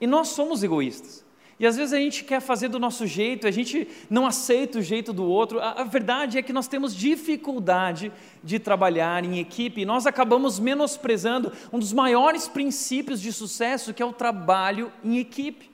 e 0.00 0.06
nós 0.06 0.28
somos 0.28 0.62
egoístas. 0.62 1.23
E 1.58 1.66
às 1.66 1.76
vezes 1.76 1.92
a 1.92 1.98
gente 1.98 2.24
quer 2.24 2.40
fazer 2.40 2.68
do 2.68 2.80
nosso 2.80 3.06
jeito, 3.06 3.46
a 3.46 3.50
gente 3.50 3.86
não 4.10 4.26
aceita 4.26 4.78
o 4.78 4.82
jeito 4.82 5.12
do 5.12 5.24
outro. 5.24 5.60
A, 5.60 5.82
a, 5.82 5.84
verdade 5.84 6.36
é 6.36 6.42
que 6.42 6.52
nós 6.52 6.66
temos 6.66 6.94
dificuldade 6.94 8.10
de 8.42 8.58
trabalhar 8.58 9.24
em 9.24 9.38
equipe 9.38 9.82
e 9.82 9.84
nós 9.84 10.06
acabamos 10.06 10.58
menosprezando 10.58 11.52
um 11.72 11.78
dos 11.78 11.92
maiores 11.92 12.48
princípios 12.48 13.20
de 13.20 13.32
sucesso, 13.32 13.94
que 13.94 14.02
é 14.02 14.06
o 14.06 14.12
trabalho 14.12 14.90
em 15.04 15.18
equipe. 15.18 15.70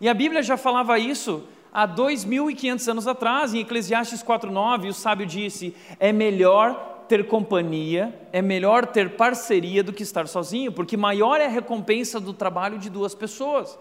E 0.00 0.08
a 0.08 0.14
Bíblia 0.14 0.42
já 0.42 0.56
falava 0.56 0.98
isso 0.98 1.44
há 1.72 1.86
2.500 1.86 2.88
anos 2.88 3.06
atrás, 3.06 3.52
em 3.52 3.60
Eclesiastes 3.60 4.22
4,9, 4.22 4.88
o 4.88 4.94
sábio 4.94 5.26
disse: 5.26 5.74
é 6.00 6.12
melhor 6.12 7.04
ter 7.08 7.26
companhia, 7.26 8.18
é 8.32 8.40
melhor 8.40 8.86
ter 8.86 9.16
parceria 9.16 9.82
do 9.82 9.92
que 9.92 10.02
estar 10.02 10.26
sozinho, 10.26 10.72
porque 10.72 10.96
maior 10.96 11.40
é 11.40 11.46
a 11.46 11.50
recompensa 11.50 12.18
do 12.18 12.32
trabalho 12.32 12.78
de 12.78 12.88
duas 12.88 13.14
pessoas 13.14 13.78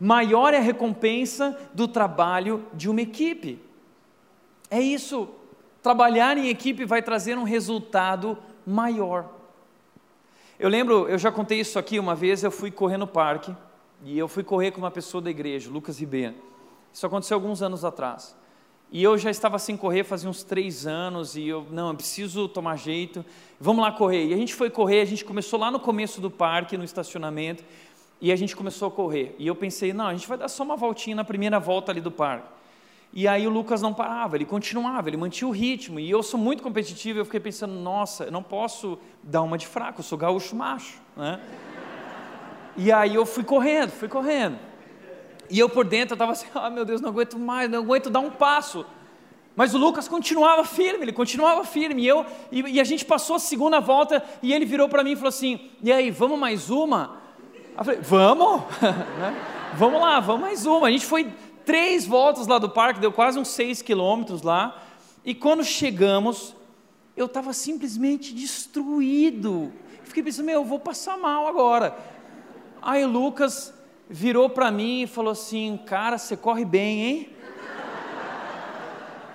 maior 0.00 0.54
é 0.54 0.58
a 0.58 0.62
recompensa 0.62 1.58
do 1.74 1.88
trabalho 1.88 2.64
de 2.74 2.88
uma 2.88 3.00
equipe. 3.00 3.60
É 4.70 4.80
isso. 4.80 5.28
Trabalhar 5.82 6.36
em 6.36 6.48
equipe 6.48 6.84
vai 6.84 7.02
trazer 7.02 7.36
um 7.38 7.44
resultado 7.44 8.38
maior. 8.66 9.30
Eu 10.58 10.68
lembro, 10.68 11.08
eu 11.08 11.18
já 11.18 11.30
contei 11.30 11.60
isso 11.60 11.78
aqui 11.78 11.98
uma 11.98 12.14
vez, 12.14 12.42
eu 12.42 12.50
fui 12.50 12.70
correr 12.70 12.96
no 12.96 13.06
parque, 13.06 13.54
e 14.04 14.18
eu 14.18 14.26
fui 14.26 14.42
correr 14.42 14.72
com 14.72 14.78
uma 14.78 14.90
pessoa 14.90 15.22
da 15.22 15.30
igreja, 15.30 15.70
Lucas 15.70 16.00
Ribeiro. 16.00 16.34
Isso 16.92 17.06
aconteceu 17.06 17.36
alguns 17.36 17.62
anos 17.62 17.84
atrás. 17.84 18.36
E 18.90 19.02
eu 19.02 19.18
já 19.18 19.30
estava 19.30 19.58
sem 19.58 19.76
correr 19.76 20.02
fazia 20.02 20.30
uns 20.30 20.42
três 20.42 20.86
anos, 20.86 21.36
e 21.36 21.46
eu, 21.46 21.66
não, 21.70 21.88
eu 21.88 21.94
preciso 21.94 22.48
tomar 22.48 22.76
jeito, 22.76 23.24
vamos 23.60 23.82
lá 23.82 23.92
correr. 23.92 24.26
E 24.26 24.34
a 24.34 24.36
gente 24.36 24.54
foi 24.54 24.70
correr, 24.70 25.00
a 25.02 25.04
gente 25.04 25.24
começou 25.24 25.60
lá 25.60 25.70
no 25.70 25.78
começo 25.78 26.20
do 26.20 26.30
parque, 26.30 26.76
no 26.76 26.84
estacionamento, 26.84 27.62
e 28.20 28.32
a 28.32 28.36
gente 28.36 28.56
começou 28.56 28.88
a 28.88 28.90
correr. 28.90 29.34
E 29.38 29.46
eu 29.46 29.54
pensei, 29.54 29.92
não, 29.92 30.06
a 30.06 30.14
gente 30.14 30.26
vai 30.26 30.36
dar 30.36 30.48
só 30.48 30.62
uma 30.62 30.76
voltinha 30.76 31.14
na 31.14 31.24
primeira 31.24 31.58
volta 31.58 31.92
ali 31.92 32.00
do 32.00 32.10
parque. 32.10 32.48
E 33.12 33.26
aí 33.26 33.46
o 33.46 33.50
Lucas 33.50 33.80
não 33.80 33.94
parava, 33.94 34.36
ele 34.36 34.44
continuava, 34.44 35.08
ele 35.08 35.16
mantinha 35.16 35.48
o 35.48 35.50
ritmo. 35.50 35.98
E 35.98 36.10
eu 36.10 36.22
sou 36.22 36.38
muito 36.38 36.62
competitivo, 36.62 37.18
eu 37.18 37.24
fiquei 37.24 37.40
pensando, 37.40 37.72
nossa, 37.72 38.24
eu 38.24 38.32
não 38.32 38.42
posso 38.42 38.98
dar 39.22 39.42
uma 39.42 39.56
de 39.56 39.66
fraco, 39.66 40.00
eu 40.00 40.04
sou 40.04 40.18
gaúcho 40.18 40.54
macho. 40.54 41.00
Né? 41.16 41.40
E 42.76 42.92
aí 42.92 43.14
eu 43.14 43.24
fui 43.24 43.44
correndo, 43.44 43.90
fui 43.90 44.08
correndo. 44.08 44.58
E 45.50 45.58
eu 45.58 45.68
por 45.68 45.86
dentro 45.86 46.14
estava 46.14 46.32
assim, 46.32 46.46
ah 46.54 46.66
oh, 46.66 46.70
meu 46.70 46.84
Deus, 46.84 47.00
não 47.00 47.08
aguento 47.08 47.38
mais, 47.38 47.70
não 47.70 47.78
aguento 47.78 48.10
dar 48.10 48.20
um 48.20 48.30
passo. 48.30 48.84
Mas 49.56 49.74
o 49.74 49.78
Lucas 49.78 50.06
continuava 50.06 50.62
firme, 50.64 51.02
ele 51.02 51.12
continuava 51.12 51.64
firme. 51.64 52.02
E, 52.02 52.06
eu, 52.06 52.24
e, 52.52 52.60
e 52.60 52.80
a 52.80 52.84
gente 52.84 53.04
passou 53.04 53.36
a 53.36 53.38
segunda 53.40 53.80
volta 53.80 54.22
e 54.40 54.52
ele 54.52 54.64
virou 54.64 54.88
para 54.88 55.02
mim 55.02 55.12
e 55.12 55.16
falou 55.16 55.30
assim: 55.30 55.70
E 55.82 55.90
aí, 55.90 56.12
vamos 56.12 56.38
mais 56.38 56.70
uma? 56.70 57.17
Eu 57.78 57.84
falei, 57.84 58.00
vamos, 58.00 58.62
né? 58.82 59.36
vamos 59.74 60.00
lá, 60.00 60.18
vamos 60.18 60.42
mais 60.42 60.66
uma. 60.66 60.88
A 60.88 60.90
gente 60.90 61.06
foi 61.06 61.32
três 61.64 62.04
voltas 62.04 62.48
lá 62.48 62.58
do 62.58 62.68
parque, 62.68 62.98
deu 62.98 63.12
quase 63.12 63.38
uns 63.38 63.48
seis 63.48 63.80
quilômetros 63.80 64.42
lá. 64.42 64.82
E 65.24 65.32
quando 65.32 65.62
chegamos, 65.62 66.56
eu 67.16 67.26
estava 67.26 67.52
simplesmente 67.52 68.34
destruído. 68.34 69.72
Fiquei 70.02 70.24
pensando, 70.24 70.46
meu, 70.46 70.56
eu 70.56 70.64
vou 70.64 70.80
passar 70.80 71.16
mal 71.18 71.46
agora. 71.46 71.96
Aí 72.82 73.04
Lucas 73.04 73.72
virou 74.08 74.50
para 74.50 74.72
mim 74.72 75.02
e 75.02 75.06
falou 75.06 75.30
assim: 75.30 75.78
Cara, 75.86 76.18
você 76.18 76.36
corre 76.36 76.64
bem, 76.64 77.04
hein? 77.04 77.28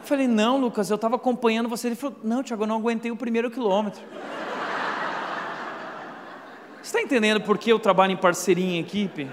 Eu 0.01 0.05
falei: 0.05 0.27
Não, 0.27 0.57
Lucas, 0.57 0.89
eu 0.89 0.95
estava 0.95 1.15
acompanhando 1.15 1.69
você. 1.69 1.87
Ele 1.87 1.95
falou: 1.95 2.17
Não, 2.23 2.43
Tiago, 2.43 2.63
eu 2.63 2.67
não 2.67 2.75
aguentei 2.77 3.09
o 3.09 3.15
primeiro 3.15 3.49
quilômetro. 3.49 4.01
Você 6.83 6.97
está 6.97 7.01
entendendo 7.01 7.39
por 7.39 7.57
que 7.57 7.69
eu 7.69 7.79
trabalho 7.79 8.11
em 8.11 8.17
parceria 8.17 8.65
em 8.65 8.77
equipe? 8.77 9.25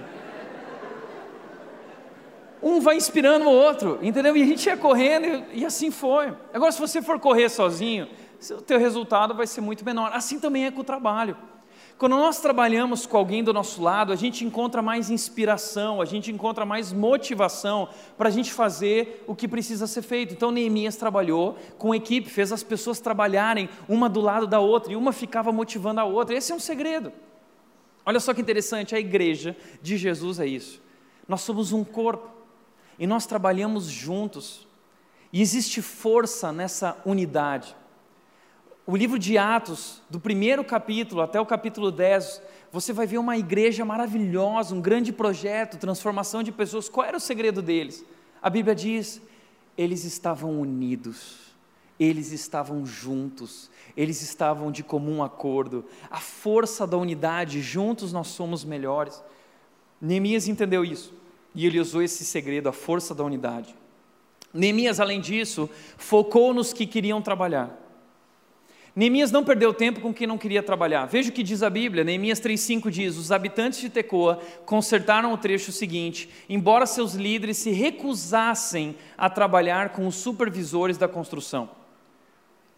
Um 2.62 2.80
vai 2.80 2.96
inspirando 2.96 3.46
o 3.46 3.50
outro, 3.50 3.98
entendeu? 4.02 4.36
E 4.36 4.42
a 4.42 4.46
gente 4.46 4.66
ia 4.66 4.76
correndo 4.76 5.44
e, 5.52 5.64
assim 5.66 5.90
foi. 5.90 6.32
Agora, 6.54 6.70
se 6.70 6.78
você 6.78 7.02
for 7.02 7.18
correr 7.18 7.48
sozinho, 7.48 8.06
o 8.52 8.62
teu 8.62 8.78
resultado 8.78 9.34
vai 9.34 9.48
ser 9.48 9.62
muito 9.62 9.84
menor. 9.84 10.12
Assim 10.14 10.38
também 10.38 10.66
é 10.66 10.70
com 10.70 10.82
o 10.82 10.84
trabalho. 10.84 11.36
Quando 11.98 12.16
nós 12.16 12.40
trabalhamos 12.40 13.04
com 13.04 13.16
alguém 13.16 13.42
do 13.42 13.52
nosso 13.52 13.82
lado, 13.82 14.12
a 14.12 14.16
gente 14.16 14.44
encontra 14.44 14.80
mais 14.80 15.10
inspiração, 15.10 16.00
a 16.00 16.04
gente 16.04 16.30
encontra 16.30 16.64
mais 16.64 16.92
motivação 16.92 17.88
para 18.16 18.28
a 18.28 18.32
gente 18.32 18.52
fazer 18.52 19.24
o 19.26 19.34
que 19.34 19.48
precisa 19.48 19.88
ser 19.88 20.02
feito. 20.02 20.32
Então 20.32 20.52
Neemias 20.52 20.94
trabalhou 20.94 21.58
com 21.76 21.92
equipe, 21.92 22.30
fez 22.30 22.52
as 22.52 22.62
pessoas 22.62 23.00
trabalharem 23.00 23.68
uma 23.88 24.08
do 24.08 24.20
lado 24.20 24.46
da 24.46 24.60
outra 24.60 24.92
e 24.92 24.96
uma 24.96 25.12
ficava 25.12 25.50
motivando 25.50 25.98
a 25.98 26.04
outra. 26.04 26.36
Esse 26.36 26.52
é 26.52 26.54
um 26.54 26.60
segredo. 26.60 27.12
Olha 28.04 28.20
só 28.20 28.32
que 28.34 28.40
interessante, 28.40 28.94
a 28.94 29.00
igreja 29.00 29.56
de 29.82 29.96
Jesus 29.96 30.40
é 30.40 30.46
isso. 30.46 30.82
Nós 31.28 31.42
somos 31.42 31.72
um 31.72 31.84
corpo 31.84 32.30
e 32.98 33.06
nós 33.06 33.26
trabalhamos 33.26 33.84
juntos. 33.84 34.66
E 35.32 35.40
existe 35.40 35.80
força 35.80 36.50
nessa 36.50 37.00
unidade 37.04 37.76
o 38.90 38.96
livro 38.96 39.20
de 39.20 39.38
Atos, 39.38 40.02
do 40.10 40.18
primeiro 40.18 40.64
capítulo 40.64 41.20
até 41.20 41.40
o 41.40 41.46
capítulo 41.46 41.92
10, 41.92 42.42
você 42.72 42.92
vai 42.92 43.06
ver 43.06 43.18
uma 43.18 43.36
igreja 43.36 43.84
maravilhosa, 43.84 44.74
um 44.74 44.80
grande 44.80 45.12
projeto, 45.12 45.78
transformação 45.78 46.42
de 46.42 46.50
pessoas. 46.50 46.88
Qual 46.88 47.06
era 47.06 47.16
o 47.16 47.20
segredo 47.20 47.62
deles? 47.62 48.04
A 48.42 48.50
Bíblia 48.50 48.74
diz: 48.74 49.22
eles 49.78 50.04
estavam 50.04 50.60
unidos, 50.60 51.54
eles 52.00 52.32
estavam 52.32 52.84
juntos, 52.84 53.70
eles 54.00 54.22
estavam 54.22 54.72
de 54.72 54.82
comum 54.82 55.22
acordo. 55.22 55.84
A 56.10 56.16
força 56.16 56.86
da 56.86 56.96
unidade, 56.96 57.60
juntos 57.60 58.14
nós 58.14 58.28
somos 58.28 58.64
melhores. 58.64 59.22
Neemias 60.00 60.48
entendeu 60.48 60.82
isso 60.82 61.12
e 61.54 61.66
ele 61.66 61.78
usou 61.78 62.02
esse 62.02 62.24
segredo, 62.24 62.70
a 62.70 62.72
força 62.72 63.14
da 63.14 63.22
unidade. 63.22 63.74
Neemias, 64.54 65.00
além 65.00 65.20
disso, 65.20 65.68
focou 65.98 66.54
nos 66.54 66.72
que 66.72 66.86
queriam 66.86 67.20
trabalhar. 67.20 67.78
Neemias 68.96 69.30
não 69.30 69.44
perdeu 69.44 69.74
tempo 69.74 70.00
com 70.00 70.14
quem 70.14 70.26
não 70.26 70.38
queria 70.38 70.62
trabalhar. 70.62 71.04
Veja 71.04 71.28
o 71.28 71.32
que 71.32 71.42
diz 71.42 71.62
a 71.62 71.68
Bíblia. 71.68 72.02
Neemias 72.02 72.40
3,5 72.40 72.88
diz: 72.88 73.18
Os 73.18 73.30
habitantes 73.30 73.80
de 73.80 73.90
Tecoa 73.90 74.40
consertaram 74.64 75.34
o 75.34 75.38
trecho 75.38 75.70
seguinte: 75.72 76.30
embora 76.48 76.86
seus 76.86 77.12
líderes 77.12 77.58
se 77.58 77.70
recusassem 77.70 78.96
a 79.18 79.28
trabalhar 79.28 79.90
com 79.90 80.06
os 80.06 80.14
supervisores 80.14 80.96
da 80.96 81.06
construção. 81.06 81.79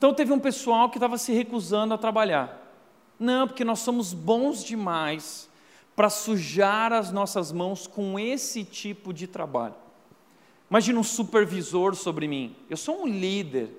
Então 0.02 0.12
teve 0.12 0.32
um 0.32 0.40
pessoal 0.40 0.90
que 0.90 0.96
estava 0.96 1.16
se 1.16 1.32
recusando 1.32 1.94
a 1.94 1.96
trabalhar. 1.96 2.60
Não, 3.20 3.46
porque 3.46 3.62
nós 3.62 3.78
somos 3.78 4.12
bons 4.12 4.64
demais 4.64 5.48
para 5.94 6.10
sujar 6.10 6.92
as 6.92 7.12
nossas 7.12 7.52
mãos 7.52 7.86
com 7.86 8.18
esse 8.18 8.64
tipo 8.64 9.12
de 9.12 9.28
trabalho. 9.28 9.76
Imagina 10.68 10.98
um 10.98 11.04
supervisor 11.04 11.94
sobre 11.94 12.26
mim. 12.26 12.56
Eu 12.68 12.76
sou 12.76 13.02
um 13.02 13.06
líder. 13.06 13.70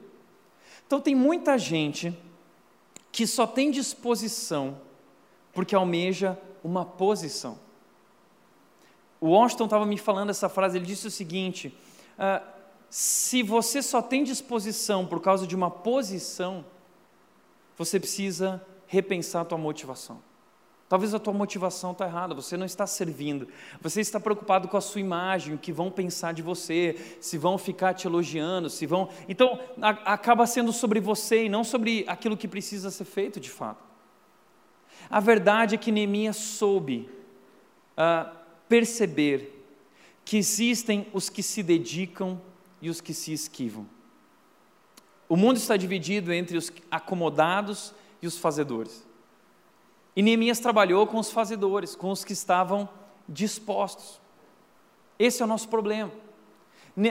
Então 0.87 1.01
tem 1.01 1.13
muita 1.13 1.57
gente 1.57 2.17
que 3.11 3.27
só 3.27 3.45
tem 3.45 3.69
disposição 3.69 4.79
porque 5.51 5.75
almeja 5.75 6.39
uma 6.63 6.85
posição. 6.85 7.59
O 9.19 9.27
Washington 9.31 9.65
estava 9.65 9.85
me 9.85 9.97
falando 9.97 10.29
essa 10.29 10.47
frase, 10.47 10.77
ele 10.77 10.85
disse 10.85 11.05
o 11.05 11.11
seguinte: 11.11 11.77
uh, 12.17 12.62
se 12.95 13.41
você 13.41 13.81
só 13.81 14.03
tem 14.03 14.23
disposição 14.23 15.03
por 15.03 15.19
causa 15.19 15.47
de 15.47 15.55
uma 15.55 15.71
posição, 15.71 16.63
você 17.75 17.99
precisa 17.99 18.63
repensar 18.85 19.41
a 19.41 19.45
tua 19.45 19.57
motivação. 19.57 20.21
Talvez 20.87 21.11
a 21.11 21.17
tua 21.17 21.33
motivação 21.33 21.91
está 21.91 22.05
errada, 22.05 22.35
você 22.35 22.55
não 22.55 22.67
está 22.67 22.85
servindo, 22.85 23.47
você 23.81 23.99
está 23.99 24.19
preocupado 24.19 24.67
com 24.67 24.77
a 24.77 24.81
sua 24.81 25.01
imagem, 25.01 25.55
o 25.55 25.57
que 25.57 25.71
vão 25.71 25.89
pensar 25.89 26.35
de 26.35 26.43
você, 26.43 27.17
se 27.19 27.35
vão 27.35 27.57
ficar 27.57 27.95
te 27.95 28.05
elogiando, 28.05 28.69
se 28.69 28.85
vão. 28.85 29.09
Então, 29.27 29.59
a, 29.81 30.13
acaba 30.13 30.45
sendo 30.45 30.71
sobre 30.71 30.99
você 30.99 31.45
e 31.45 31.49
não 31.49 31.63
sobre 31.63 32.05
aquilo 32.07 32.37
que 32.37 32.47
precisa 32.47 32.91
ser 32.91 33.05
feito 33.05 33.39
de 33.39 33.49
fato. 33.49 33.83
A 35.09 35.19
verdade 35.19 35.73
é 35.73 35.77
que 35.79 35.91
Neemias 35.91 36.37
soube 36.37 37.09
uh, 37.97 38.29
perceber 38.69 39.65
que 40.23 40.37
existem 40.37 41.07
os 41.11 41.27
que 41.27 41.41
se 41.41 41.63
dedicam 41.63 42.39
e 42.83 42.89
os 42.89 42.99
que 42.99 43.13
se 43.13 43.31
esquivam. 43.31 43.87
O 45.29 45.37
mundo 45.37 45.55
está 45.55 45.77
dividido 45.77 46.33
entre 46.33 46.57
os 46.57 46.69
acomodados 46.91 47.95
e 48.21 48.27
os 48.27 48.37
fazedores. 48.37 49.07
E 50.13 50.21
Neemias 50.21 50.59
trabalhou 50.59 51.07
com 51.07 51.17
os 51.17 51.31
fazedores, 51.31 51.95
com 51.95 52.11
os 52.11 52.25
que 52.25 52.33
estavam 52.33 52.87
dispostos. 53.27 54.19
Esse 55.17 55.41
é 55.41 55.45
o 55.45 55.47
nosso 55.47 55.69
problema. 55.69 56.11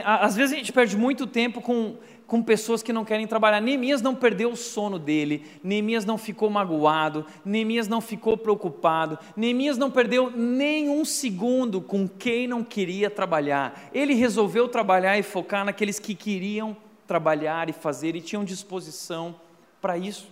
Às 0.05 0.35
vezes 0.35 0.53
a 0.53 0.57
gente 0.57 0.71
perde 0.71 0.95
muito 0.95 1.25
tempo 1.25 1.59
com, 1.59 1.97
com 2.27 2.41
pessoas 2.41 2.81
que 2.81 2.93
não 2.93 3.05
querem 3.05 3.27
trabalhar. 3.27 3.61
Neemias 3.61 4.01
não 4.01 4.15
perdeu 4.15 4.51
o 4.51 4.55
sono 4.55 4.97
dele, 4.97 5.45
Neemias 5.63 6.05
não 6.05 6.17
ficou 6.17 6.49
magoado, 6.49 7.25
Neemias 7.43 7.87
não 7.87 8.01
ficou 8.01 8.37
preocupado, 8.37 9.19
Neemias 9.35 9.77
não 9.77 9.91
perdeu 9.91 10.31
nem 10.31 10.89
um 10.89 11.05
segundo 11.05 11.81
com 11.81 12.07
quem 12.07 12.47
não 12.47 12.63
queria 12.63 13.09
trabalhar. 13.09 13.89
Ele 13.93 14.13
resolveu 14.13 14.67
trabalhar 14.67 15.17
e 15.17 15.23
focar 15.23 15.65
naqueles 15.65 15.99
que 15.99 16.15
queriam 16.15 16.75
trabalhar 17.05 17.69
e 17.69 17.73
fazer 17.73 18.15
e 18.15 18.21
tinham 18.21 18.43
disposição 18.43 19.35
para 19.81 19.97
isso. 19.97 20.31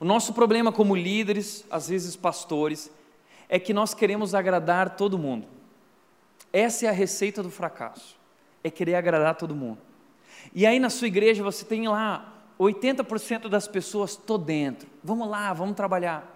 O 0.00 0.04
nosso 0.04 0.32
problema 0.32 0.72
como 0.72 0.96
líderes, 0.96 1.64
às 1.70 1.88
vezes 1.88 2.16
pastores, 2.16 2.90
é 3.48 3.58
que 3.58 3.72
nós 3.72 3.94
queremos 3.94 4.34
agradar 4.34 4.96
todo 4.96 5.18
mundo. 5.18 5.46
Essa 6.52 6.86
é 6.86 6.88
a 6.88 6.92
receita 6.92 7.42
do 7.42 7.50
fracasso, 7.50 8.16
é 8.62 8.70
querer 8.70 8.94
agradar 8.94 9.36
todo 9.36 9.54
mundo. 9.54 9.78
E 10.54 10.64
aí 10.64 10.78
na 10.78 10.90
sua 10.90 11.08
igreja 11.08 11.42
você 11.42 11.64
tem 11.64 11.88
lá 11.88 12.32
80% 12.58 13.48
das 13.48 13.66
pessoas 13.66 14.12
estou 14.12 14.38
dentro. 14.38 14.88
Vamos 15.02 15.28
lá, 15.28 15.52
vamos 15.52 15.74
trabalhar. 15.74 16.30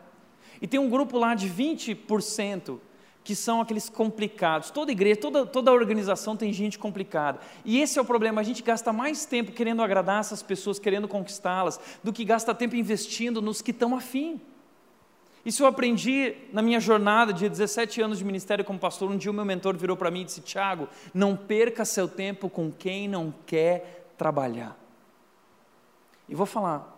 E 0.60 0.66
tem 0.66 0.80
um 0.80 0.90
grupo 0.90 1.16
lá 1.18 1.34
de 1.34 1.48
20% 1.48 2.80
que 3.22 3.34
são 3.34 3.60
aqueles 3.60 3.88
complicados. 3.88 4.70
Toda 4.70 4.90
igreja, 4.90 5.20
toda, 5.20 5.44
toda 5.44 5.70
organização 5.70 6.34
tem 6.34 6.52
gente 6.52 6.78
complicada. 6.78 7.38
E 7.64 7.78
esse 7.78 7.98
é 7.98 8.02
o 8.02 8.04
problema, 8.04 8.40
a 8.40 8.44
gente 8.44 8.62
gasta 8.62 8.92
mais 8.92 9.26
tempo 9.26 9.52
querendo 9.52 9.82
agradar 9.82 10.20
essas 10.20 10.42
pessoas, 10.42 10.78
querendo 10.78 11.06
conquistá-las, 11.06 11.78
do 12.02 12.12
que 12.12 12.24
gasta 12.24 12.54
tempo 12.54 12.74
investindo 12.74 13.42
nos 13.42 13.60
que 13.60 13.70
estão 13.70 13.94
afim. 13.94 14.40
Isso 15.44 15.62
eu 15.62 15.66
aprendi 15.66 16.34
na 16.52 16.62
minha 16.62 16.80
jornada 16.80 17.32
de 17.32 17.48
17 17.48 18.00
anos 18.00 18.18
de 18.18 18.24
ministério 18.24 18.64
como 18.64 18.78
pastor. 18.78 19.10
Um 19.10 19.16
dia 19.16 19.30
o 19.30 19.34
meu 19.34 19.44
mentor 19.44 19.76
virou 19.76 19.96
para 19.96 20.10
mim 20.10 20.22
e 20.22 20.24
disse: 20.24 20.40
Tiago, 20.40 20.88
não 21.14 21.36
perca 21.36 21.84
seu 21.84 22.08
tempo 22.08 22.50
com 22.50 22.72
quem 22.72 23.08
não 23.08 23.32
quer 23.46 23.97
trabalhar. 24.18 24.76
E 26.28 26.34
vou 26.34 26.44
falar, 26.44 26.94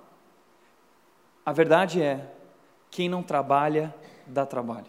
a 1.46 1.52
verdade 1.52 2.02
é, 2.02 2.32
quem 2.90 3.08
não 3.08 3.22
trabalha, 3.22 3.94
dá 4.26 4.44
trabalho. 4.44 4.86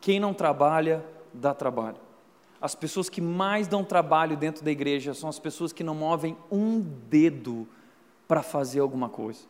Quem 0.00 0.20
não 0.20 0.32
trabalha, 0.32 1.04
dá 1.32 1.54
trabalho. 1.54 1.96
As 2.60 2.74
pessoas 2.74 3.08
que 3.08 3.20
mais 3.20 3.66
dão 3.66 3.82
trabalho 3.82 4.36
dentro 4.36 4.64
da 4.64 4.70
igreja 4.70 5.12
são 5.12 5.28
as 5.28 5.38
pessoas 5.38 5.72
que 5.72 5.82
não 5.82 5.94
movem 5.94 6.36
um 6.50 6.80
dedo 6.80 7.66
para 8.28 8.42
fazer 8.42 8.80
alguma 8.80 9.08
coisa. 9.08 9.40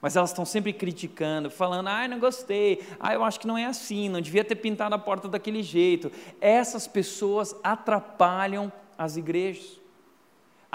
Mas 0.00 0.16
elas 0.16 0.30
estão 0.30 0.44
sempre 0.44 0.72
criticando, 0.72 1.50
falando: 1.50 1.88
ah, 1.88 2.08
não 2.08 2.18
gostei, 2.18 2.84
ah, 2.98 3.14
eu 3.14 3.22
acho 3.22 3.38
que 3.38 3.46
não 3.46 3.56
é 3.56 3.66
assim, 3.66 4.08
não 4.08 4.20
devia 4.20 4.44
ter 4.44 4.56
pintado 4.56 4.94
a 4.94 4.98
porta 4.98 5.28
daquele 5.28 5.62
jeito. 5.62 6.10
Essas 6.40 6.88
pessoas 6.88 7.54
atrapalham 7.62 8.72
as 8.98 9.16
igrejas, 9.16 9.80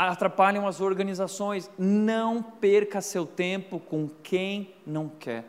atrapalham 0.05 0.67
as 0.67 0.79
organizações. 0.79 1.69
Não 1.77 2.41
perca 2.43 3.01
seu 3.01 3.25
tempo 3.25 3.79
com 3.79 4.07
quem 4.21 4.75
não 4.86 5.10
quer. 5.10 5.45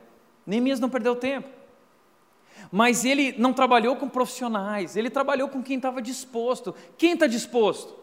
Neemias 0.46 0.80
não 0.80 0.88
perdeu 0.88 1.14
tempo. 1.14 1.48
Mas 2.72 3.04
ele 3.04 3.34
não 3.38 3.52
trabalhou 3.52 3.94
com 3.96 4.08
profissionais, 4.08 4.96
ele 4.96 5.11
trabalhou 5.11 5.48
com 5.48 5.62
quem 5.62 5.76
estava 5.76 6.02
disposto. 6.02 6.74
Quem 6.96 7.12
está 7.12 7.26
disposto? 7.26 7.94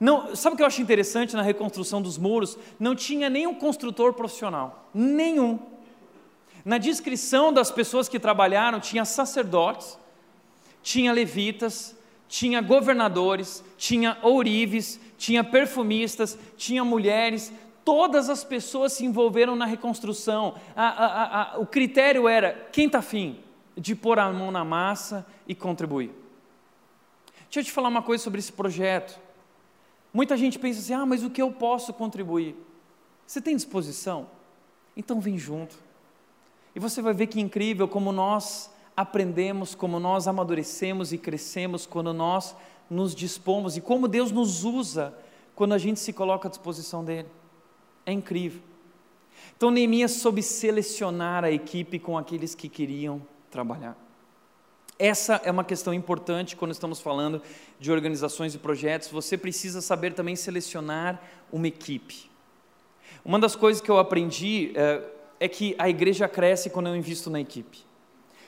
Não, 0.00 0.34
sabe 0.34 0.54
o 0.54 0.56
que 0.56 0.62
eu 0.62 0.66
acho 0.66 0.80
interessante 0.82 1.36
na 1.36 1.42
reconstrução 1.42 2.00
dos 2.00 2.16
muros? 2.16 2.58
Não 2.78 2.94
tinha 2.94 3.28
nenhum 3.28 3.54
construtor 3.54 4.14
profissional, 4.14 4.88
nenhum. 4.94 5.60
Na 6.64 6.78
descrição 6.78 7.52
das 7.52 7.70
pessoas 7.70 8.08
que 8.08 8.18
trabalharam, 8.18 8.80
tinha 8.80 9.04
sacerdotes, 9.04 9.98
tinha 10.82 11.12
levitas, 11.12 11.94
tinha 12.32 12.62
governadores, 12.62 13.62
tinha 13.76 14.16
ourives, 14.22 14.98
tinha 15.18 15.44
perfumistas, 15.44 16.38
tinha 16.56 16.82
mulheres, 16.82 17.52
todas 17.84 18.30
as 18.30 18.42
pessoas 18.42 18.94
se 18.94 19.04
envolveram 19.04 19.54
na 19.54 19.66
reconstrução. 19.66 20.54
A, 20.74 20.86
a, 20.86 21.42
a, 21.42 21.58
o 21.58 21.66
critério 21.66 22.26
era 22.26 22.54
quem 22.72 22.86
está 22.86 23.00
afim, 23.00 23.38
de 23.76 23.94
pôr 23.94 24.18
a 24.18 24.32
mão 24.32 24.50
na 24.50 24.64
massa 24.64 25.26
e 25.46 25.54
contribuir. 25.54 26.10
Deixa 27.50 27.60
eu 27.60 27.64
te 27.64 27.70
falar 27.70 27.90
uma 27.90 28.00
coisa 28.00 28.24
sobre 28.24 28.38
esse 28.38 28.50
projeto. 28.50 29.20
Muita 30.10 30.34
gente 30.34 30.58
pensa 30.58 30.80
assim: 30.80 30.94
ah, 30.94 31.04
mas 31.04 31.22
o 31.22 31.28
que 31.28 31.42
eu 31.42 31.52
posso 31.52 31.92
contribuir? 31.92 32.56
Você 33.26 33.42
tem 33.42 33.54
disposição? 33.54 34.26
Então 34.96 35.20
vem 35.20 35.36
junto. 35.36 35.76
E 36.74 36.80
você 36.80 37.02
vai 37.02 37.12
ver 37.12 37.26
que 37.26 37.42
incrível 37.42 37.86
como 37.86 38.10
nós 38.10 38.71
aprendemos, 38.96 39.74
como 39.74 39.98
nós 39.98 40.28
amadurecemos 40.28 41.12
e 41.12 41.18
crescemos 41.18 41.86
quando 41.86 42.12
nós 42.12 42.54
nos 42.88 43.14
dispomos 43.14 43.76
e 43.76 43.80
como 43.80 44.06
Deus 44.06 44.30
nos 44.30 44.64
usa 44.64 45.14
quando 45.54 45.72
a 45.72 45.78
gente 45.78 46.00
se 46.00 46.12
coloca 46.12 46.48
à 46.48 46.50
disposição 46.50 47.04
dele. 47.04 47.28
É 48.04 48.12
incrível. 48.12 48.60
Então 49.56 49.70
Neemias 49.70 50.12
soube 50.12 50.42
selecionar 50.42 51.44
a 51.44 51.50
equipe 51.50 51.98
com 51.98 52.18
aqueles 52.18 52.54
que 52.54 52.68
queriam 52.68 53.22
trabalhar. 53.50 53.96
Essa 54.98 55.40
é 55.44 55.50
uma 55.50 55.64
questão 55.64 55.92
importante 55.92 56.54
quando 56.54 56.72
estamos 56.72 57.00
falando 57.00 57.42
de 57.80 57.90
organizações 57.90 58.54
e 58.54 58.58
projetos. 58.58 59.08
Você 59.08 59.36
precisa 59.36 59.80
saber 59.80 60.12
também 60.14 60.36
selecionar 60.36 61.20
uma 61.50 61.66
equipe. 61.66 62.30
Uma 63.24 63.38
das 63.38 63.56
coisas 63.56 63.80
que 63.80 63.90
eu 63.90 63.98
aprendi 63.98 64.72
é, 64.74 65.02
é 65.40 65.48
que 65.48 65.74
a 65.78 65.88
igreja 65.88 66.28
cresce 66.28 66.70
quando 66.70 66.88
eu 66.88 66.96
invisto 66.96 67.30
na 67.30 67.40
equipe. 67.40 67.84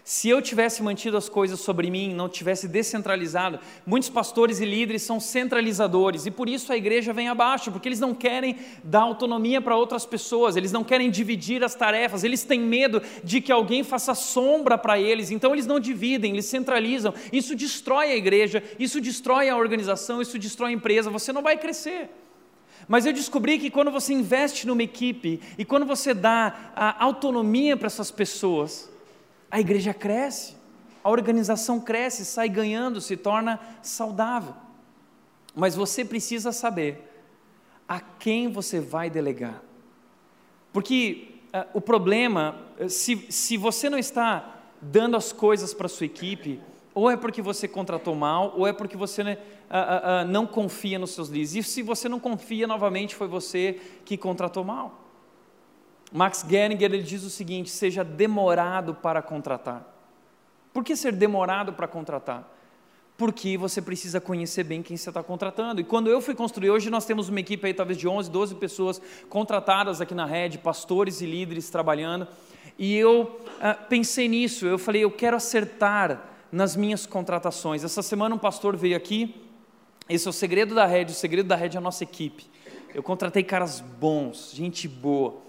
Se 0.06 0.28
eu 0.28 0.42
tivesse 0.42 0.82
mantido 0.82 1.16
as 1.16 1.30
coisas 1.30 1.60
sobre 1.60 1.90
mim, 1.90 2.12
não 2.12 2.28
tivesse 2.28 2.68
descentralizado, 2.68 3.58
muitos 3.86 4.10
pastores 4.10 4.60
e 4.60 4.66
líderes 4.66 5.00
são 5.00 5.18
centralizadores 5.18 6.26
e 6.26 6.30
por 6.30 6.46
isso 6.46 6.70
a 6.70 6.76
igreja 6.76 7.10
vem 7.10 7.30
abaixo, 7.30 7.72
porque 7.72 7.88
eles 7.88 8.00
não 8.00 8.14
querem 8.14 8.58
dar 8.82 9.00
autonomia 9.00 9.62
para 9.62 9.74
outras 9.74 10.04
pessoas, 10.04 10.56
eles 10.56 10.72
não 10.72 10.84
querem 10.84 11.10
dividir 11.10 11.64
as 11.64 11.74
tarefas, 11.74 12.22
eles 12.22 12.44
têm 12.44 12.60
medo 12.60 13.00
de 13.24 13.40
que 13.40 13.50
alguém 13.50 13.82
faça 13.82 14.14
sombra 14.14 14.76
para 14.76 15.00
eles, 15.00 15.30
então 15.30 15.54
eles 15.54 15.66
não 15.66 15.80
dividem, 15.80 16.32
eles 16.32 16.44
centralizam. 16.44 17.14
Isso 17.32 17.56
destrói 17.56 18.12
a 18.12 18.16
igreja, 18.16 18.62
isso 18.78 19.00
destrói 19.00 19.48
a 19.48 19.56
organização, 19.56 20.20
isso 20.20 20.38
destrói 20.38 20.72
a 20.72 20.74
empresa, 20.74 21.08
você 21.08 21.32
não 21.32 21.40
vai 21.40 21.56
crescer. 21.56 22.10
Mas 22.86 23.06
eu 23.06 23.12
descobri 23.14 23.58
que 23.58 23.70
quando 23.70 23.90
você 23.90 24.12
investe 24.12 24.66
numa 24.66 24.82
equipe 24.82 25.40
e 25.56 25.64
quando 25.64 25.86
você 25.86 26.12
dá 26.12 26.94
autonomia 26.98 27.74
para 27.74 27.86
essas 27.86 28.10
pessoas, 28.10 28.92
a 29.54 29.60
igreja 29.60 29.94
cresce, 29.94 30.56
a 31.04 31.08
organização 31.08 31.78
cresce, 31.78 32.24
sai 32.24 32.48
ganhando, 32.48 33.00
se 33.00 33.16
torna 33.16 33.60
saudável. 33.82 34.52
Mas 35.54 35.76
você 35.76 36.04
precisa 36.04 36.50
saber 36.50 37.08
a 37.88 38.00
quem 38.00 38.50
você 38.50 38.80
vai 38.80 39.08
delegar. 39.08 39.62
Porque 40.72 41.36
uh, 41.54 41.68
o 41.72 41.80
problema, 41.80 42.62
eh, 42.80 42.88
se, 42.88 43.28
se 43.30 43.56
você 43.56 43.88
não 43.88 43.96
está 43.96 44.56
dando 44.82 45.16
as 45.16 45.32
coisas 45.32 45.72
para 45.72 45.86
a 45.86 45.88
sua 45.88 46.06
equipe, 46.06 46.60
ou 46.92 47.08
é 47.08 47.16
porque 47.16 47.40
você 47.40 47.68
contratou 47.68 48.16
mal, 48.16 48.54
ou 48.56 48.66
é 48.66 48.72
porque 48.72 48.96
você 48.96 49.22
uh, 49.22 49.26
uh, 49.26 50.28
não 50.28 50.48
confia 50.48 50.98
nos 50.98 51.12
seus 51.12 51.28
líderes. 51.28 51.54
E 51.54 51.62
se 51.62 51.80
você 51.80 52.08
não 52.08 52.18
confia, 52.18 52.66
novamente, 52.66 53.14
foi 53.14 53.28
você 53.28 53.80
que 54.04 54.16
contratou 54.16 54.64
mal. 54.64 55.03
Max 56.14 56.46
Geringer 56.48 56.92
ele 56.92 57.02
diz 57.02 57.24
o 57.24 57.28
seguinte: 57.28 57.68
seja 57.68 58.04
demorado 58.04 58.94
para 58.94 59.20
contratar. 59.20 59.84
Por 60.72 60.84
que 60.84 60.94
ser 60.94 61.10
demorado 61.10 61.72
para 61.72 61.88
contratar? 61.88 62.48
Porque 63.16 63.58
você 63.58 63.82
precisa 63.82 64.20
conhecer 64.20 64.62
bem 64.62 64.80
quem 64.80 64.96
você 64.96 65.08
está 65.08 65.24
contratando. 65.24 65.80
E 65.80 65.84
quando 65.84 66.08
eu 66.08 66.20
fui 66.20 66.32
construir, 66.32 66.70
hoje 66.70 66.88
nós 66.88 67.04
temos 67.04 67.28
uma 67.28 67.40
equipe 67.40 67.66
aí, 67.66 67.74
talvez 67.74 67.98
de 67.98 68.06
11, 68.06 68.30
12 68.30 68.54
pessoas 68.54 69.02
contratadas 69.28 70.00
aqui 70.00 70.14
na 70.14 70.24
rede, 70.24 70.56
pastores 70.56 71.20
e 71.20 71.26
líderes 71.26 71.68
trabalhando. 71.68 72.28
E 72.78 72.94
eu 72.94 73.40
ah, 73.60 73.74
pensei 73.74 74.28
nisso, 74.28 74.66
eu 74.66 74.78
falei, 74.78 75.02
eu 75.02 75.10
quero 75.10 75.36
acertar 75.36 76.30
nas 76.50 76.76
minhas 76.76 77.06
contratações. 77.06 77.82
Essa 77.82 78.02
semana 78.02 78.36
um 78.36 78.38
pastor 78.38 78.76
veio 78.76 78.96
aqui, 78.96 79.34
esse 80.08 80.28
é 80.28 80.30
o 80.30 80.32
segredo 80.32 80.76
da 80.76 80.86
rede, 80.86 81.10
o 81.10 81.16
segredo 81.16 81.48
da 81.48 81.56
rede 81.56 81.76
é 81.76 81.78
a 81.78 81.82
nossa 81.82 82.04
equipe. 82.04 82.48
Eu 82.94 83.02
contratei 83.02 83.42
caras 83.42 83.80
bons, 83.80 84.52
gente 84.54 84.86
boa. 84.86 85.43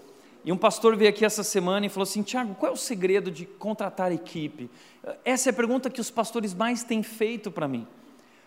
E 0.46 0.52
um 0.52 0.56
pastor 0.56 0.96
veio 0.96 1.10
aqui 1.10 1.24
essa 1.24 1.42
semana 1.42 1.86
e 1.86 1.88
falou 1.88 2.04
assim: 2.04 2.22
Tiago, 2.22 2.54
qual 2.54 2.70
é 2.70 2.72
o 2.72 2.78
segredo 2.78 3.32
de 3.32 3.44
contratar 3.44 4.12
equipe? 4.12 4.70
Essa 5.24 5.48
é 5.48 5.50
a 5.50 5.52
pergunta 5.52 5.90
que 5.90 6.00
os 6.00 6.08
pastores 6.08 6.54
mais 6.54 6.84
têm 6.84 7.02
feito 7.02 7.50
para 7.50 7.66
mim. 7.66 7.84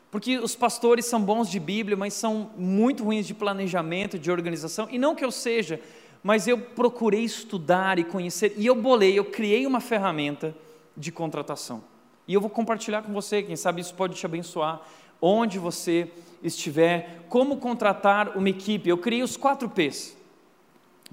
Porque 0.09 0.39
os 0.39 0.55
pastores 0.55 1.05
são 1.05 1.21
bons 1.21 1.49
de 1.49 1.59
Bíblia, 1.59 1.97
mas 1.97 2.13
são 2.13 2.51
muito 2.57 3.03
ruins 3.03 3.27
de 3.27 3.33
planejamento, 3.33 4.17
de 4.17 4.31
organização. 4.31 4.87
E 4.89 4.97
não 4.97 5.13
que 5.13 5.25
eu 5.25 5.29
seja, 5.29 5.81
mas 6.23 6.47
eu 6.47 6.57
procurei 6.57 7.25
estudar 7.25 7.99
e 7.99 8.05
conhecer, 8.05 8.53
e 8.55 8.65
eu 8.65 8.75
bolei, 8.75 9.19
eu 9.19 9.25
criei 9.25 9.67
uma 9.67 9.81
ferramenta 9.81 10.55
de 10.95 11.11
contratação. 11.11 11.83
E 12.25 12.33
eu 12.33 12.39
vou 12.39 12.49
compartilhar 12.49 13.01
com 13.03 13.11
você, 13.11 13.43
quem 13.43 13.57
sabe 13.57 13.81
isso 13.81 13.93
pode 13.93 14.15
te 14.15 14.25
abençoar, 14.25 14.81
onde 15.21 15.59
você 15.59 16.09
estiver, 16.41 17.25
como 17.27 17.57
contratar 17.57 18.37
uma 18.37 18.49
equipe. 18.49 18.89
Eu 18.89 18.97
criei 18.97 19.21
os 19.21 19.35
quatro 19.35 19.69
P's. 19.69 20.17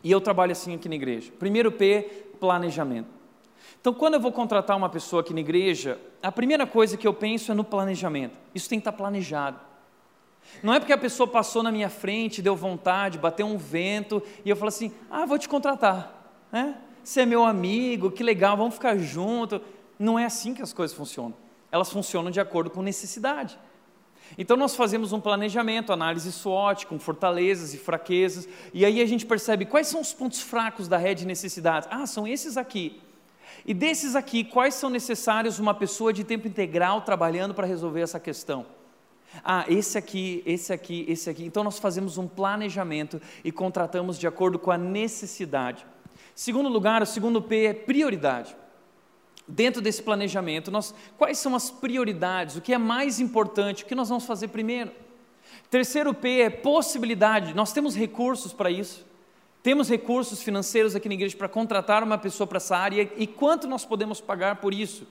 E 0.03 0.11
eu 0.11 0.21
trabalho 0.21 0.53
assim 0.53 0.75
aqui 0.75 0.89
na 0.89 0.95
igreja. 0.95 1.33
Primeiro 1.39 1.73
P, 1.73 2.03
planejamento. 2.39 3.09
Então, 3.81 3.95
quando 3.95 4.15
eu 4.15 4.21
vou 4.21 4.33
contratar 4.33 4.77
uma 4.77 4.89
pessoa 4.89 5.21
aqui 5.21 5.33
na 5.33 5.41
igreja, 5.41 5.99
a 6.23 6.33
primeira 6.33 6.67
coisa 6.67 6.97
que 6.97 7.07
eu 7.07 7.15
penso 7.15 7.53
é 7.53 7.55
no 7.55 7.65
planejamento. 7.65 8.37
Isso 8.55 8.69
tem 8.69 8.79
que 8.79 8.83
estar 8.83 8.93
planejado. 8.93 9.61
Não 10.63 10.73
é 10.73 10.81
porque 10.81 10.93
a 10.93 10.99
pessoa 10.99 11.27
passou 11.27 11.63
na 11.63 11.71
minha 11.71 11.89
frente, 11.89 12.43
deu 12.43 12.57
vontade, 12.57 13.19
bateu 13.19 13.47
um 13.47 13.57
vento, 13.57 14.23
e 14.45 14.51
eu 14.51 14.57
falo 14.57 14.69
assim: 14.69 14.93
ah, 15.11 15.27
vou 15.27 15.39
te 15.39 15.49
contratar. 15.49 16.47
Né? 16.51 16.77
Você 17.03 17.21
é 17.21 17.27
meu 17.27 17.45
amigo, 17.45 18.11
que 18.11 18.23
legal, 18.23 18.57
vamos 18.57 18.75
ficar 18.75 18.97
junto. 18.99 19.61
Não 19.99 20.19
é 20.19 20.25
assim 20.25 20.55
que 20.55 20.63
as 20.63 20.73
coisas 20.73 20.97
funcionam. 20.97 21.35
Elas 21.71 21.91
funcionam 21.91 22.31
de 22.31 22.41
acordo 22.41 22.71
com 22.71 22.83
necessidade. 22.83 23.59
Então 24.39 24.57
nós 24.57 24.75
fazemos 24.75 25.13
um 25.13 25.21
planejamento, 25.21 25.93
análise 25.93 26.31
SWOT, 26.33 26.87
com 26.87 26.99
fortalezas 26.99 27.75
e 27.75 27.79
fraquezas, 27.79 28.49
e 28.73 28.85
aí 28.85 29.01
a 29.01 29.07
gente 29.07 29.25
percebe 29.25 29.65
quais 29.65 29.87
são 29.87 30.01
os 30.01 30.13
pontos 30.13 30.41
fracos 30.41 30.89
da 30.89 30.97
rede 30.97 31.21
de 31.21 31.27
necessidades. 31.27 31.89
Ah, 31.91 32.07
são 32.07 32.27
esses 32.27 32.57
aqui. 32.57 33.01
E 33.65 33.73
desses 33.73 34.15
aqui, 34.15 34.45
quais 34.45 34.75
são 34.75 34.91
necessários 34.91 35.59
uma 35.59 35.75
pessoa 35.75 36.13
de 36.13 36.25
tempo 36.25 36.47
integral 36.47 37.03
trabalhando 37.03 37.55
para 37.55 37.67
resolver 37.67 38.01
essa 38.01 38.21
questão? 38.21 38.67
Ah, 39.45 39.65
esse 39.69 39.99
aqui, 39.99 40.43
esse 40.47 40.73
aqui, 40.73 41.05
esse 41.09 41.29
aqui. 41.31 41.45
Então 41.45 41.65
nós 41.65 41.79
fazemos 41.79 42.19
um 42.19 42.29
planejamento 42.29 43.21
e 43.45 43.51
contratamos 43.51 44.19
de 44.19 44.27
acordo 44.27 44.59
com 44.59 44.71
a 44.71 44.79
necessidade. 44.79 45.87
Segundo 46.35 46.69
lugar, 46.69 47.03
o 47.03 47.07
segundo 47.07 47.41
P 47.41 47.67
é 47.67 47.75
prioridade 47.75 48.55
dentro 49.47 49.81
desse 49.81 50.03
planejamento, 50.03 50.71
nós, 50.71 50.95
quais 51.17 51.39
são 51.39 51.55
as 51.55 51.71
prioridades, 51.71 52.57
o 52.57 52.61
que 52.61 52.73
é 52.73 52.79
mais 52.79 53.21
importante, 53.21 53.85
o 53.85 53.87
que 53.87 53.95
nós 53.95 54.09
vamos 54.09 54.25
fazer 54.25 54.49
primeiro. 54.49 54.91
Terceiro 55.71 56.13
P 56.13 56.41
é 56.41 56.51
possibilidade, 56.51 57.55
nós 57.55 57.73
temos 57.73 57.97
recursos 57.97 58.53
para 58.53 58.71
isso. 58.71 59.07
Temos 59.63 59.89
recursos 59.89 60.43
financeiros 60.43 60.95
aqui 60.95 61.09
na 61.09 61.15
igreja 61.15 61.37
para 61.37 61.49
contratar 61.49 62.03
uma 62.03 62.17
pessoa 62.17 62.47
para 62.47 62.59
essa 62.59 62.77
área 62.77 63.11
e 63.17 63.27
quanto 63.27 63.67
nós 63.67 63.85
podemos 63.85 64.21
pagar 64.21 64.57
por 64.57 64.73
isso? 64.73 65.07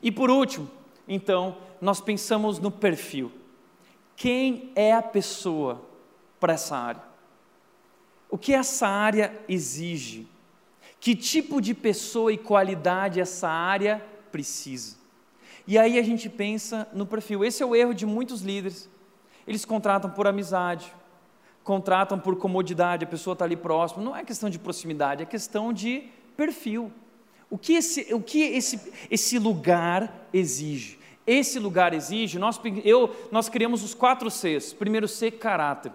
E 0.00 0.12
por 0.12 0.30
último, 0.30 0.70
então, 1.08 1.56
nós 1.80 2.00
pensamos 2.00 2.60
no 2.60 2.70
perfil. 2.70 3.32
Quem 4.14 4.70
é 4.76 4.92
a 4.92 5.02
pessoa 5.02 5.82
para 6.38 6.52
essa 6.52 6.76
área? 6.76 7.02
O 8.30 8.38
que 8.38 8.52
essa 8.52 8.86
área 8.86 9.36
exige? 9.48 10.28
Que 11.06 11.14
tipo 11.14 11.60
de 11.60 11.72
pessoa 11.72 12.32
e 12.32 12.36
qualidade 12.36 13.20
essa 13.20 13.48
área 13.48 14.04
precisa? 14.32 14.96
E 15.64 15.78
aí 15.78 16.00
a 16.00 16.02
gente 16.02 16.28
pensa 16.28 16.88
no 16.92 17.06
perfil. 17.06 17.44
Esse 17.44 17.62
é 17.62 17.66
o 17.66 17.76
erro 17.76 17.94
de 17.94 18.04
muitos 18.04 18.40
líderes. 18.40 18.90
Eles 19.46 19.64
contratam 19.64 20.10
por 20.10 20.26
amizade, 20.26 20.92
contratam 21.62 22.18
por 22.18 22.34
comodidade, 22.34 23.04
a 23.04 23.06
pessoa 23.06 23.34
está 23.34 23.44
ali 23.44 23.54
próximo. 23.54 24.02
Não 24.02 24.16
é 24.16 24.24
questão 24.24 24.50
de 24.50 24.58
proximidade, 24.58 25.22
é 25.22 25.26
questão 25.26 25.72
de 25.72 26.08
perfil. 26.36 26.90
O 27.48 27.56
que 27.56 27.74
esse, 27.74 28.12
o 28.12 28.20
que 28.20 28.40
esse, 28.42 28.92
esse 29.08 29.38
lugar 29.38 30.26
exige? 30.32 30.98
Esse 31.24 31.60
lugar 31.60 31.94
exige, 31.94 32.36
nós, 32.36 32.60
eu, 32.84 33.14
nós 33.30 33.48
criamos 33.48 33.84
os 33.84 33.94
quatro 33.94 34.28
Cs. 34.28 34.72
Primeiro 34.72 35.06
C, 35.06 35.30
caráter. 35.30 35.92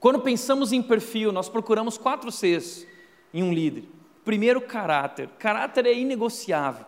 Quando 0.00 0.20
pensamos 0.20 0.72
em 0.72 0.82
perfil, 0.82 1.30
nós 1.30 1.50
procuramos 1.50 1.98
quatro 1.98 2.32
Cs 2.32 2.95
em 3.38 3.42
um 3.42 3.52
líder? 3.52 3.84
Primeiro, 4.24 4.60
caráter. 4.60 5.28
Caráter 5.38 5.86
é 5.86 5.94
inegociável. 5.94 6.86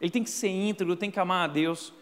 Ele 0.00 0.10
tem 0.10 0.22
que 0.22 0.30
ser 0.30 0.48
íntegro, 0.48 0.96
tem 0.96 1.10
que 1.10 1.18
amar 1.18 1.48
a 1.48 1.52
Deus. 1.52 1.92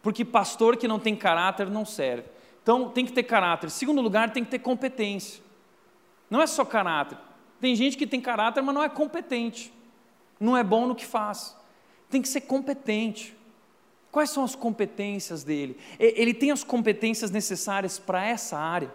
Porque 0.00 0.24
pastor 0.24 0.76
que 0.76 0.86
não 0.86 0.98
tem 0.98 1.16
caráter 1.16 1.68
não 1.68 1.84
serve. 1.84 2.28
Então, 2.62 2.88
tem 2.88 3.04
que 3.04 3.12
ter 3.12 3.24
caráter. 3.24 3.70
Segundo 3.70 4.00
lugar, 4.00 4.32
tem 4.32 4.44
que 4.44 4.50
ter 4.50 4.60
competência. 4.60 5.42
Não 6.30 6.40
é 6.40 6.46
só 6.46 6.64
caráter. 6.64 7.18
Tem 7.60 7.74
gente 7.74 7.96
que 7.96 8.06
tem 8.06 8.20
caráter, 8.20 8.62
mas 8.62 8.74
não 8.74 8.82
é 8.82 8.88
competente. 8.88 9.72
Não 10.38 10.56
é 10.56 10.62
bom 10.62 10.86
no 10.86 10.94
que 10.94 11.04
faz. 11.04 11.56
Tem 12.08 12.22
que 12.22 12.28
ser 12.28 12.42
competente. 12.42 13.36
Quais 14.10 14.30
são 14.30 14.44
as 14.44 14.54
competências 14.54 15.42
dele? 15.42 15.76
Ele 15.98 16.32
tem 16.32 16.50
as 16.50 16.62
competências 16.62 17.30
necessárias 17.30 17.98
para 17.98 18.24
essa 18.24 18.56
área. 18.56 18.92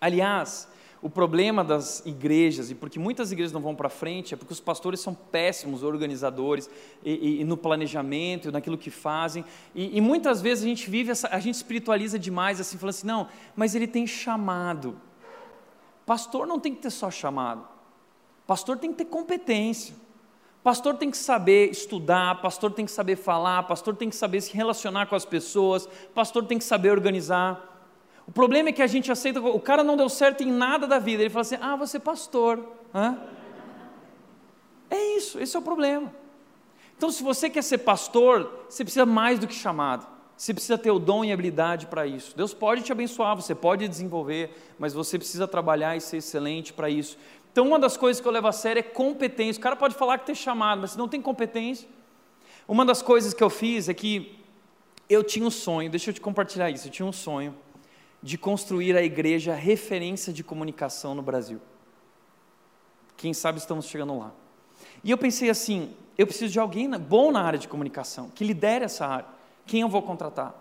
Aliás, 0.00 0.68
o 1.02 1.10
problema 1.10 1.62
das 1.62 2.04
igrejas, 2.06 2.70
e 2.70 2.74
porque 2.74 2.98
muitas 2.98 3.30
igrejas 3.30 3.52
não 3.52 3.60
vão 3.60 3.74
para 3.74 3.88
frente, 3.88 4.34
é 4.34 4.36
porque 4.36 4.52
os 4.52 4.60
pastores 4.60 5.00
são 5.00 5.14
péssimos 5.14 5.82
organizadores 5.82 6.70
e, 7.04 7.12
e, 7.12 7.40
e 7.40 7.44
no 7.44 7.56
planejamento, 7.56 8.50
naquilo 8.50 8.78
que 8.78 8.90
fazem. 8.90 9.44
E, 9.74 9.96
e, 9.96 10.00
muitas 10.00 10.40
vezes 10.40 10.64
a 10.64 10.68
gente 10.68 10.88
vive, 10.88 11.10
essa, 11.10 11.28
a 11.28 11.38
gente 11.38 11.54
espiritualiza 11.54 12.18
demais, 12.18 12.60
assim, 12.60 12.78
falando 12.78 12.94
assim, 12.94 13.06
não, 13.06 13.28
mas 13.54 13.74
ele 13.74 13.86
tem 13.86 14.06
chamado. 14.06 14.98
Pastor 16.04 16.46
não 16.46 16.58
tem 16.58 16.74
que 16.74 16.82
ter 16.82 16.90
só 16.90 17.10
chamado. 17.10 17.66
Pastor 18.46 18.78
tem 18.78 18.90
que 18.92 18.98
ter 18.98 19.06
competência. 19.06 19.94
Pastor 20.62 20.96
tem 20.96 21.10
que 21.10 21.16
saber 21.16 21.70
estudar, 21.70 22.40
pastor 22.40 22.72
tem 22.72 22.84
que 22.84 22.90
saber 22.90 23.14
falar, 23.14 23.62
pastor 23.64 23.94
tem 23.94 24.10
que 24.10 24.16
saber 24.16 24.40
se 24.40 24.52
relacionar 24.52 25.06
com 25.06 25.14
as 25.14 25.24
pessoas, 25.24 25.88
pastor 26.12 26.44
tem 26.44 26.58
que 26.58 26.64
saber 26.64 26.90
organizar. 26.90 27.75
O 28.26 28.32
problema 28.32 28.70
é 28.70 28.72
que 28.72 28.82
a 28.82 28.86
gente 28.86 29.10
aceita, 29.10 29.40
o 29.40 29.60
cara 29.60 29.84
não 29.84 29.96
deu 29.96 30.08
certo 30.08 30.42
em 30.42 30.50
nada 30.50 30.86
da 30.86 30.98
vida, 30.98 31.22
ele 31.22 31.30
fala 31.30 31.42
assim: 31.42 31.58
ah, 31.60 31.76
você 31.76 31.96
é 31.98 32.00
pastor. 32.00 32.60
Hã? 32.94 33.16
É 34.90 35.16
isso, 35.16 35.38
esse 35.38 35.56
é 35.56 35.58
o 35.58 35.62
problema. 35.62 36.12
Então, 36.96 37.10
se 37.10 37.22
você 37.22 37.48
quer 37.48 37.62
ser 37.62 37.78
pastor, 37.78 38.64
você 38.68 38.82
precisa 38.82 39.06
mais 39.06 39.38
do 39.38 39.46
que 39.46 39.54
chamado. 39.54 40.06
Você 40.36 40.52
precisa 40.52 40.76
ter 40.76 40.90
o 40.90 40.98
dom 40.98 41.24
e 41.24 41.32
habilidade 41.32 41.86
para 41.86 42.06
isso. 42.06 42.36
Deus 42.36 42.52
pode 42.52 42.82
te 42.82 42.92
abençoar, 42.92 43.34
você 43.36 43.54
pode 43.54 43.86
desenvolver, 43.88 44.74
mas 44.78 44.92
você 44.92 45.18
precisa 45.18 45.46
trabalhar 45.48 45.96
e 45.96 46.00
ser 46.00 46.18
excelente 46.18 46.72
para 46.72 46.90
isso. 46.90 47.16
Então, 47.52 47.66
uma 47.66 47.78
das 47.78 47.96
coisas 47.96 48.20
que 48.20 48.28
eu 48.28 48.32
levo 48.32 48.46
a 48.46 48.52
sério 48.52 48.80
é 48.80 48.82
competência. 48.82 49.58
O 49.60 49.62
cara 49.62 49.76
pode 49.76 49.94
falar 49.94 50.18
que 50.18 50.26
tem 50.26 50.34
chamado, 50.34 50.82
mas 50.82 50.90
se 50.90 50.98
não 50.98 51.08
tem 51.08 51.22
competência. 51.22 51.88
Uma 52.68 52.84
das 52.84 53.00
coisas 53.00 53.32
que 53.32 53.42
eu 53.42 53.48
fiz 53.48 53.88
é 53.88 53.94
que 53.94 54.38
eu 55.08 55.22
tinha 55.22 55.46
um 55.46 55.50
sonho, 55.50 55.88
deixa 55.88 56.10
eu 56.10 56.14
te 56.14 56.20
compartilhar 56.20 56.68
isso, 56.70 56.88
eu 56.88 56.90
tinha 56.90 57.06
um 57.06 57.12
sonho 57.12 57.54
de 58.26 58.36
construir 58.36 58.96
a 58.96 59.02
igreja 59.02 59.54
referência 59.54 60.32
de 60.32 60.42
comunicação 60.42 61.14
no 61.14 61.22
Brasil. 61.22 61.60
Quem 63.16 63.32
sabe 63.32 63.60
estamos 63.60 63.86
chegando 63.86 64.18
lá. 64.18 64.32
E 65.04 65.12
eu 65.12 65.16
pensei 65.16 65.48
assim, 65.48 65.94
eu 66.18 66.26
preciso 66.26 66.52
de 66.52 66.58
alguém 66.58 66.90
bom 66.98 67.30
na 67.30 67.40
área 67.40 67.56
de 67.56 67.68
comunicação, 67.68 68.28
que 68.28 68.42
lidere 68.42 68.84
essa 68.84 69.06
área. 69.06 69.26
Quem 69.64 69.82
eu 69.82 69.88
vou 69.88 70.02
contratar? 70.02 70.52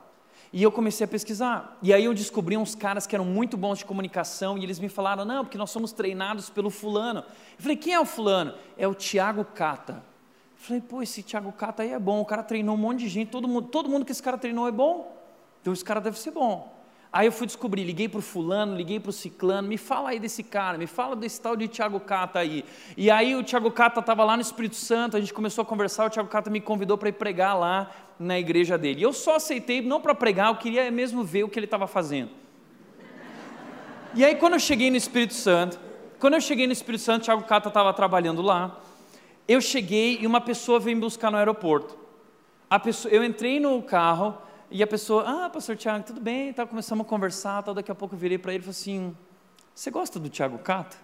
E 0.54 0.62
eu 0.62 0.72
comecei 0.72 1.06
a 1.06 1.08
pesquisar. 1.08 1.76
E 1.82 1.92
aí 1.92 2.06
eu 2.06 2.14
descobri 2.14 2.56
uns 2.56 2.76
caras 2.76 3.08
que 3.08 3.16
eram 3.16 3.26
muito 3.26 3.58
bons 3.58 3.80
de 3.80 3.86
comunicação 3.86 4.60
e 4.60 4.64
eles 4.64 4.78
me 4.78 4.88
falaram: 4.88 5.26
não, 5.26 5.44
porque 5.44 5.58
nós 5.58 5.72
somos 5.72 5.92
treinados 5.92 6.52
pelo 6.52 6.70
fulano. 6.70 7.22
Eu 7.22 7.64
falei: 7.64 7.76
quem 7.76 7.96
é 7.96 8.00
o 8.00 8.06
fulano? 8.06 8.54
É 8.78 8.88
o 8.88 8.94
Tiago 8.94 9.44
Cata. 9.44 9.94
Eu 9.94 10.60
falei: 10.60 10.82
pô, 10.84 11.02
esse 11.02 11.24
Tiago 11.24 11.52
Cata 11.52 11.82
aí 11.82 11.94
é 11.94 12.00
bom. 12.00 12.22
O 12.22 12.26
cara 12.26 12.44
treinou 12.44 12.76
um 12.76 12.78
monte 12.78 13.00
de 13.00 13.08
gente, 13.08 13.32
todo 13.32 13.48
mundo, 13.48 13.70
todo 13.70 13.90
mundo 13.90 14.06
que 14.06 14.12
esse 14.12 14.22
cara 14.22 14.38
treinou 14.38 14.68
é 14.68 14.72
bom. 14.72 15.18
Então 15.62 15.74
esse 15.74 15.84
cara 15.84 16.00
deve 16.00 16.20
ser 16.20 16.30
bom. 16.30 16.75
Aí 17.16 17.28
eu 17.28 17.32
fui 17.32 17.48
descobrir, 17.48 17.86
liguei 17.86 18.10
para 18.10 18.20
o 18.20 18.22
fulano, 18.22 18.76
liguei 18.76 19.00
para 19.00 19.10
o 19.10 19.14
ciclano, 19.14 19.70
me 19.70 19.78
fala 19.78 20.10
aí 20.10 20.20
desse 20.20 20.44
cara, 20.44 20.78
me 20.78 20.86
fala 20.86 21.16
desse 21.16 21.40
tal 21.40 21.56
de 21.56 21.66
Tiago 21.66 21.98
Cata 21.98 22.40
aí. 22.40 22.66
E 22.98 23.10
aí 23.10 23.38
o 23.38 23.42
Tiago 23.42 23.72
Cata 23.72 24.02
estava 24.02 24.26
lá 24.26 24.36
no 24.36 24.42
Espírito 24.42 24.76
Santo, 24.76 25.16
a 25.16 25.22
gente 25.22 25.34
começou 25.34 25.62
a 25.62 25.66
conversar, 25.66 26.08
o 26.08 26.10
Tiago 26.10 26.28
Cata 26.28 26.50
me 26.50 26.60
convidou 26.60 26.98
para 26.98 27.08
ir 27.08 27.14
pregar 27.14 27.58
lá 27.58 27.90
na 28.20 28.38
igreja 28.38 28.78
dele. 28.78 29.00
E 29.00 29.04
eu 29.04 29.14
só 29.14 29.38
aceitei, 29.38 29.82
não 29.82 30.02
para 30.02 30.14
pregar, 30.14 30.50
eu 30.50 30.58
queria 30.58 30.92
mesmo 30.92 31.24
ver 31.24 31.46
o 31.46 31.48
que 31.48 31.58
ele 31.58 31.68
estava 31.68 31.88
fazendo. 31.88 32.32
E 34.14 34.26
aí 34.26 34.36
quando 34.36 34.56
eu 34.56 34.60
cheguei 34.60 34.92
no 34.92 34.98
Espírito 34.98 35.36
Santo, 35.36 35.80
quando 36.20 36.34
eu 36.34 36.42
cheguei 36.42 36.68
no 36.68 36.74
Espírito 36.74 37.02
Santo, 37.02 37.22
o 37.22 37.24
Tiago 37.24 37.44
Cata 37.44 37.70
estava 37.70 37.94
trabalhando 37.94 38.42
lá, 38.42 38.78
eu 39.48 39.62
cheguei 39.62 40.18
e 40.20 40.28
uma 40.28 40.42
pessoa 40.42 40.82
veio 40.82 40.98
me 40.98 41.02
buscar 41.02 41.32
no 41.32 41.38
aeroporto. 41.38 41.98
Pessoa, 42.84 43.10
eu 43.14 43.24
entrei 43.24 43.58
no 43.58 43.82
carro, 43.82 44.38
e 44.70 44.82
a 44.82 44.88
pessoa, 44.88 45.46
ah, 45.46 45.50
pastor 45.50 45.78
Tiago, 45.78 46.04
tudo 46.06 46.20
bem, 46.20 46.52
tá, 46.52 46.66
começamos 46.66 47.06
a 47.06 47.10
conversar, 47.10 47.62
tal, 47.64 47.74
daqui 47.74 47.92
a 47.92 47.96
pouco 47.96 48.16
eu 48.16 48.20
virei 48.20 48.38
para 48.38 48.54
ele 48.54 48.62
e 48.62 48.64
falei 48.64 48.72
assim, 48.72 49.16
você 49.74 49.92
gosta 49.92 50.20
do 50.20 50.30
Tiago 50.30 50.58
Cata? 50.58 50.98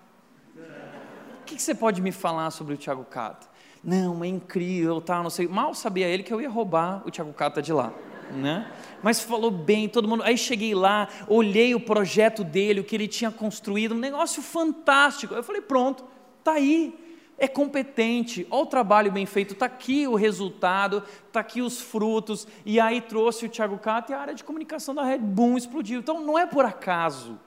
O 1.41 1.43
que, 1.45 1.55
que, 1.55 1.61
você 1.61 1.75
pode 1.75 2.01
me 2.01 2.11
falar 2.11 2.49
sobre 2.51 2.73
o 2.73 2.77
Tiago 2.77 3.03
Cata? 3.03 3.47
Não, 3.83 4.23
é 4.23 4.27
incrível, 4.27 5.01
tá, 5.01 5.21
não 5.21 5.29
sei, 5.29 5.47
mal 5.47 5.73
sabia 5.73 6.07
ele 6.07 6.23
que 6.23 6.33
eu 6.33 6.41
ia 6.41 6.49
roubar 6.49 7.05
o 7.05 7.11
Tiago 7.11 7.33
Cata 7.33 7.61
de 7.61 7.73
lá. 7.73 7.93
Né? 8.31 8.71
Mas 9.03 9.19
falou 9.19 9.51
bem, 9.51 9.89
todo 9.89 10.07
mundo. 10.07 10.23
Aí 10.23 10.37
cheguei 10.37 10.73
lá, 10.73 11.09
olhei 11.27 11.75
o 11.75 11.79
projeto 11.81 12.45
dele, 12.45 12.79
o 12.79 12.83
que 12.83 12.95
ele 12.95 13.07
tinha 13.07 13.29
construído, 13.29 13.93
um 13.93 13.97
negócio 13.99 14.41
fantástico. 14.41 15.33
Eu 15.33 15.43
falei, 15.43 15.61
pronto, 15.61 16.05
tá 16.41 16.53
aí, 16.53 17.10
é 17.41 17.47
competente, 17.47 18.45
olha 18.51 18.61
o 18.61 18.65
trabalho 18.67 19.11
bem 19.11 19.25
feito, 19.25 19.53
está 19.53 19.65
aqui 19.65 20.07
o 20.07 20.13
resultado, 20.13 21.01
está 21.25 21.39
aqui 21.39 21.59
os 21.59 21.81
frutos, 21.81 22.47
e 22.63 22.79
aí 22.79 23.01
trouxe 23.01 23.47
o 23.47 23.49
Thiago 23.49 23.79
Cato 23.79 24.11
e 24.11 24.15
a 24.15 24.19
área 24.19 24.35
de 24.35 24.43
comunicação 24.43 24.93
da 24.93 25.03
Red 25.03 25.17
Bull 25.17 25.57
explodiu. 25.57 26.01
Então 26.01 26.21
não 26.21 26.37
é 26.37 26.45
por 26.45 26.63
acaso, 26.65 27.39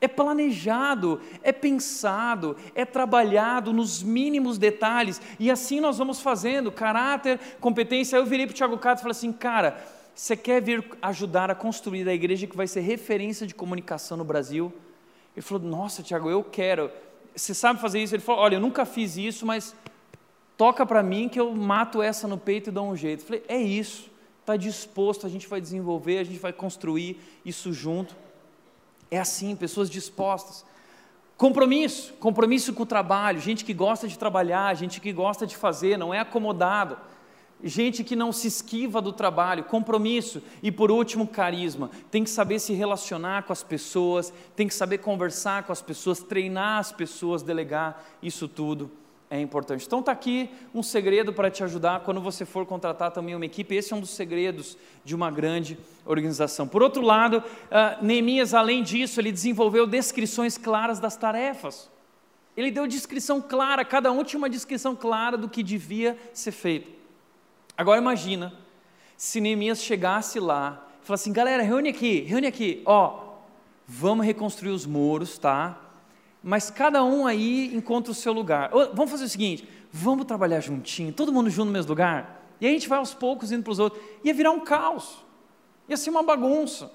é 0.00 0.06
planejado, 0.06 1.20
é 1.42 1.50
pensado, 1.50 2.56
é 2.76 2.84
trabalhado 2.84 3.72
nos 3.72 4.04
mínimos 4.04 4.56
detalhes, 4.56 5.20
e 5.40 5.50
assim 5.50 5.80
nós 5.80 5.98
vamos 5.98 6.20
fazendo, 6.20 6.70
caráter, 6.70 7.40
competência. 7.60 8.16
Eu 8.16 8.24
virei 8.24 8.46
para 8.46 8.52
o 8.52 8.56
Thiago 8.56 8.78
Cato 8.78 9.00
e 9.00 9.02
falei 9.02 9.16
assim, 9.16 9.32
cara, 9.32 9.84
você 10.14 10.36
quer 10.36 10.62
vir 10.62 10.84
ajudar 11.02 11.50
a 11.50 11.56
construir 11.56 12.08
a 12.08 12.14
igreja 12.14 12.46
que 12.46 12.56
vai 12.56 12.68
ser 12.68 12.82
referência 12.82 13.48
de 13.48 13.54
comunicação 13.54 14.16
no 14.16 14.24
Brasil? 14.24 14.72
Ele 15.34 15.42
falou, 15.42 15.68
nossa, 15.68 16.04
Tiago, 16.04 16.30
eu 16.30 16.44
quero 16.44 16.88
você 17.34 17.54
sabe 17.54 17.80
fazer 17.80 18.02
isso? 18.02 18.14
Ele 18.14 18.22
falou: 18.22 18.42
Olha, 18.42 18.56
eu 18.56 18.60
nunca 18.60 18.84
fiz 18.84 19.16
isso, 19.16 19.44
mas 19.44 19.74
toca 20.56 20.86
para 20.86 21.02
mim 21.02 21.28
que 21.28 21.38
eu 21.38 21.54
mato 21.54 22.02
essa 22.02 22.28
no 22.28 22.38
peito 22.38 22.70
e 22.70 22.72
dou 22.72 22.88
um 22.88 22.96
jeito. 22.96 23.20
Eu 23.20 23.26
falei: 23.26 23.44
É 23.48 23.58
isso, 23.58 24.10
está 24.40 24.56
disposto, 24.56 25.26
a 25.26 25.30
gente 25.30 25.48
vai 25.48 25.60
desenvolver, 25.60 26.18
a 26.18 26.24
gente 26.24 26.38
vai 26.38 26.52
construir 26.52 27.20
isso 27.44 27.72
junto. 27.72 28.14
É 29.10 29.18
assim, 29.18 29.54
pessoas 29.56 29.90
dispostas. 29.90 30.64
Compromisso, 31.36 32.12
compromisso 32.14 32.72
com 32.72 32.84
o 32.84 32.86
trabalho, 32.86 33.40
gente 33.40 33.64
que 33.64 33.74
gosta 33.74 34.06
de 34.06 34.16
trabalhar, 34.16 34.72
gente 34.74 35.00
que 35.00 35.12
gosta 35.12 35.46
de 35.46 35.56
fazer, 35.56 35.98
não 35.98 36.14
é 36.14 36.20
acomodado 36.20 36.96
gente 37.62 38.04
que 38.04 38.16
não 38.16 38.32
se 38.32 38.48
esquiva 38.48 39.00
do 39.00 39.12
trabalho, 39.12 39.64
compromisso 39.64 40.42
e 40.62 40.70
por 40.70 40.90
último, 40.90 41.26
carisma. 41.26 41.90
Tem 42.10 42.24
que 42.24 42.30
saber 42.30 42.58
se 42.58 42.72
relacionar 42.72 43.44
com 43.44 43.52
as 43.52 43.62
pessoas, 43.62 44.32
tem 44.56 44.68
que 44.68 44.74
saber 44.74 44.98
conversar 44.98 45.62
com 45.64 45.72
as 45.72 45.80
pessoas, 45.82 46.20
treinar 46.20 46.78
as 46.78 46.92
pessoas, 46.92 47.42
delegar, 47.42 48.04
isso 48.22 48.48
tudo 48.48 48.90
é 49.30 49.40
importante. 49.40 49.84
Então 49.86 50.00
está 50.00 50.12
aqui 50.12 50.50
um 50.74 50.82
segredo 50.82 51.32
para 51.32 51.50
te 51.50 51.64
ajudar 51.64 52.00
quando 52.00 52.20
você 52.20 52.44
for 52.44 52.64
contratar 52.64 53.10
também 53.10 53.34
uma 53.34 53.46
equipe. 53.46 53.74
Esse 53.74 53.92
é 53.92 53.96
um 53.96 54.00
dos 54.00 54.10
segredos 54.10 54.76
de 55.04 55.14
uma 55.14 55.30
grande 55.30 55.78
organização. 56.04 56.68
Por 56.68 56.82
outro 56.82 57.02
lado, 57.02 57.38
uh, 57.38 58.04
Neemias, 58.04 58.54
além 58.54 58.82
disso, 58.82 59.20
ele 59.20 59.32
desenvolveu 59.32 59.86
descrições 59.86 60.56
claras 60.56 61.00
das 61.00 61.16
tarefas. 61.16 61.90
Ele 62.56 62.70
deu 62.70 62.86
descrição 62.86 63.40
clara, 63.40 63.84
cada 63.84 64.12
um 64.12 64.22
tinha 64.22 64.38
uma 64.38 64.48
descrição 64.48 64.94
clara 64.94 65.36
do 65.36 65.48
que 65.48 65.62
devia 65.62 66.16
ser 66.32 66.52
feito. 66.52 67.03
Agora 67.76 68.00
imagina 68.00 68.52
se 69.16 69.40
Neemias 69.40 69.82
chegasse 69.82 70.38
lá 70.38 70.86
e 71.02 71.06
falasse 71.06 71.24
assim, 71.24 71.32
galera, 71.32 71.62
reúne 71.62 71.88
aqui, 71.88 72.20
reúne 72.20 72.46
aqui, 72.46 72.82
ó, 72.86 73.34
vamos 73.86 74.24
reconstruir 74.24 74.70
os 74.70 74.86
muros, 74.86 75.38
tá? 75.38 75.80
Mas 76.42 76.70
cada 76.70 77.02
um 77.02 77.26
aí 77.26 77.74
encontra 77.74 78.12
o 78.12 78.14
seu 78.14 78.32
lugar. 78.32 78.70
Vamos 78.92 79.10
fazer 79.10 79.24
o 79.24 79.28
seguinte, 79.28 79.68
vamos 79.90 80.26
trabalhar 80.26 80.60
juntinho, 80.60 81.12
todo 81.12 81.32
mundo 81.32 81.50
junto 81.50 81.66
no 81.66 81.72
mesmo 81.72 81.90
lugar? 81.90 82.42
E 82.60 82.66
a 82.66 82.70
gente 82.70 82.88
vai 82.88 82.98
aos 82.98 83.14
poucos 83.14 83.50
indo 83.50 83.62
para 83.62 83.72
os 83.72 83.78
outros. 83.78 84.02
Ia 84.22 84.32
virar 84.34 84.50
um 84.50 84.60
caos, 84.60 85.24
ia 85.88 85.96
ser 85.96 86.10
uma 86.10 86.22
bagunça. 86.22 86.90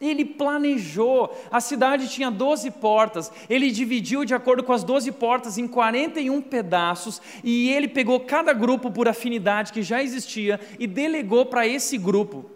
Ele 0.00 0.24
planejou, 0.24 1.36
a 1.50 1.60
cidade 1.60 2.08
tinha 2.08 2.30
12 2.30 2.70
portas, 2.70 3.30
ele 3.50 3.70
dividiu 3.70 4.24
de 4.24 4.34
acordo 4.34 4.62
com 4.64 4.72
as 4.72 4.82
12 4.82 5.12
portas 5.12 5.58
em 5.58 5.68
41 5.68 6.40
pedaços, 6.40 7.20
e 7.44 7.70
ele 7.70 7.86
pegou 7.86 8.18
cada 8.20 8.54
grupo 8.54 8.90
por 8.90 9.06
afinidade 9.06 9.72
que 9.72 9.82
já 9.82 10.02
existia 10.02 10.58
e 10.78 10.86
delegou 10.86 11.44
para 11.44 11.66
esse 11.66 11.98
grupo 11.98 12.50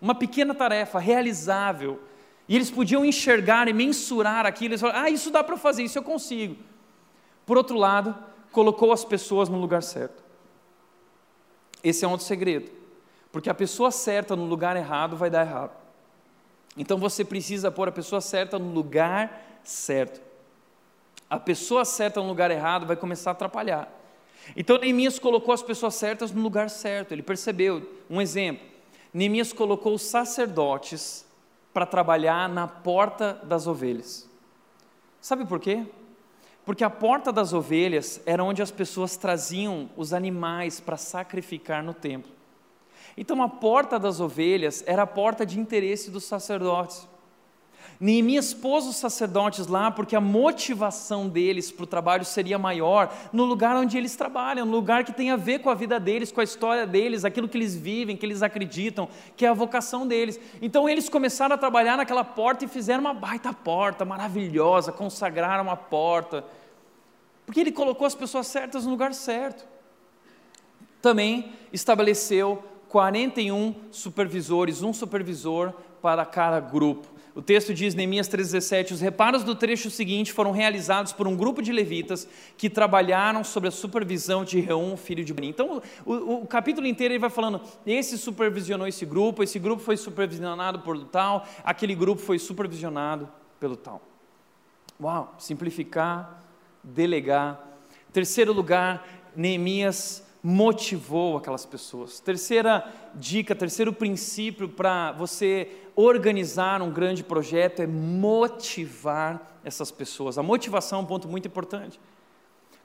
uma 0.00 0.14
pequena 0.14 0.52
tarefa 0.52 0.98
realizável. 0.98 2.00
E 2.48 2.56
eles 2.56 2.70
podiam 2.70 3.04
enxergar 3.04 3.68
e 3.68 3.72
mensurar 3.72 4.44
aquilo, 4.44 4.72
eles 4.72 4.80
falaram, 4.80 5.04
ah, 5.04 5.10
isso 5.10 5.30
dá 5.30 5.44
para 5.44 5.56
fazer, 5.56 5.84
isso 5.84 5.98
eu 5.98 6.02
consigo. 6.02 6.56
Por 7.46 7.56
outro 7.56 7.76
lado, 7.76 8.16
colocou 8.50 8.92
as 8.92 9.04
pessoas 9.04 9.48
no 9.48 9.60
lugar 9.60 9.84
certo. 9.84 10.24
Esse 11.84 12.04
é 12.04 12.08
um 12.08 12.10
outro 12.10 12.26
segredo, 12.26 12.70
porque 13.30 13.48
a 13.48 13.54
pessoa 13.54 13.92
certa 13.92 14.34
no 14.34 14.44
lugar 14.44 14.76
errado 14.76 15.16
vai 15.16 15.30
dar 15.30 15.46
errado. 15.46 15.79
Então 16.76 16.98
você 16.98 17.24
precisa 17.24 17.70
pôr 17.70 17.88
a 17.88 17.92
pessoa 17.92 18.20
certa 18.20 18.58
no 18.58 18.72
lugar 18.72 19.60
certo. 19.64 20.20
A 21.28 21.38
pessoa 21.38 21.84
certa 21.84 22.20
no 22.20 22.28
lugar 22.28 22.50
errado 22.50 22.86
vai 22.86 22.96
começar 22.96 23.30
a 23.30 23.32
atrapalhar. 23.32 23.88
Então 24.56 24.78
Neemias 24.78 25.18
colocou 25.18 25.52
as 25.54 25.62
pessoas 25.62 25.94
certas 25.94 26.32
no 26.32 26.42
lugar 26.42 26.70
certo. 26.70 27.12
Ele 27.12 27.22
percebeu. 27.22 27.88
Um 28.08 28.20
exemplo: 28.20 28.66
Neemias 29.12 29.52
colocou 29.52 29.94
os 29.94 30.02
sacerdotes 30.02 31.24
para 31.72 31.86
trabalhar 31.86 32.48
na 32.48 32.66
porta 32.66 33.34
das 33.44 33.66
ovelhas. 33.66 34.28
Sabe 35.20 35.44
por 35.44 35.60
quê? 35.60 35.84
Porque 36.64 36.84
a 36.84 36.90
porta 36.90 37.32
das 37.32 37.52
ovelhas 37.52 38.20
era 38.26 38.42
onde 38.42 38.62
as 38.62 38.70
pessoas 38.70 39.16
traziam 39.16 39.90
os 39.96 40.12
animais 40.12 40.80
para 40.80 40.96
sacrificar 40.96 41.82
no 41.82 41.94
templo. 41.94 42.39
Então 43.16 43.42
a 43.42 43.48
porta 43.48 43.98
das 43.98 44.20
ovelhas 44.20 44.82
era 44.86 45.02
a 45.02 45.06
porta 45.06 45.44
de 45.44 45.58
interesse 45.58 46.10
dos 46.10 46.24
sacerdotes. 46.24 47.08
Neemias 48.00 48.54
pôs 48.54 48.86
os 48.86 48.96
sacerdotes 48.96 49.66
lá 49.66 49.90
porque 49.90 50.16
a 50.16 50.20
motivação 50.22 51.28
deles 51.28 51.70
para 51.70 51.84
o 51.84 51.86
trabalho 51.86 52.24
seria 52.24 52.58
maior 52.58 53.14
no 53.30 53.44
lugar 53.44 53.76
onde 53.76 53.98
eles 53.98 54.16
trabalham, 54.16 54.64
no 54.64 54.72
lugar 54.72 55.04
que 55.04 55.12
tem 55.12 55.30
a 55.30 55.36
ver 55.36 55.58
com 55.58 55.68
a 55.68 55.74
vida 55.74 56.00
deles, 56.00 56.32
com 56.32 56.40
a 56.40 56.44
história 56.44 56.86
deles, 56.86 57.26
aquilo 57.26 57.46
que 57.46 57.58
eles 57.58 57.76
vivem, 57.76 58.16
que 58.16 58.24
eles 58.24 58.42
acreditam, 58.42 59.06
que 59.36 59.44
é 59.44 59.50
a 59.50 59.52
vocação 59.52 60.06
deles. 60.06 60.40
Então 60.62 60.88
eles 60.88 61.10
começaram 61.10 61.54
a 61.54 61.58
trabalhar 61.58 61.98
naquela 61.98 62.24
porta 62.24 62.64
e 62.64 62.68
fizeram 62.68 63.02
uma 63.02 63.12
baita 63.12 63.52
porta 63.52 64.02
maravilhosa, 64.02 64.90
consagraram 64.90 65.64
uma 65.64 65.76
porta. 65.76 66.42
Porque 67.44 67.60
ele 67.60 67.72
colocou 67.72 68.06
as 68.06 68.14
pessoas 68.14 68.46
certas 68.46 68.86
no 68.86 68.92
lugar 68.92 69.12
certo. 69.12 69.68
Também 71.02 71.52
estabeleceu 71.70 72.64
41 72.90 73.74
supervisores, 73.92 74.82
um 74.82 74.92
supervisor 74.92 75.72
para 76.02 76.26
cada 76.26 76.58
grupo. 76.58 77.08
O 77.36 77.40
texto 77.40 77.72
diz, 77.72 77.94
Neemias 77.94 78.28
3,17: 78.28 78.90
os 78.90 79.00
reparos 79.00 79.44
do 79.44 79.54
trecho 79.54 79.88
seguinte 79.88 80.32
foram 80.32 80.50
realizados 80.50 81.12
por 81.12 81.28
um 81.28 81.36
grupo 81.36 81.62
de 81.62 81.72
levitas 81.72 82.28
que 82.56 82.68
trabalharam 82.68 83.44
sob 83.44 83.68
a 83.68 83.70
supervisão 83.70 84.44
de 84.44 84.58
Reum, 84.58 84.96
filho 84.96 85.24
de 85.24 85.32
Beni. 85.32 85.50
Então, 85.50 85.80
o, 86.04 86.42
o, 86.42 86.46
capítulo 86.48 86.84
inteiro 86.84 87.14
ele 87.14 87.20
vai 87.20 87.30
falando: 87.30 87.60
esse 87.86 88.18
supervisionou 88.18 88.88
esse 88.88 89.06
grupo, 89.06 89.44
esse 89.44 89.60
grupo 89.60 89.80
foi 89.80 89.96
supervisionado 89.96 90.80
por 90.80 90.98
tal, 91.04 91.46
aquele 91.62 91.94
grupo 91.94 92.20
foi 92.20 92.40
supervisionado 92.40 93.28
pelo 93.60 93.76
tal. 93.76 94.02
Uau, 95.00 95.36
simplificar, 95.38 96.42
delegar. 96.82 97.68
Terceiro 98.12 98.52
lugar, 98.52 99.06
Neemias 99.36 100.28
motivou 100.42 101.36
aquelas 101.36 101.66
pessoas. 101.66 102.20
Terceira 102.20 102.90
dica, 103.14 103.54
terceiro 103.54 103.92
princípio 103.92 104.68
para 104.68 105.12
você 105.12 105.68
organizar 105.94 106.80
um 106.80 106.90
grande 106.90 107.22
projeto 107.22 107.80
é 107.80 107.86
motivar 107.86 109.60
essas 109.64 109.90
pessoas. 109.90 110.38
A 110.38 110.42
motivação 110.42 111.00
é 111.00 111.02
um 111.02 111.06
ponto 111.06 111.28
muito 111.28 111.46
importante. 111.46 112.00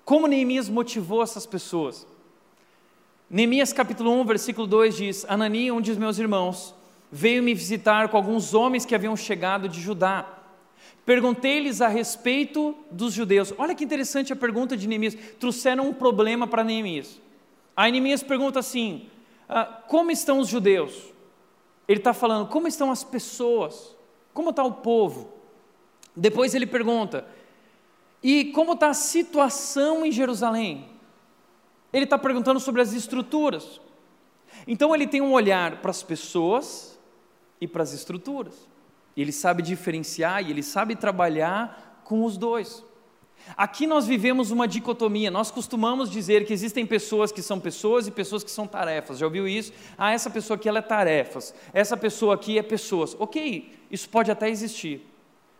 Como 0.03 0.27
Neemias 0.27 0.69
motivou 0.69 1.23
essas 1.23 1.45
pessoas? 1.45 2.05
Neemias 3.29 3.73
capítulo 3.73 4.11
1, 4.11 4.25
versículo 4.25 4.67
2 4.67 4.97
diz: 4.97 5.25
Anania, 5.27 5.73
um 5.73 5.81
dos 5.81 5.97
meus 5.97 6.19
irmãos, 6.19 6.75
veio 7.11 7.41
me 7.41 7.53
visitar 7.53 8.09
com 8.09 8.17
alguns 8.17 8.53
homens 8.53 8.85
que 8.85 8.93
haviam 8.93 9.15
chegado 9.15 9.69
de 9.69 9.81
Judá. 9.81 10.27
Perguntei-lhes 11.05 11.81
a 11.81 11.87
respeito 11.87 12.75
dos 12.91 13.13
judeus. 13.13 13.53
Olha 13.57 13.75
que 13.75 13.83
interessante 13.83 14.33
a 14.33 14.35
pergunta 14.35 14.75
de 14.75 14.87
Neemias. 14.87 15.15
Trouxeram 15.39 15.87
um 15.87 15.93
problema 15.93 16.47
para 16.47 16.63
Neemias. 16.63 17.21
A 17.75 17.89
Neemias 17.89 18.23
pergunta 18.23 18.59
assim: 18.59 19.09
ah, 19.49 19.65
como 19.87 20.11
estão 20.11 20.39
os 20.39 20.47
judeus? 20.47 21.13
Ele 21.87 21.99
está 21.99 22.13
falando, 22.13 22.47
como 22.47 22.67
estão 22.67 22.91
as 22.91 23.03
pessoas? 23.03 23.95
Como 24.33 24.49
está 24.49 24.63
o 24.63 24.73
povo? 24.73 25.33
Depois 26.15 26.55
ele 26.55 26.65
pergunta, 26.65 27.27
e 28.23 28.45
como 28.45 28.73
está 28.73 28.89
a 28.89 28.93
situação 28.93 30.05
em 30.05 30.11
Jerusalém? 30.11 30.89
Ele 31.93 32.05
está 32.05 32.17
perguntando 32.17 32.59
sobre 32.59 32.81
as 32.81 32.93
estruturas. 32.93 33.79
Então 34.65 34.95
ele 34.95 35.05
tem 35.05 35.21
um 35.21 35.33
olhar 35.33 35.81
para 35.81 35.91
as 35.91 36.01
pessoas 36.01 36.97
e 37.59 37.67
para 37.67 37.83
as 37.83 37.93
estruturas. 37.93 38.67
Ele 39.15 39.31
sabe 39.31 39.61
diferenciar 39.61 40.43
e 40.43 40.49
ele 40.49 40.63
sabe 40.63 40.95
trabalhar 40.95 42.01
com 42.03 42.23
os 42.23 42.37
dois. 42.37 42.83
Aqui 43.55 43.85
nós 43.85 44.05
vivemos 44.05 44.51
uma 44.51 44.67
dicotomia. 44.67 45.29
Nós 45.29 45.51
costumamos 45.51 46.09
dizer 46.09 46.45
que 46.45 46.53
existem 46.53 46.85
pessoas 46.85 47.31
que 47.31 47.41
são 47.41 47.59
pessoas 47.59 48.07
e 48.07 48.11
pessoas 48.11 48.43
que 48.43 48.51
são 48.51 48.67
tarefas. 48.67 49.17
Já 49.17 49.25
ouviu 49.25 49.47
isso? 49.47 49.71
Ah, 49.97 50.11
essa 50.11 50.29
pessoa 50.29 50.55
aqui 50.55 50.67
ela 50.67 50.79
é 50.79 50.81
tarefas. 50.81 51.53
Essa 51.73 51.95
pessoa 51.95 52.35
aqui 52.35 52.57
é 52.57 52.63
pessoas. 52.63 53.15
Ok, 53.19 53.73
isso 53.91 54.09
pode 54.09 54.31
até 54.31 54.49
existir. 54.49 55.05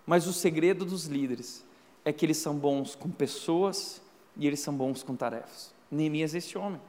Mas 0.06 0.28
o 0.28 0.34
segredo 0.34 0.86
dos 0.86 1.06
líderes 1.06 1.64
é 2.04 2.12
que 2.12 2.26
eles 2.26 2.38
são 2.38 2.56
bons 2.56 2.96
com 2.96 3.10
pessoas 3.10 4.02
e 4.38 4.46
eles 4.46 4.60
são 4.60 4.74
bons 4.74 5.02
com 5.02 5.16
tarefas. 5.16 5.74
Neemias 5.90 6.36
é 6.36 6.40
esse 6.40 6.58
homem. 6.58 6.82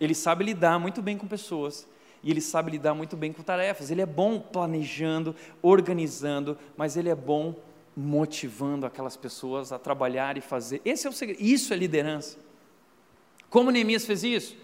Ele 0.00 0.14
sabe 0.14 0.44
lidar 0.44 0.78
muito 0.78 1.02
bem 1.02 1.18
com 1.18 1.26
pessoas 1.26 1.86
e 2.22 2.30
ele 2.30 2.40
sabe 2.40 2.70
lidar 2.72 2.94
muito 2.94 3.16
bem 3.16 3.32
com 3.32 3.42
tarefas. 3.42 3.90
Ele 3.90 4.00
é 4.00 4.06
bom 4.06 4.40
planejando, 4.40 5.34
organizando, 5.60 6.56
mas 6.76 6.96
ele 6.96 7.08
é 7.08 7.14
bom 7.14 7.54
motivando 8.00 8.86
aquelas 8.86 9.16
pessoas 9.16 9.72
a 9.72 9.78
trabalhar 9.78 10.38
e 10.38 10.40
fazer. 10.40 10.80
Esse 10.84 11.08
é 11.08 11.10
o 11.10 11.12
segredo. 11.12 11.42
Isso 11.42 11.74
é 11.74 11.76
liderança. 11.76 12.38
Como 13.50 13.72
Neemias 13.72 14.06
fez 14.06 14.22
isso? 14.22 14.56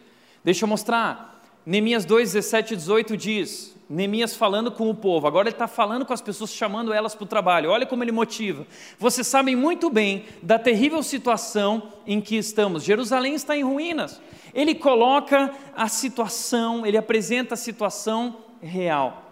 Deixa 0.44 0.64
eu 0.64 0.68
mostrar. 0.68 1.42
Neemias 1.66 2.04
2, 2.04 2.32
17 2.32 2.74
e 2.74 2.76
18 2.76 3.16
diz: 3.16 3.74
Neemias 3.90 4.36
falando 4.36 4.70
com 4.70 4.88
o 4.88 4.94
povo, 4.94 5.26
agora 5.26 5.48
ele 5.48 5.54
está 5.54 5.66
falando 5.66 6.06
com 6.06 6.12
as 6.12 6.20
pessoas, 6.20 6.52
chamando 6.52 6.92
elas 6.92 7.12
para 7.16 7.24
o 7.24 7.26
trabalho. 7.26 7.70
Olha 7.70 7.86
como 7.86 8.04
ele 8.04 8.12
motiva. 8.12 8.68
Vocês 9.00 9.26
sabem 9.26 9.56
muito 9.56 9.90
bem 9.90 10.26
da 10.40 10.56
terrível 10.56 11.02
situação 11.02 11.90
em 12.06 12.20
que 12.20 12.36
estamos. 12.36 12.84
Jerusalém 12.84 13.34
está 13.34 13.56
em 13.56 13.64
ruínas. 13.64 14.22
Ele 14.54 14.76
coloca 14.76 15.52
a 15.74 15.88
situação, 15.88 16.86
ele 16.86 16.96
apresenta 16.96 17.54
a 17.54 17.56
situação 17.56 18.36
real. 18.62 19.24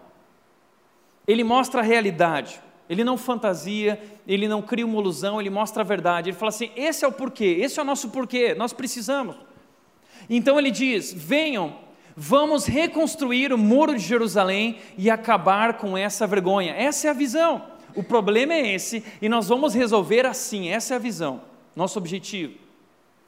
Ele 1.25 1.43
mostra 1.45 1.79
a 1.79 1.83
realidade. 1.83 2.61
Ele 2.93 3.03
não 3.03 3.17
fantasia, 3.17 4.01
ele 4.27 4.47
não 4.47 4.61
cria 4.61 4.85
uma 4.85 4.99
ilusão, 4.99 5.41
ele 5.41 5.49
mostra 5.49 5.81
a 5.81 5.85
verdade. 5.85 6.29
Ele 6.29 6.37
fala 6.37 6.49
assim: 6.49 6.69
esse 6.75 7.03
é 7.03 7.07
o 7.07 7.11
porquê, 7.11 7.57
esse 7.59 7.79
é 7.79 7.81
o 7.81 7.85
nosso 7.85 8.09
porquê, 8.09 8.53
nós 8.53 8.71
precisamos. 8.71 9.35
Então 10.29 10.57
ele 10.57 10.71
diz: 10.71 11.11
venham, 11.11 11.75
vamos 12.15 12.65
reconstruir 12.65 13.51
o 13.51 13.57
muro 13.57 13.95
de 13.95 14.01
Jerusalém 14.01 14.77
e 14.97 15.09
acabar 15.09 15.77
com 15.77 15.97
essa 15.97 16.25
vergonha. 16.25 16.73
Essa 16.73 17.07
é 17.07 17.09
a 17.09 17.13
visão. 17.13 17.63
O 17.95 18.03
problema 18.03 18.53
é 18.53 18.73
esse 18.73 19.03
e 19.21 19.27
nós 19.27 19.47
vamos 19.47 19.73
resolver 19.73 20.25
assim. 20.25 20.69
Essa 20.69 20.93
é 20.93 20.97
a 20.97 20.99
visão, 20.99 21.41
nosso 21.75 21.97
objetivo. 21.97 22.53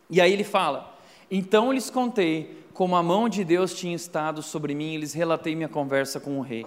E 0.10 0.22
aí 0.22 0.32
ele 0.32 0.44
fala: 0.44 0.96
então 1.30 1.74
lhes 1.74 1.90
contei 1.90 2.64
como 2.74 2.96
a 2.96 3.04
mão 3.04 3.28
de 3.28 3.44
Deus 3.44 3.74
tinha 3.74 3.96
estado 3.96 4.42
sobre 4.42 4.76
mim 4.76 4.94
e 4.94 4.98
lhes 4.98 5.14
relatei 5.14 5.56
minha 5.56 5.70
conversa 5.70 6.20
com 6.20 6.38
o 6.38 6.42
rei. 6.42 6.66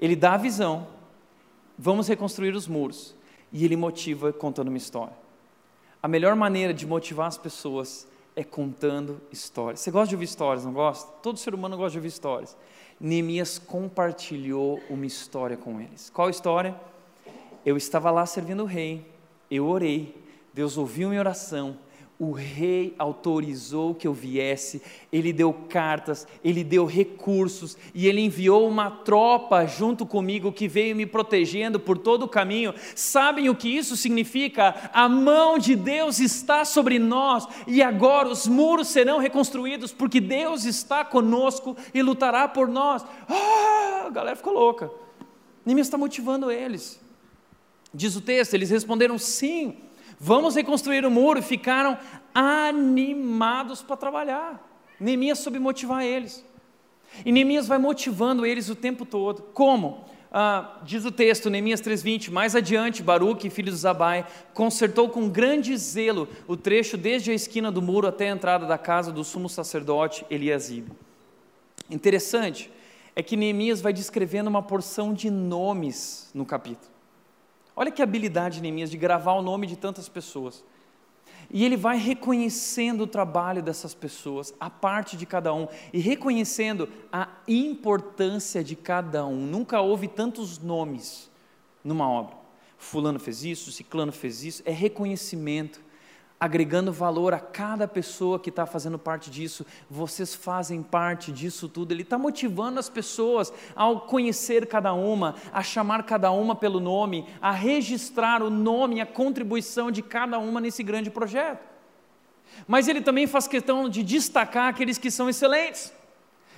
Ele 0.00 0.16
dá 0.16 0.34
a 0.34 0.38
visão 0.38 0.86
vamos 1.80 2.06
reconstruir 2.08 2.54
os 2.54 2.68
muros. 2.68 3.14
E 3.50 3.64
ele 3.64 3.74
motiva 3.74 4.32
contando 4.32 4.68
uma 4.68 4.76
história. 4.76 5.14
A 6.02 6.06
melhor 6.06 6.36
maneira 6.36 6.72
de 6.72 6.86
motivar 6.86 7.26
as 7.26 7.38
pessoas 7.38 8.06
é 8.36 8.44
contando 8.44 9.20
histórias. 9.32 9.80
Você 9.80 9.90
gosta 9.90 10.08
de 10.08 10.14
ouvir 10.14 10.26
histórias, 10.26 10.64
não 10.64 10.72
gosta? 10.72 11.10
Todo 11.22 11.38
ser 11.38 11.54
humano 11.54 11.76
gosta 11.76 11.92
de 11.92 11.98
ouvir 11.98 12.08
histórias. 12.08 12.56
Neemias 13.00 13.58
compartilhou 13.58 14.80
uma 14.88 15.06
história 15.06 15.56
com 15.56 15.80
eles. 15.80 16.10
Qual 16.10 16.30
história? 16.30 16.78
Eu 17.64 17.76
estava 17.76 18.10
lá 18.10 18.24
servindo 18.24 18.62
o 18.62 18.66
rei, 18.66 19.06
eu 19.50 19.66
orei, 19.66 20.14
Deus 20.54 20.78
ouviu 20.78 21.08
minha 21.08 21.20
oração, 21.20 21.76
o 22.20 22.32
rei 22.32 22.94
autorizou 22.98 23.94
que 23.94 24.06
eu 24.06 24.12
viesse, 24.12 24.82
ele 25.10 25.32
deu 25.32 25.54
cartas, 25.54 26.26
ele 26.44 26.62
deu 26.62 26.84
recursos 26.84 27.78
e 27.94 28.06
ele 28.06 28.20
enviou 28.20 28.68
uma 28.68 28.90
tropa 28.90 29.64
junto 29.64 30.04
comigo 30.04 30.52
que 30.52 30.68
veio 30.68 30.94
me 30.94 31.06
protegendo 31.06 31.80
por 31.80 31.96
todo 31.96 32.24
o 32.24 32.28
caminho. 32.28 32.74
Sabem 32.94 33.48
o 33.48 33.56
que 33.56 33.70
isso 33.70 33.96
significa? 33.96 34.90
A 34.92 35.08
mão 35.08 35.56
de 35.56 35.74
Deus 35.74 36.20
está 36.20 36.62
sobre 36.62 36.98
nós 36.98 37.48
e 37.66 37.82
agora 37.82 38.28
os 38.28 38.46
muros 38.46 38.88
serão 38.88 39.18
reconstruídos 39.18 39.90
porque 39.90 40.20
Deus 40.20 40.66
está 40.66 41.02
conosco 41.02 41.74
e 41.94 42.02
lutará 42.02 42.46
por 42.46 42.68
nós. 42.68 43.02
Ah, 43.30 44.04
a 44.08 44.10
galera 44.10 44.36
ficou 44.36 44.52
louca. 44.52 44.90
Neemias 45.64 45.86
está 45.86 45.96
motivando 45.96 46.50
eles. 46.50 47.00
Diz 47.94 48.14
o 48.14 48.20
texto, 48.20 48.52
eles 48.52 48.68
responderam 48.68 49.16
sim 49.16 49.78
vamos 50.20 50.54
reconstruir 50.54 51.06
o 51.06 51.10
muro, 51.10 51.38
e 51.38 51.42
ficaram 51.42 51.98
animados 52.34 53.82
para 53.82 53.96
trabalhar. 53.96 54.68
Neemias 55.00 55.38
soube 55.38 55.58
motivar 55.58 56.04
eles. 56.04 56.44
E 57.24 57.32
Neemias 57.32 57.66
vai 57.66 57.78
motivando 57.78 58.44
eles 58.44 58.68
o 58.68 58.76
tempo 58.76 59.06
todo. 59.06 59.42
Como? 59.54 60.04
Ah, 60.30 60.78
diz 60.84 61.04
o 61.04 61.10
texto, 61.10 61.50
Neemias 61.50 61.80
3,20, 61.80 62.30
mais 62.30 62.54
adiante, 62.54 63.02
Baruque, 63.02 63.50
filho 63.50 63.72
de 63.72 63.78
Zabai, 63.78 64.24
consertou 64.54 65.08
com 65.08 65.28
grande 65.28 65.76
zelo 65.76 66.28
o 66.46 66.56
trecho 66.56 66.96
desde 66.96 67.32
a 67.32 67.34
esquina 67.34 67.72
do 67.72 67.82
muro 67.82 68.06
até 68.06 68.30
a 68.30 68.32
entrada 68.32 68.64
da 68.64 68.78
casa 68.78 69.10
do 69.10 69.24
sumo 69.24 69.48
sacerdote 69.48 70.24
Eliasibe. 70.30 70.92
Interessante 71.90 72.70
é 73.16 73.22
que 73.24 73.36
Neemias 73.36 73.80
vai 73.80 73.92
descrevendo 73.92 74.48
uma 74.48 74.62
porção 74.62 75.12
de 75.12 75.28
nomes 75.30 76.30
no 76.32 76.46
capítulo. 76.46 76.99
Olha 77.80 77.90
que 77.90 78.02
habilidade 78.02 78.56
de 78.56 78.60
Neemias 78.60 78.90
de 78.90 78.98
gravar 78.98 79.32
o 79.32 79.40
nome 79.40 79.66
de 79.66 79.74
tantas 79.74 80.06
pessoas. 80.06 80.62
E 81.50 81.64
ele 81.64 81.78
vai 81.78 81.96
reconhecendo 81.96 83.04
o 83.04 83.06
trabalho 83.06 83.62
dessas 83.62 83.94
pessoas, 83.94 84.52
a 84.60 84.68
parte 84.68 85.16
de 85.16 85.24
cada 85.24 85.54
um, 85.54 85.66
e 85.90 85.98
reconhecendo 85.98 86.90
a 87.10 87.26
importância 87.48 88.62
de 88.62 88.76
cada 88.76 89.24
um. 89.24 89.46
Nunca 89.46 89.80
houve 89.80 90.08
tantos 90.08 90.58
nomes 90.58 91.30
numa 91.82 92.06
obra. 92.06 92.36
Fulano 92.76 93.18
fez 93.18 93.44
isso, 93.44 93.72
Ciclano 93.72 94.12
fez 94.12 94.44
isso, 94.44 94.62
é 94.66 94.72
reconhecimento 94.72 95.80
agregando 96.40 96.90
valor 96.90 97.34
a 97.34 97.38
cada 97.38 97.86
pessoa 97.86 98.40
que 98.40 98.48
está 98.48 98.64
fazendo 98.64 98.98
parte 98.98 99.30
disso. 99.30 99.66
Vocês 99.90 100.34
fazem 100.34 100.82
parte 100.82 101.30
disso 101.30 101.68
tudo. 101.68 101.92
Ele 101.92 102.00
está 102.00 102.16
motivando 102.16 102.80
as 102.80 102.88
pessoas 102.88 103.52
ao 103.76 104.00
conhecer 104.00 104.66
cada 104.66 104.94
uma, 104.94 105.34
a 105.52 105.62
chamar 105.62 106.04
cada 106.04 106.30
uma 106.30 106.56
pelo 106.56 106.80
nome, 106.80 107.26
a 107.42 107.50
registrar 107.50 108.42
o 108.42 108.48
nome 108.48 109.02
a 109.02 109.06
contribuição 109.06 109.90
de 109.90 110.00
cada 110.00 110.38
uma 110.38 110.60
nesse 110.60 110.82
grande 110.82 111.10
projeto. 111.10 111.68
Mas 112.66 112.88
ele 112.88 113.02
também 113.02 113.26
faz 113.26 113.46
questão 113.46 113.88
de 113.88 114.02
destacar 114.02 114.68
aqueles 114.68 114.96
que 114.96 115.10
são 115.10 115.28
excelentes. 115.28 115.92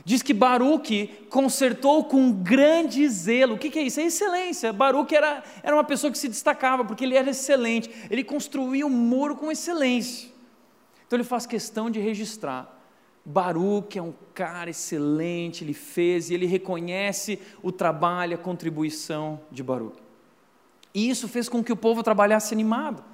Diz 0.04 0.20
que 0.22 0.34
Baruque 0.34 1.26
consertou 1.30 2.04
com 2.04 2.32
grande 2.32 3.08
zelo. 3.08 3.54
O 3.54 3.58
que, 3.58 3.70
que 3.70 3.78
é 3.78 3.82
isso? 3.82 4.00
É 4.00 4.04
excelência. 4.04 4.72
Baruque 4.72 5.14
era, 5.14 5.44
era 5.62 5.76
uma 5.76 5.84
pessoa 5.84 6.10
que 6.10 6.18
se 6.18 6.28
destacava, 6.28 6.84
porque 6.84 7.04
ele 7.04 7.16
era 7.16 7.30
excelente. 7.30 7.88
Ele 8.10 8.24
construía 8.24 8.84
o 8.84 8.88
um 8.88 8.92
muro 8.92 9.36
com 9.36 9.50
excelência. 9.50 10.28
Então 11.06 11.16
ele 11.16 11.24
faz 11.24 11.46
questão 11.46 11.88
de 11.88 12.00
registrar. 12.00 12.80
Baruque 13.24 13.98
é 13.98 14.02
um 14.02 14.14
cara 14.34 14.70
excelente, 14.70 15.62
ele 15.62 15.74
fez 15.74 16.30
e 16.30 16.34
ele 16.34 16.46
reconhece 16.46 17.38
o 17.62 17.70
trabalho, 17.70 18.34
a 18.34 18.38
contribuição 18.38 19.40
de 19.50 19.62
Baruque. 19.62 20.02
E 20.92 21.08
isso 21.08 21.28
fez 21.28 21.48
com 21.48 21.62
que 21.62 21.72
o 21.72 21.76
povo 21.76 22.02
trabalhasse 22.02 22.52
animado. 22.52 23.04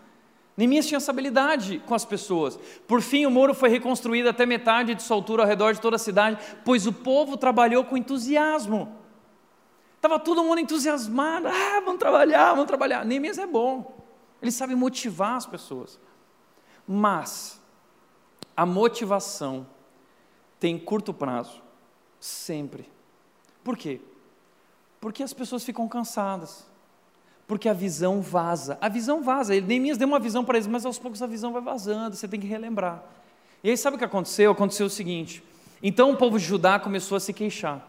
Neemias 0.59 0.88
tinha 0.88 0.96
essa 0.96 1.12
habilidade 1.12 1.80
com 1.86 1.94
as 1.94 2.04
pessoas. 2.04 2.59
Por 2.84 3.00
fim, 3.00 3.24
o 3.24 3.30
muro 3.30 3.54
foi 3.54 3.68
reconstruído 3.68 4.28
até 4.28 4.44
metade 4.44 4.92
de 4.92 5.04
sua 5.04 5.16
altura 5.16 5.44
ao 5.44 5.48
redor 5.48 5.72
de 5.72 5.80
toda 5.80 5.94
a 5.94 6.00
cidade, 6.00 6.36
pois 6.64 6.84
o 6.84 6.92
povo 6.92 7.36
trabalhou 7.36 7.84
com 7.84 7.96
entusiasmo. 7.96 8.92
Estava 9.94 10.18
todo 10.18 10.42
mundo 10.42 10.59
entusiasmado. 10.61 11.46
Ah, 11.46 11.80
vamos 11.84 12.00
trabalhar, 12.00 12.50
vamos 12.54 12.66
trabalhar. 12.66 13.04
Neemias 13.04 13.38
é 13.38 13.46
bom. 13.46 14.04
Ele 14.42 14.50
sabe 14.50 14.74
motivar 14.74 15.36
as 15.36 15.46
pessoas. 15.46 15.96
Mas 16.84 17.62
a 18.56 18.66
motivação 18.66 19.64
tem 20.59 20.76
curto 20.76 21.14
prazo. 21.14 21.62
Sempre. 22.18 22.90
Por 23.62 23.76
quê? 23.76 24.00
Porque 25.00 25.22
as 25.22 25.32
pessoas 25.32 25.62
ficam 25.62 25.86
cansadas 25.86 26.66
porque 27.49 27.66
a 27.66 27.72
visão 27.72 28.20
vaza. 28.20 28.76
A 28.78 28.90
visão 28.90 29.22
vaza. 29.22 29.57
Ele, 29.57 29.66
Neemias 29.66 29.96
deu 29.96 30.07
uma 30.07 30.20
visão 30.20 30.44
para 30.44 30.59
eles, 30.59 30.68
mas 30.68 30.84
aos 30.84 30.99
poucos 30.99 31.22
a 31.22 31.26
visão 31.26 31.51
vai 31.51 31.62
vazando, 31.62 32.14
você 32.14 32.28
tem 32.28 32.38
que 32.38 32.46
relembrar. 32.46 33.03
E 33.64 33.70
aí 33.70 33.76
sabe 33.76 33.96
o 33.96 33.99
que 33.99 34.05
aconteceu? 34.05 34.53
Aconteceu 34.53 34.86
o 34.86 34.90
seguinte: 34.90 35.42
então 35.82 36.12
o 36.12 36.16
povo 36.16 36.38
de 36.38 36.44
Judá 36.44 36.78
começou 36.78 37.16
a 37.16 37.20
se 37.20 37.32
queixar. 37.32 37.88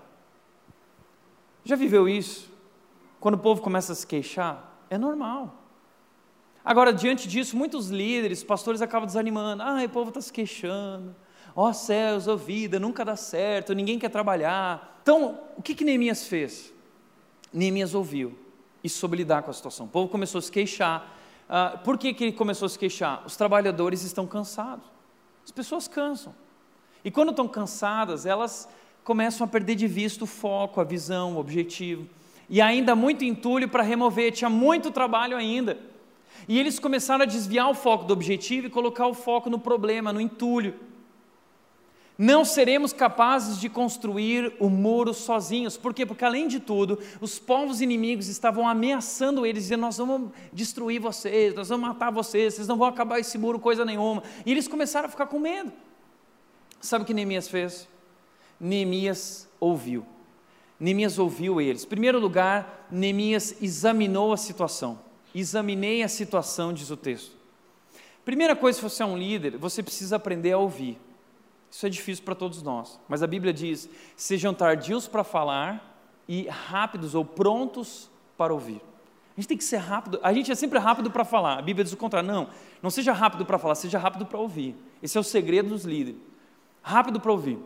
Já 1.66 1.76
viveu 1.76 2.08
isso? 2.08 2.50
Quando 3.20 3.36
o 3.36 3.38
povo 3.38 3.62
começa 3.62 3.92
a 3.92 3.96
se 3.96 4.08
queixar, 4.08 4.82
é 4.90 4.98
normal. 4.98 5.54
Agora, 6.64 6.94
diante 6.94 7.28
disso, 7.28 7.58
muitos 7.58 7.90
líderes, 7.90 8.44
pastores 8.44 8.82
acabam 8.82 9.06
desanimando. 9.06 9.62
Ah, 9.62 9.84
o 9.84 9.90
povo 9.90 10.08
está 10.08 10.22
se 10.22 10.32
queixando. 10.32 11.14
Ó 11.54 11.68
oh, 11.68 11.74
céus, 11.74 12.30
ó 12.30 12.34
oh, 12.34 12.38
vida, 12.38 12.80
nunca 12.80 13.04
dá 13.04 13.18
certo, 13.18 13.74
ninguém 13.74 14.00
quer 14.00 14.10
trabalhar. 14.10 15.00
Então, 15.02 15.38
o 15.58 15.62
que, 15.62 15.76
que 15.76 15.84
Neemias 15.84 16.28
fez? 16.28 16.74
Neemias 17.52 17.94
ouviu 17.94 18.49
e 18.84 18.90
soube 18.90 19.18
lidar 19.18 19.44
com 19.44 19.52
a 19.52 19.54
situação. 19.54 19.86
O 19.86 19.90
povo 19.90 20.10
começou 20.10 20.40
a 20.40 20.42
se 20.42 20.52
queixar. 20.52 21.16
Uh, 21.50 21.78
por 21.80 21.98
que, 21.98 22.14
que 22.14 22.24
ele 22.26 22.34
começou 22.34 22.66
a 22.66 22.70
se 22.70 22.78
queixar? 22.78 23.24
Os 23.26 23.36
trabalhadores 23.36 24.04
estão 24.04 24.26
cansados. 24.26 24.86
As 25.44 25.52
pessoas 25.52 25.88
cansam. 25.88 26.34
E 27.04 27.10
quando 27.10 27.30
estão 27.30 27.48
cansadas, 27.48 28.26
elas 28.26 28.70
começam 29.04 29.46
a 29.46 29.48
perder 29.48 29.76
de 29.76 29.88
vista 29.88 30.24
o 30.24 30.28
foco, 30.28 30.80
a 30.80 30.84
visão, 30.84 31.36
o 31.36 31.40
objetivo. 31.40 32.08
E 32.50 32.62
ainda 32.62 32.96
muito 32.96 33.24
entulho 33.24 33.68
para 33.68 33.84
remover, 33.84 34.32
tinha 34.32 34.50
muito 34.50 34.92
trabalho 34.92 35.36
ainda. 35.36 35.78
E 36.48 36.60
eles 36.60 36.80
começaram 36.80 37.24
a 37.24 37.26
desviar 37.26 37.70
o 37.70 37.74
foco 37.74 38.06
do 38.06 38.14
objetivo 38.14 38.68
e 38.68 38.70
colocar 38.70 39.08
o 39.08 39.14
foco 39.14 39.50
no 39.50 39.60
problema, 39.60 40.14
no 40.14 40.22
entulho 40.22 40.89
não 42.22 42.44
seremos 42.44 42.92
capazes 42.92 43.62
de 43.62 43.70
construir 43.70 44.52
o 44.60 44.70
muro 44.70 45.14
sozinhos. 45.14 45.78
Por 45.78 45.94
quê? 45.94 46.06
Porque, 46.06 46.26
além 46.26 46.50
de 46.50 46.60
tudo, 46.60 47.00
os 47.22 47.40
povos 47.40 47.80
inimigos 47.80 48.28
estavam 48.28 48.68
ameaçando 48.68 49.46
eles, 49.46 49.64
dizendo: 49.64 49.80
Nós 49.80 49.98
vamos 49.98 50.32
destruir 50.52 51.00
vocês, 51.00 51.56
nós 51.56 51.70
vamos 51.70 51.88
matar 51.88 52.12
vocês, 52.12 52.56
vocês 52.56 52.68
não 52.68 52.76
vão 52.76 52.90
acabar 52.90 53.20
esse 53.20 53.38
muro, 53.38 53.58
coisa 53.58 53.86
nenhuma. 53.86 54.22
E 54.46 54.52
eles 54.52 54.68
começaram 54.68 55.08
a 55.08 55.10
ficar 55.10 55.28
com 55.28 55.40
medo. 55.40 55.72
Sabe 56.82 57.04
o 57.04 57.08
que 57.08 57.14
Neemias 57.14 57.48
fez? 57.48 57.88
Neemias 58.60 59.48
ouviu. 59.58 60.06
Neemias 60.78 61.18
ouviu 61.18 61.62
eles. 61.62 61.86
Em 61.86 61.88
primeiro 61.88 62.20
lugar, 62.20 62.86
Neemias 62.92 63.56
examinou 63.62 64.34
a 64.34 64.38
situação. 64.38 65.00
Examinei 65.34 66.04
a 66.04 66.10
situação, 66.10 66.74
diz 66.74 66.90
o 66.90 66.98
texto. 66.98 67.32
Primeira 68.26 68.58
coisa, 68.58 68.76
se 68.76 68.84
você 68.84 69.04
é 69.04 69.06
um 69.06 69.18
líder, 69.18 69.58
você 69.58 69.82
precisa 69.82 70.18
aprender 70.18 70.52
a 70.52 70.58
ouvir. 70.58 70.98
Isso 71.72 71.86
é 71.86 71.90
difícil 71.90 72.24
para 72.24 72.36
todos 72.36 72.62
nós. 72.62 73.00
Mas 73.08 73.22
a 73.22 73.28
Bíblia 73.28 73.54
diz: 73.54 73.90
sejam 74.16 74.54
tardios 74.54 75.08
para 75.08 75.24
falar 75.24 76.04
e 76.28 76.48
rápidos 76.48 77.16
ou 77.16 77.24
prontos 77.24 78.10
para 78.38 78.54
ouvir. 78.54 78.82
A 79.38 79.40
gente 79.40 79.48
tem 79.48 79.58
que 79.58 79.64
ser 79.64 79.78
rápido. 79.78 80.20
A 80.22 80.34
gente 80.34 80.52
é 80.52 80.56
sempre 80.56 80.80
rápido 80.80 81.10
para 81.12 81.24
falar. 81.24 81.60
A 81.60 81.62
Bíblia 81.62 81.84
diz 81.84 81.94
o 81.94 81.98
contrário. 81.98 82.28
Não, 82.28 82.50
não 82.82 82.90
seja 82.90 83.14
rápido 83.14 83.46
para 83.46 83.58
falar, 83.58 83.76
seja 83.76 83.98
rápido 83.98 84.26
para 84.26 84.38
ouvir. 84.38 84.76
Esse 85.02 85.18
é 85.18 85.22
o 85.22 85.24
segredo 85.24 85.70
dos 85.70 85.86
líderes. 85.86 86.20
Rápido 86.82 87.20
para 87.20 87.32
ouvir. 87.32 87.58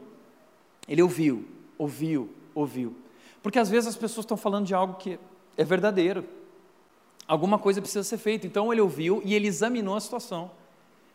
Ele 0.87 1.01
ouviu, 1.01 1.47
ouviu, 1.77 2.29
ouviu. 2.53 2.95
Porque 3.41 3.57
às 3.57 3.69
vezes 3.69 3.89
as 3.89 3.95
pessoas 3.95 4.23
estão 4.23 4.37
falando 4.37 4.65
de 4.65 4.75
algo 4.75 4.95
que 4.95 5.17
é 5.57 5.63
verdadeiro. 5.63 6.25
Alguma 7.27 7.57
coisa 7.57 7.81
precisa 7.81 8.03
ser 8.03 8.17
feita. 8.17 8.45
Então 8.45 8.71
ele 8.71 8.81
ouviu 8.81 9.21
e 9.25 9.33
ele 9.33 9.47
examinou 9.47 9.95
a 9.95 9.99
situação. 9.99 10.51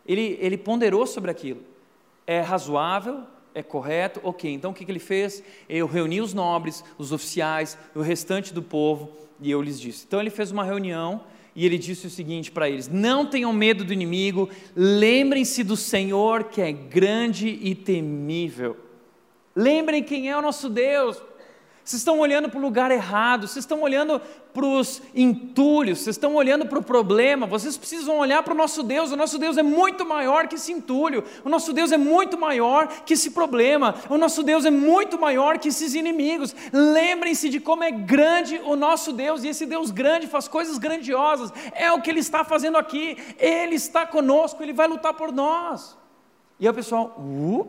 Ele, 0.07 0.39
ele 0.41 0.57
ponderou 0.57 1.07
sobre 1.07 1.30
aquilo 1.30 1.62
é 2.29 2.41
razoável, 2.43 3.22
é 3.55 3.62
correto, 3.62 4.20
ok. 4.22 4.53
Então 4.53 4.70
o 4.70 4.74
que, 4.74 4.85
que 4.85 4.93
ele 4.93 4.99
fez? 4.99 5.43
Eu 5.66 5.87
reuni 5.87 6.20
os 6.20 6.35
nobres, 6.35 6.85
os 6.99 7.11
oficiais, 7.11 7.79
o 7.95 8.03
restante 8.03 8.53
do 8.53 8.62
povo 8.62 9.11
e 9.41 9.51
eu 9.51 9.62
lhes 9.62 9.81
disse. 9.81 10.05
Então 10.07 10.20
ele 10.20 10.29
fez 10.29 10.51
uma 10.51 10.62
reunião 10.62 11.22
e 11.57 11.64
ele 11.64 11.79
disse 11.79 12.07
o 12.07 12.11
seguinte 12.11 12.51
para 12.51 12.68
eles: 12.68 12.87
Não 12.87 13.24
tenham 13.24 13.51
medo 13.51 13.83
do 13.83 13.95
inimigo, 13.95 14.51
lembrem-se 14.76 15.64
do 15.64 15.74
Senhor 15.74 16.45
que 16.45 16.61
é 16.61 16.70
grande 16.70 17.49
e 17.49 17.74
temível. 17.74 18.76
Lembrem 19.57 20.03
quem 20.03 20.29
é 20.29 20.37
o 20.37 20.43
nosso 20.43 20.68
Deus. 20.68 21.20
Vocês 21.89 22.01
estão 22.01 22.18
olhando 22.18 22.51
para 22.51 22.59
o 22.59 22.61
lugar 22.61 22.91
errado, 22.91 23.49
vocês 23.49 23.62
estão 23.62 23.80
olhando 23.80 24.20
para 24.53 24.66
os 24.66 25.01
entulhos, 25.14 26.01
vocês 26.01 26.16
estão 26.16 26.34
olhando 26.34 26.66
para 26.66 26.78
o 26.78 26.82
problema, 26.82 27.47
vocês 27.47 27.78
precisam 27.78 28.18
olhar 28.18 28.43
para 28.43 28.53
o 28.53 28.57
nosso 28.57 28.82
Deus. 28.82 29.11
O 29.11 29.16
nosso 29.16 29.39
Deus 29.39 29.57
é 29.57 29.62
muito 29.62 30.05
maior 30.05 30.49
que 30.49 30.57
esse 30.57 30.70
entulho, 30.70 31.24
o 31.43 31.49
nosso 31.49 31.72
Deus 31.72 31.91
é 31.91 31.97
muito 31.97 32.36
maior 32.36 32.89
que 33.07 33.14
esse 33.14 33.30
problema, 33.30 33.95
o 34.11 34.18
nosso 34.18 34.43
Deus 34.43 34.66
é 34.66 34.70
muito 34.70 35.18
maior 35.18 35.59
que 35.59 35.68
esses 35.68 35.95
inimigos. 35.95 36.55
Lembrem-se 36.74 37.49
de 37.49 37.59
como 37.59 37.82
é 37.82 37.91
grande 37.91 38.61
o 38.66 38.76
nosso 38.76 39.11
Deus, 39.11 39.43
e 39.43 39.49
esse 39.49 39.64
Deus 39.64 39.91
grande 39.91 40.26
faz 40.26 40.47
coisas 40.47 40.76
grandiosas, 40.76 41.51
é 41.72 41.91
o 41.91 42.03
que 42.03 42.11
Ele 42.11 42.20
está 42.20 42.45
fazendo 42.45 42.76
aqui, 42.76 43.16
Ele 43.39 43.76
está 43.76 44.07
conosco, 44.07 44.62
Ele 44.62 44.74
vai 44.74 44.89
lutar 44.89 45.14
por 45.14 45.32
nós. 45.32 45.97
E 46.61 46.66
aí 46.66 46.70
o 46.70 46.74
pessoal, 46.74 47.16
uh, 47.18 47.66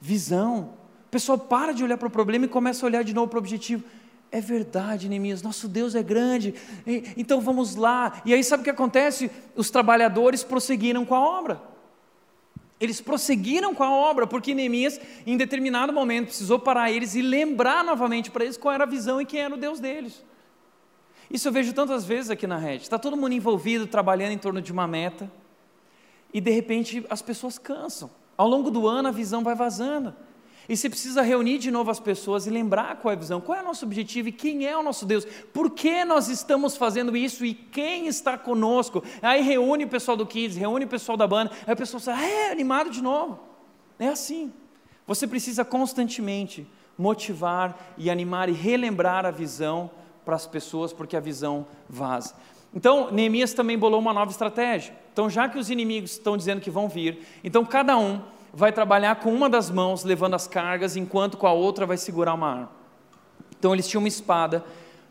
visão 0.00 0.80
pessoal 1.12 1.38
para 1.38 1.72
de 1.72 1.84
olhar 1.84 1.98
para 1.98 2.08
o 2.08 2.10
problema 2.10 2.46
e 2.46 2.48
começa 2.48 2.84
a 2.84 2.88
olhar 2.88 3.04
de 3.04 3.12
novo 3.12 3.28
para 3.28 3.36
o 3.36 3.38
objetivo. 3.38 3.84
É 4.30 4.40
verdade, 4.40 5.10
Neemias, 5.10 5.42
nosso 5.42 5.68
Deus 5.68 5.94
é 5.94 6.02
grande, 6.02 6.54
então 7.18 7.38
vamos 7.38 7.76
lá. 7.76 8.22
E 8.24 8.32
aí 8.32 8.42
sabe 8.42 8.62
o 8.62 8.64
que 8.64 8.70
acontece? 8.70 9.30
Os 9.54 9.70
trabalhadores 9.70 10.42
prosseguiram 10.42 11.04
com 11.04 11.14
a 11.14 11.20
obra. 11.20 11.60
Eles 12.80 12.98
prosseguiram 12.98 13.74
com 13.74 13.84
a 13.84 13.90
obra, 13.90 14.26
porque 14.26 14.54
Neemias, 14.54 14.98
em 15.26 15.36
determinado 15.36 15.92
momento, 15.92 16.28
precisou 16.28 16.58
parar 16.58 16.90
eles 16.90 17.14
e 17.14 17.20
lembrar 17.20 17.84
novamente 17.84 18.30
para 18.30 18.44
eles 18.44 18.56
qual 18.56 18.74
era 18.74 18.84
a 18.84 18.86
visão 18.86 19.20
e 19.20 19.26
quem 19.26 19.40
era 19.40 19.54
o 19.54 19.58
Deus 19.58 19.78
deles. 19.78 20.24
Isso 21.30 21.46
eu 21.46 21.52
vejo 21.52 21.74
tantas 21.74 22.06
vezes 22.06 22.30
aqui 22.30 22.46
na 22.46 22.56
rede. 22.56 22.84
Está 22.84 22.98
todo 22.98 23.18
mundo 23.18 23.34
envolvido, 23.34 23.86
trabalhando 23.86 24.32
em 24.32 24.38
torno 24.38 24.62
de 24.62 24.72
uma 24.72 24.88
meta, 24.88 25.30
e 26.32 26.40
de 26.40 26.50
repente 26.50 27.04
as 27.10 27.20
pessoas 27.20 27.58
cansam. 27.58 28.10
Ao 28.34 28.48
longo 28.48 28.70
do 28.70 28.88
ano 28.88 29.08
a 29.08 29.12
visão 29.12 29.44
vai 29.44 29.54
vazando. 29.54 30.16
E 30.68 30.76
você 30.76 30.88
precisa 30.88 31.22
reunir 31.22 31.58
de 31.58 31.70
novo 31.70 31.90
as 31.90 31.98
pessoas 31.98 32.46
e 32.46 32.50
lembrar 32.50 32.96
qual 32.96 33.10
é 33.10 33.16
a 33.16 33.18
visão, 33.18 33.40
qual 33.40 33.58
é 33.58 33.62
o 33.62 33.64
nosso 33.64 33.84
objetivo 33.84 34.28
e 34.28 34.32
quem 34.32 34.66
é 34.66 34.76
o 34.76 34.82
nosso 34.82 35.04
Deus, 35.04 35.24
por 35.52 35.70
que 35.70 36.04
nós 36.04 36.28
estamos 36.28 36.76
fazendo 36.76 37.16
isso 37.16 37.44
e 37.44 37.52
quem 37.52 38.06
está 38.06 38.38
conosco. 38.38 39.02
Aí 39.20 39.42
reúne 39.42 39.84
o 39.84 39.88
pessoal 39.88 40.16
do 40.16 40.26
Kids, 40.26 40.56
reúne 40.56 40.84
o 40.84 40.88
pessoal 40.88 41.16
da 41.16 41.26
banda, 41.26 41.50
aí 41.66 41.74
o 41.74 41.76
pessoal 41.76 42.00
sai, 42.00 42.14
ah, 42.14 42.28
é 42.28 42.52
animado 42.52 42.90
de 42.90 43.02
novo. 43.02 43.40
É 43.98 44.08
assim. 44.08 44.52
Você 45.06 45.26
precisa 45.26 45.64
constantemente 45.64 46.66
motivar 46.96 47.94
e 47.98 48.10
animar 48.10 48.48
e 48.48 48.52
relembrar 48.52 49.26
a 49.26 49.30
visão 49.30 49.90
para 50.24 50.36
as 50.36 50.46
pessoas, 50.46 50.92
porque 50.92 51.16
a 51.16 51.20
visão 51.20 51.66
vaza. 51.88 52.34
Então, 52.74 53.10
Neemias 53.10 53.52
também 53.52 53.76
bolou 53.76 54.00
uma 54.00 54.12
nova 54.12 54.30
estratégia. 54.30 54.94
Então, 55.12 55.28
já 55.28 55.48
que 55.48 55.58
os 55.58 55.68
inimigos 55.68 56.12
estão 56.12 56.36
dizendo 56.36 56.60
que 56.60 56.70
vão 56.70 56.88
vir, 56.88 57.18
então 57.44 57.64
cada 57.64 57.98
um 57.98 58.22
vai 58.52 58.72
trabalhar 58.72 59.16
com 59.16 59.32
uma 59.32 59.48
das 59.48 59.70
mãos 59.70 60.04
levando 60.04 60.34
as 60.34 60.46
cargas, 60.46 60.96
enquanto 60.96 61.36
com 61.36 61.46
a 61.46 61.52
outra 61.52 61.86
vai 61.86 61.96
segurar 61.96 62.34
uma 62.34 62.50
arma. 62.50 62.70
Então 63.58 63.72
eles 63.72 63.88
tinham 63.88 64.02
uma 64.02 64.08
espada, 64.08 64.64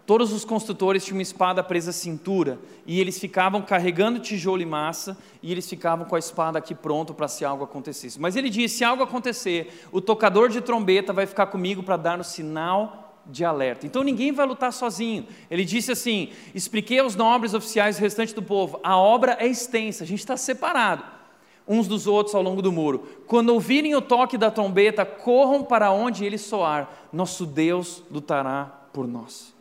todos 0.06 0.32
os 0.32 0.46
construtores 0.46 1.04
tinham 1.04 1.18
uma 1.18 1.24
espada 1.24 1.64
presa 1.64 1.90
à 1.90 1.94
cintura, 1.94 2.60
e 2.86 3.00
eles 3.00 3.18
ficavam 3.18 3.62
carregando 3.62 4.20
tijolo 4.20 4.62
e 4.62 4.66
massa, 4.66 5.18
e 5.42 5.52
eles 5.52 5.68
ficavam 5.68 6.06
com 6.06 6.16
a 6.16 6.20
espada 6.20 6.60
aqui 6.60 6.76
pronto 6.76 7.14
para 7.14 7.28
se 7.28 7.44
algo 7.44 7.64
acontecesse. 7.64 8.20
Mas 8.20 8.36
ele 8.36 8.50
disse: 8.50 8.80
se 8.80 8.84
algo 8.84 9.02
acontecer, 9.02 9.88
o 9.92 10.02
tocador 10.02 10.50
de 10.50 10.62
trombeta 10.62 11.14
vai 11.14 11.26
ficar 11.26 11.48
comigo 11.48 11.82
para 11.82 11.98
dar 11.98 12.20
o 12.20 12.24
sinal 12.24 13.22
de 13.26 13.46
alerta. 13.46 13.86
Então 13.86 14.04
ninguém 14.04 14.32
vai 14.32 14.46
lutar 14.46 14.74
sozinho. 14.74 15.26
Ele 15.50 15.64
disse 15.64 15.92
assim: 15.92 16.32
expliquei 16.54 17.00
aos 17.00 17.16
nobres 17.16 17.54
oficiais 17.54 17.96
e 17.96 18.00
o 18.00 18.02
restante 18.02 18.36
do 18.36 18.44
povo, 18.44 18.80
a 18.84 18.98
obra 18.98 19.38
é 19.40 19.48
extensa, 19.48 20.04
a 20.04 20.08
gente 20.08 20.20
está 20.20 20.36
separado. 20.36 21.21
Uns 21.68 21.88
dos 21.88 22.08
outros 22.08 22.36
ao 22.36 22.42
longo 22.42 22.62
do 22.62 22.72
muro. 22.72 23.08
Quando 23.28 23.50
ouvirem 23.50 23.96
o 23.96 24.02
toque 24.02 24.38
da 24.38 24.52
trombeta, 24.52 25.06
corram 25.06 25.64
para 25.64 25.92
onde 25.92 26.26
ele 26.26 26.38
soar. 26.38 26.90
Nosso 27.12 27.46
Deus 27.46 28.04
lutará 28.12 28.66
por 28.92 29.08
nós. 29.08 29.54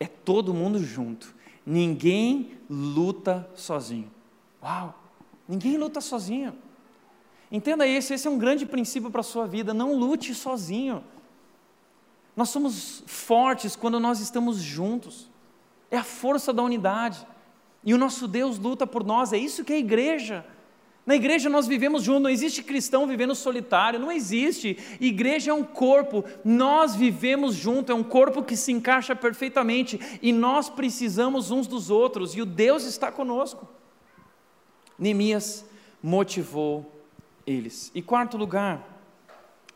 É 0.00 0.06
todo 0.06 0.54
mundo 0.54 0.78
junto. 0.78 1.34
Ninguém 1.64 2.58
luta 2.68 3.48
sozinho. 3.54 4.10
Uau! 4.62 4.98
Ninguém 5.46 5.76
luta 5.76 6.00
sozinho. 6.00 6.54
Entenda 7.50 7.86
isso, 7.86 8.14
esse 8.14 8.26
é 8.26 8.30
um 8.30 8.38
grande 8.38 8.64
princípio 8.64 9.10
para 9.10 9.20
a 9.20 9.24
sua 9.24 9.46
vida. 9.46 9.74
Não 9.74 9.94
lute 9.94 10.34
sozinho. 10.34 11.04
Nós 12.34 12.48
somos 12.48 13.04
fortes 13.06 13.76
quando 13.76 14.00
nós 14.00 14.20
estamos 14.20 14.56
juntos. 14.56 15.28
É 15.90 15.98
a 15.98 16.04
força 16.04 16.52
da 16.52 16.62
unidade. 16.62 17.26
E 17.84 17.92
o 17.92 17.98
nosso 17.98 18.26
Deus 18.26 18.58
luta 18.58 18.86
por 18.86 19.04
nós. 19.04 19.32
É 19.32 19.36
isso 19.36 19.64
que 19.64 19.72
é 19.72 19.76
a 19.76 19.80
igreja. 19.80 20.46
Na 21.04 21.16
igreja 21.16 21.48
nós 21.48 21.66
vivemos 21.66 22.04
juntos, 22.04 22.22
não 22.22 22.30
existe 22.30 22.62
cristão 22.62 23.08
vivendo 23.08 23.34
solitário, 23.34 23.98
não 23.98 24.12
existe. 24.12 24.78
Igreja 25.00 25.50
é 25.50 25.54
um 25.54 25.64
corpo, 25.64 26.24
nós 26.44 26.94
vivemos 26.94 27.56
junto, 27.56 27.90
é 27.90 27.94
um 27.94 28.04
corpo 28.04 28.42
que 28.42 28.56
se 28.56 28.70
encaixa 28.70 29.16
perfeitamente 29.16 29.98
e 30.22 30.32
nós 30.32 30.70
precisamos 30.70 31.50
uns 31.50 31.66
dos 31.66 31.90
outros 31.90 32.36
e 32.36 32.42
o 32.42 32.46
Deus 32.46 32.84
está 32.84 33.10
conosco. 33.10 33.68
Neemias 34.96 35.64
motivou 36.00 37.02
eles. 37.44 37.90
E 37.94 38.00
quarto 38.00 38.36
lugar, 38.36 38.88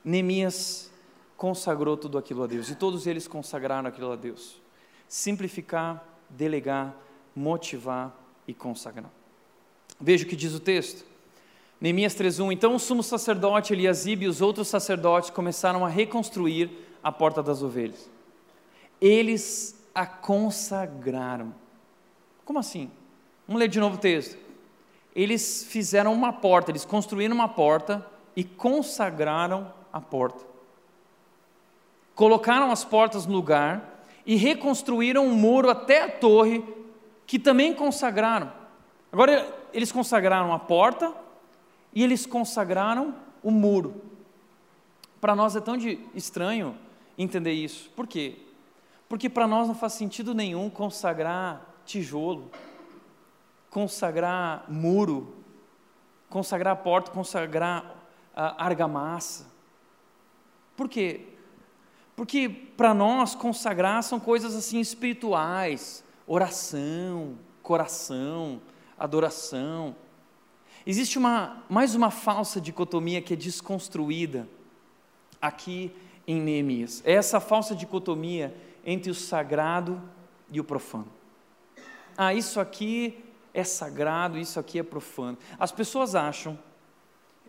Neemias 0.05 0.91
consagrou 1.37 1.97
tudo 1.97 2.17
aquilo 2.17 2.45
a 2.45 2.47
Deus, 2.47 2.71
e 2.71 2.77
todos 2.77 3.07
eles 3.07 3.27
consagraram 3.27 3.89
aquilo 3.89 4.13
a 4.13 4.17
Deus. 4.17 4.61
Simplificar, 5.09 6.03
delegar, 6.31 6.97
motivar 7.35 8.17
e 8.47 8.55
consagrar. 8.55 9.11
Veja 10.01 10.25
o 10.25 10.29
que 10.29 10.37
diz 10.37 10.55
o 10.55 10.61
texto. 10.61 11.05
Neemias 11.81 12.15
3:1 12.15 12.53
Então 12.53 12.75
o 12.75 12.79
sumo 12.79 13.03
sacerdote 13.03 13.73
Eliasib 13.73 14.25
e 14.25 14.29
os 14.29 14.41
outros 14.41 14.69
sacerdotes 14.69 15.31
começaram 15.31 15.85
a 15.85 15.89
reconstruir 15.89 16.71
a 17.03 17.13
porta 17.13 17.43
das 17.43 17.63
ovelhas. 17.63 18.11
Eles 19.01 19.77
a 19.95 20.07
consagraram. 20.07 21.55
Como 22.45 22.59
assim? 22.59 22.91
Vamos 23.47 23.61
ler 23.61 23.69
de 23.69 23.81
novo 23.81 23.97
o 23.97 24.01
texto. 24.01 24.37
Eles 25.15 25.65
fizeram 25.69 26.13
uma 26.13 26.33
porta, 26.33 26.71
eles 26.71 26.85
construíram 26.85 27.35
uma 27.35 27.49
porta 27.49 28.07
e 28.35 28.45
consagraram 28.45 29.73
a 29.93 30.01
porta. 30.01 30.45
Colocaram 32.15 32.71
as 32.71 32.85
portas 32.85 33.27
no 33.27 33.35
lugar 33.35 34.05
e 34.27 34.37
reconstruíram 34.37 35.27
um 35.27 35.35
muro 35.35 35.71
até 35.71 36.03
a 36.03 36.11
torre, 36.11 36.65
que 37.27 37.39
também 37.39 37.73
consagraram. 37.75 38.53
Agora 39.13 39.47
eles 39.73 39.93
consagraram 39.93 40.53
a 40.53 40.59
porta, 40.59 41.15
e 41.97 42.05
eles 42.05 42.27
consagraram 42.27 43.15
o 43.43 43.51
muro. 43.51 44.03
Para 45.19 45.35
nós 45.35 45.57
é 45.57 45.63
tão 45.63 45.79
de, 45.79 45.99
estranho 46.15 46.77
entender 47.17 47.55
isso. 47.55 47.89
Por 47.97 48.07
quê? 48.07 48.37
Porque 49.09 49.31
para 49.31 49.47
nós 49.47 49.67
não 49.67 49.75
faz 49.75 49.95
sentido 49.95 50.35
nenhum 50.35 50.69
consagrar 50.69 51.65
tijolo, 51.87 52.51
consagrar 53.71 54.71
muro, 54.71 55.37
consagrar 56.29 56.77
porta, 56.77 57.11
consagrar 57.11 57.97
argamassa. 58.35 59.47
Por 60.77 60.91
quê? 60.91 61.29
Porque 62.15 62.47
para 62.77 62.93
nós 62.93 63.35
consagrar 63.35 64.03
são 64.03 64.21
coisas 64.21 64.55
assim 64.55 64.81
espirituais, 64.81 66.05
oração, 66.27 67.39
coração, 67.63 68.61
adoração. 68.99 69.97
Existe 70.87 71.19
uma, 71.19 71.65
mais 71.69 71.97
uma 71.97 72.13
falsa 72.13 72.61
dicotomia 72.61 73.21
que 73.21 73.35
é 73.35 73.37
desconstruída 73.37 74.49
aqui 75.43 75.91
em 76.29 76.41
Neemias. 76.41 77.03
É 77.05 77.15
essa 77.15 77.41
falsa 77.41 77.75
dicotomia 77.75 78.57
entre 78.85 79.11
o 79.11 79.15
sagrado 79.15 80.01
e 80.49 80.61
o 80.61 80.65
profano. 80.65 81.09
Ah, 82.17 82.33
isso 82.33 82.61
aqui 82.61 83.25
é 83.53 83.65
sagrado, 83.65 84.39
isso 84.39 84.61
aqui 84.61 84.79
é 84.79 84.83
profano. 84.85 85.37
As 85.59 85.73
pessoas 85.73 86.15
acham, 86.15 86.57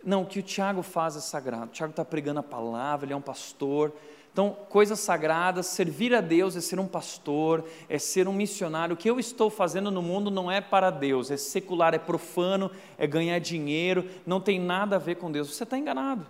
não, 0.02 0.24
que 0.24 0.40
o 0.40 0.42
Tiago 0.42 0.82
faz 0.82 1.14
é 1.14 1.20
sagrado. 1.20 1.66
O 1.66 1.68
Tiago 1.68 1.92
está 1.92 2.04
pregando 2.04 2.40
a 2.40 2.42
palavra, 2.42 3.06
ele 3.06 3.12
é 3.12 3.16
um 3.16 3.20
pastor, 3.20 3.92
então, 4.38 4.56
coisas 4.68 5.00
sagradas, 5.00 5.66
servir 5.66 6.14
a 6.14 6.20
Deus 6.20 6.54
é 6.54 6.60
ser 6.60 6.78
um 6.78 6.86
pastor, 6.86 7.64
é 7.88 7.98
ser 7.98 8.28
um 8.28 8.32
missionário. 8.32 8.94
O 8.94 8.96
que 8.96 9.10
eu 9.10 9.18
estou 9.18 9.50
fazendo 9.50 9.90
no 9.90 10.00
mundo 10.00 10.30
não 10.30 10.48
é 10.48 10.60
para 10.60 10.90
Deus, 10.90 11.28
é 11.32 11.36
secular, 11.36 11.92
é 11.92 11.98
profano, 11.98 12.70
é 12.96 13.04
ganhar 13.04 13.40
dinheiro, 13.40 14.08
não 14.24 14.40
tem 14.40 14.60
nada 14.60 14.94
a 14.94 14.98
ver 15.00 15.16
com 15.16 15.32
Deus. 15.32 15.52
Você 15.52 15.64
está 15.64 15.76
enganado. 15.76 16.24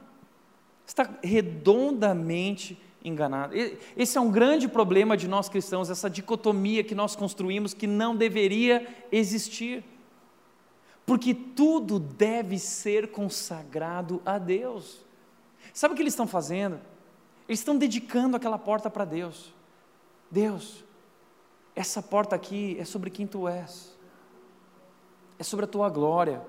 Você 0.87 0.93
está 0.93 1.19
redondamente 1.23 2.81
enganado. 3.05 3.53
Esse 3.95 4.17
é 4.17 4.21
um 4.23 4.31
grande 4.31 4.67
problema 4.69 5.15
de 5.15 5.29
nós 5.29 5.51
cristãos, 5.51 5.91
essa 5.91 6.09
dicotomia 6.09 6.83
que 6.83 6.95
nós 6.95 7.15
construímos 7.15 7.75
que 7.75 7.87
não 7.87 8.17
deveria 8.17 8.89
existir. 9.13 9.85
Porque 11.05 11.35
tudo 11.35 11.99
deve 11.99 12.59
ser 12.59 13.09
consagrado 13.09 14.23
a 14.25 14.39
Deus. 14.39 15.05
Sabe 15.75 15.93
o 15.93 15.95
que 15.95 16.03
eles 16.03 16.15
estão 16.15 16.27
fazendo? 16.27 16.81
Eles 17.49 17.61
estão 17.61 17.77
dedicando 17.77 18.37
aquela 18.37 18.59
porta 18.59 18.91
para 18.91 19.07
Deus. 19.07 19.55
Deus, 20.31 20.85
essa 21.75 22.03
porta 22.03 22.37
aqui 22.37 22.77
é 22.79 22.85
sobre 22.85 23.09
quem 23.09 23.27
tu 23.27 23.49
és, 23.49 23.97
é 25.39 25.43
sobre 25.43 25.65
a 25.65 25.69
tua 25.69 25.89
glória. 25.89 26.43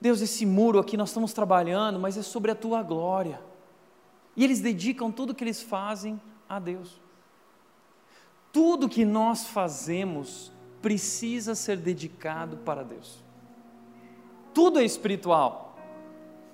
Deus, 0.00 0.20
esse 0.20 0.46
muro 0.46 0.78
aqui 0.78 0.96
nós 0.96 1.10
estamos 1.10 1.32
trabalhando, 1.32 1.98
mas 1.98 2.16
é 2.16 2.22
sobre 2.22 2.52
a 2.52 2.54
tua 2.54 2.82
glória. 2.82 3.42
E 4.36 4.44
eles 4.44 4.60
dedicam 4.60 5.10
tudo 5.10 5.34
que 5.34 5.42
eles 5.42 5.60
fazem 5.60 6.20
a 6.48 6.60
Deus. 6.60 7.00
Tudo 8.52 8.88
que 8.88 9.04
nós 9.04 9.46
fazemos 9.46 10.52
precisa 10.80 11.54
ser 11.54 11.76
dedicado 11.76 12.58
para 12.58 12.82
Deus. 12.82 13.22
Tudo 14.54 14.78
é 14.78 14.84
espiritual. 14.84 15.76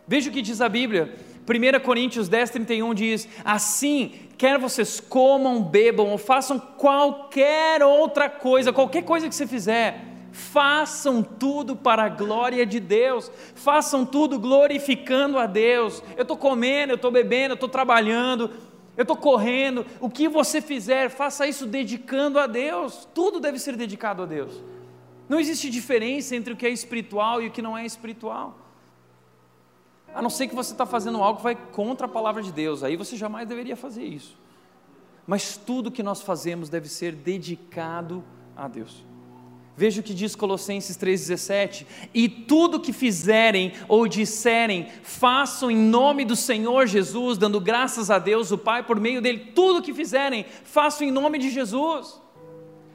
Veja 0.06 0.30
o 0.30 0.32
que 0.32 0.42
diz 0.42 0.60
a 0.60 0.68
Bíblia 0.68 1.16
1 1.46 1.80
Coríntios 1.80 2.28
10, 2.28 2.50
31 2.50 2.92
diz: 2.92 3.28
Assim, 3.44 4.12
quer 4.36 4.58
vocês 4.58 4.98
comam, 4.98 5.62
bebam 5.62 6.08
ou 6.08 6.18
façam 6.18 6.58
qualquer 6.58 7.82
outra 7.84 8.28
coisa, 8.28 8.72
qualquer 8.72 9.04
coisa 9.04 9.28
que 9.28 9.34
você 9.34 9.46
fizer, 9.46 10.04
façam 10.32 11.22
tudo 11.22 11.76
para 11.76 12.02
a 12.02 12.08
glória 12.08 12.66
de 12.66 12.80
Deus, 12.80 13.30
façam 13.54 14.04
tudo 14.04 14.40
glorificando 14.40 15.38
a 15.38 15.46
Deus. 15.46 16.02
Eu 16.16 16.22
estou 16.22 16.36
comendo, 16.36 16.92
eu 16.92 16.96
estou 16.96 17.12
bebendo, 17.12 17.52
eu 17.52 17.54
estou 17.54 17.68
trabalhando, 17.68 18.50
eu 18.96 19.02
estou 19.02 19.16
correndo, 19.16 19.86
o 20.00 20.10
que 20.10 20.28
você 20.28 20.60
fizer, 20.60 21.10
faça 21.10 21.46
isso 21.46 21.64
dedicando 21.64 22.40
a 22.40 22.48
Deus, 22.48 23.06
tudo 23.14 23.38
deve 23.38 23.60
ser 23.60 23.76
dedicado 23.76 24.22
a 24.22 24.26
Deus. 24.26 24.64
Não 25.28 25.38
existe 25.38 25.70
diferença 25.70 26.34
entre 26.34 26.52
o 26.52 26.56
que 26.56 26.66
é 26.66 26.70
espiritual 26.70 27.40
e 27.40 27.46
o 27.46 27.50
que 27.50 27.62
não 27.62 27.78
é 27.78 27.86
espiritual 27.86 28.65
a 30.14 30.22
não 30.22 30.30
ser 30.30 30.48
que 30.48 30.54
você 30.54 30.72
está 30.72 30.86
fazendo 30.86 31.22
algo 31.22 31.38
que 31.38 31.44
vai 31.44 31.54
contra 31.54 32.06
a 32.06 32.08
palavra 32.08 32.42
de 32.42 32.52
Deus, 32.52 32.82
aí 32.82 32.96
você 32.96 33.16
jamais 33.16 33.48
deveria 33.48 33.76
fazer 33.76 34.04
isso. 34.04 34.38
Mas 35.26 35.56
tudo 35.56 35.90
que 35.90 36.02
nós 36.02 36.22
fazemos 36.22 36.68
deve 36.68 36.88
ser 36.88 37.12
dedicado 37.12 38.24
a 38.56 38.68
Deus. 38.68 39.04
Veja 39.76 40.00
o 40.00 40.02
que 40.02 40.14
diz 40.14 40.34
Colossenses 40.34 40.96
3,17: 40.96 41.86
E 42.14 42.28
tudo 42.28 42.80
que 42.80 42.94
fizerem 42.94 43.74
ou 43.88 44.08
disserem, 44.08 44.88
façam 45.02 45.70
em 45.70 45.76
nome 45.76 46.24
do 46.24 46.34
Senhor 46.34 46.86
Jesus, 46.86 47.36
dando 47.36 47.60
graças 47.60 48.10
a 48.10 48.18
Deus, 48.18 48.50
o 48.50 48.56
Pai, 48.56 48.82
por 48.82 48.98
meio 48.98 49.20
dele. 49.20 49.52
Tudo 49.54 49.82
que 49.82 49.92
fizerem, 49.92 50.46
façam 50.64 51.06
em 51.06 51.10
nome 51.10 51.38
de 51.38 51.50
Jesus. 51.50 52.18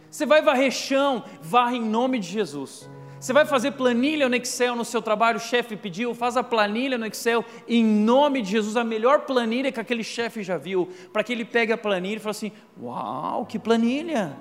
Você 0.09 0.25
vai 0.25 0.41
varrer 0.41 0.71
chão, 0.71 1.23
varre 1.39 1.77
em 1.77 1.85
nome 1.85 2.17
de 2.17 2.27
Jesus. 2.27 2.89
Você 3.21 3.33
vai 3.33 3.45
fazer 3.45 3.73
planilha 3.73 4.27
no 4.27 4.35
Excel 4.35 4.75
no 4.75 4.83
seu 4.83 4.99
trabalho, 4.99 5.37
o 5.37 5.39
chefe 5.39 5.77
pediu, 5.77 6.15
faz 6.15 6.35
a 6.35 6.41
planilha 6.41 6.97
no 6.97 7.05
Excel, 7.05 7.45
em 7.67 7.85
nome 7.85 8.41
de 8.41 8.49
Jesus, 8.49 8.75
a 8.75 8.83
melhor 8.83 9.27
planilha 9.27 9.71
que 9.71 9.79
aquele 9.79 10.03
chefe 10.03 10.41
já 10.41 10.57
viu, 10.57 10.89
para 11.13 11.23
que 11.23 11.31
ele 11.31 11.45
pegue 11.45 11.71
a 11.71 11.77
planilha 11.77 12.15
e 12.15 12.19
fale 12.19 12.31
assim: 12.31 12.51
Uau, 12.81 13.45
que 13.45 13.59
planilha! 13.59 14.35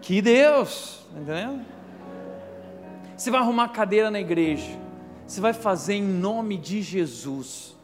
Que 0.00 0.22
Deus! 0.22 1.04
Tá 1.12 1.20
entendendo? 1.20 1.66
Você 3.16 3.32
vai 3.32 3.40
arrumar 3.40 3.70
cadeira 3.70 4.12
na 4.12 4.20
igreja, 4.20 4.78
você 5.26 5.40
vai 5.40 5.52
fazer 5.52 5.94
em 5.94 6.04
nome 6.04 6.56
de 6.56 6.80
Jesus. 6.80 7.74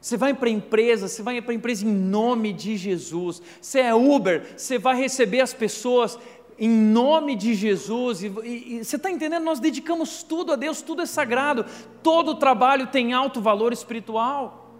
Você 0.00 0.16
vai 0.16 0.32
para 0.32 0.48
a 0.48 0.52
empresa, 0.52 1.08
você 1.08 1.22
vai 1.22 1.42
para 1.42 1.52
a 1.52 1.54
empresa 1.54 1.84
em 1.84 1.90
nome 1.90 2.52
de 2.52 2.76
Jesus. 2.76 3.42
Você 3.60 3.80
é 3.80 3.94
Uber, 3.94 4.54
você 4.56 4.78
vai 4.78 4.96
receber 4.96 5.40
as 5.40 5.52
pessoas 5.52 6.18
em 6.58 6.68
nome 6.68 7.36
de 7.36 7.54
Jesus, 7.54 8.22
e, 8.22 8.26
e, 8.42 8.78
e 8.78 8.84
você 8.84 8.96
está 8.96 9.10
entendendo? 9.10 9.44
Nós 9.44 9.60
dedicamos 9.60 10.24
tudo 10.24 10.52
a 10.52 10.56
Deus, 10.56 10.82
tudo 10.82 11.02
é 11.02 11.06
sagrado, 11.06 11.64
todo 12.02 12.34
trabalho 12.34 12.88
tem 12.88 13.12
alto 13.12 13.40
valor 13.40 13.72
espiritual. 13.72 14.74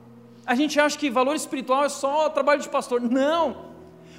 A 0.44 0.54
gente 0.54 0.80
acha 0.80 0.98
que 0.98 1.08
valor 1.08 1.36
espiritual 1.36 1.84
é 1.84 1.88
só 1.88 2.28
trabalho 2.30 2.60
de 2.60 2.68
pastor. 2.68 3.00
Não! 3.00 3.68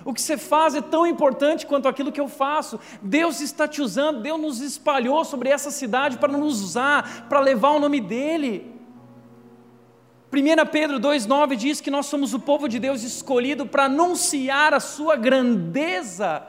O 0.06 0.14
que 0.14 0.22
você 0.22 0.38
faz 0.38 0.74
é 0.74 0.82
tão 0.82 1.06
importante 1.06 1.66
quanto 1.66 1.88
aquilo 1.88 2.12
que 2.12 2.22
eu 2.22 2.30
faço. 2.30 2.80
Deus 3.02 3.42
está 3.42 3.68
te 3.68 3.82
usando, 3.82 4.22
Deus 4.22 4.40
nos 4.40 4.62
espalhou 4.62 5.26
sobre 5.26 5.50
essa 5.50 5.70
cidade 5.70 6.18
para 6.18 6.32
nos 6.32 6.62
usar, 6.62 7.28
para 7.28 7.40
levar 7.40 7.72
o 7.72 7.80
nome 7.80 8.00
dEle. 8.00 8.74
1 10.32 10.66
Pedro 10.72 11.00
2,9 11.00 11.56
diz 11.56 11.82
que 11.82 11.92
nós 11.92 12.06
somos 12.06 12.34
o 12.34 12.40
povo 12.40 12.70
de 12.70 12.80
Deus 12.80 13.04
escolhido 13.04 13.66
para 13.66 13.86
anunciar 13.86 14.74
a 14.74 14.80
sua 14.80 15.16
grandeza. 15.16 16.44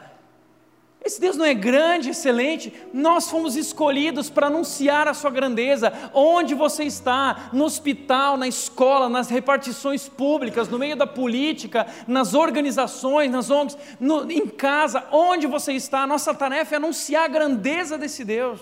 Esse 1.03 1.19
Deus 1.19 1.35
não 1.35 1.47
é 1.47 1.55
grande, 1.55 2.11
excelente. 2.11 2.73
Nós 2.93 3.31
fomos 3.31 3.57
escolhidos 3.57 4.29
para 4.29 4.49
anunciar 4.49 5.09
a 5.09 5.15
sua 5.15 5.31
grandeza. 5.31 5.93
Onde 6.13 6.55
você 6.55 6.85
está? 6.85 7.49
No 7.55 7.65
hospital, 7.65 8.37
na 8.37 8.47
escola, 8.47 9.09
nas 9.09 9.31
repartições 9.31 10.09
públicas, 10.09 10.69
no 10.69 10.79
meio 10.79 10.95
da 10.95 11.07
política, 11.07 11.87
nas 12.07 12.35
organizações, 12.35 13.31
nas 13.31 13.49
ONGs, 13.51 13.79
no, 13.99 14.31
em 14.31 14.47
casa, 14.47 15.07
onde 15.11 15.47
você 15.47 15.73
está? 15.73 16.07
Nossa 16.07 16.35
tarefa 16.35 16.75
é 16.75 16.77
anunciar 16.77 17.25
a 17.25 17.29
grandeza 17.29 17.97
desse 17.97 18.23
Deus. 18.23 18.61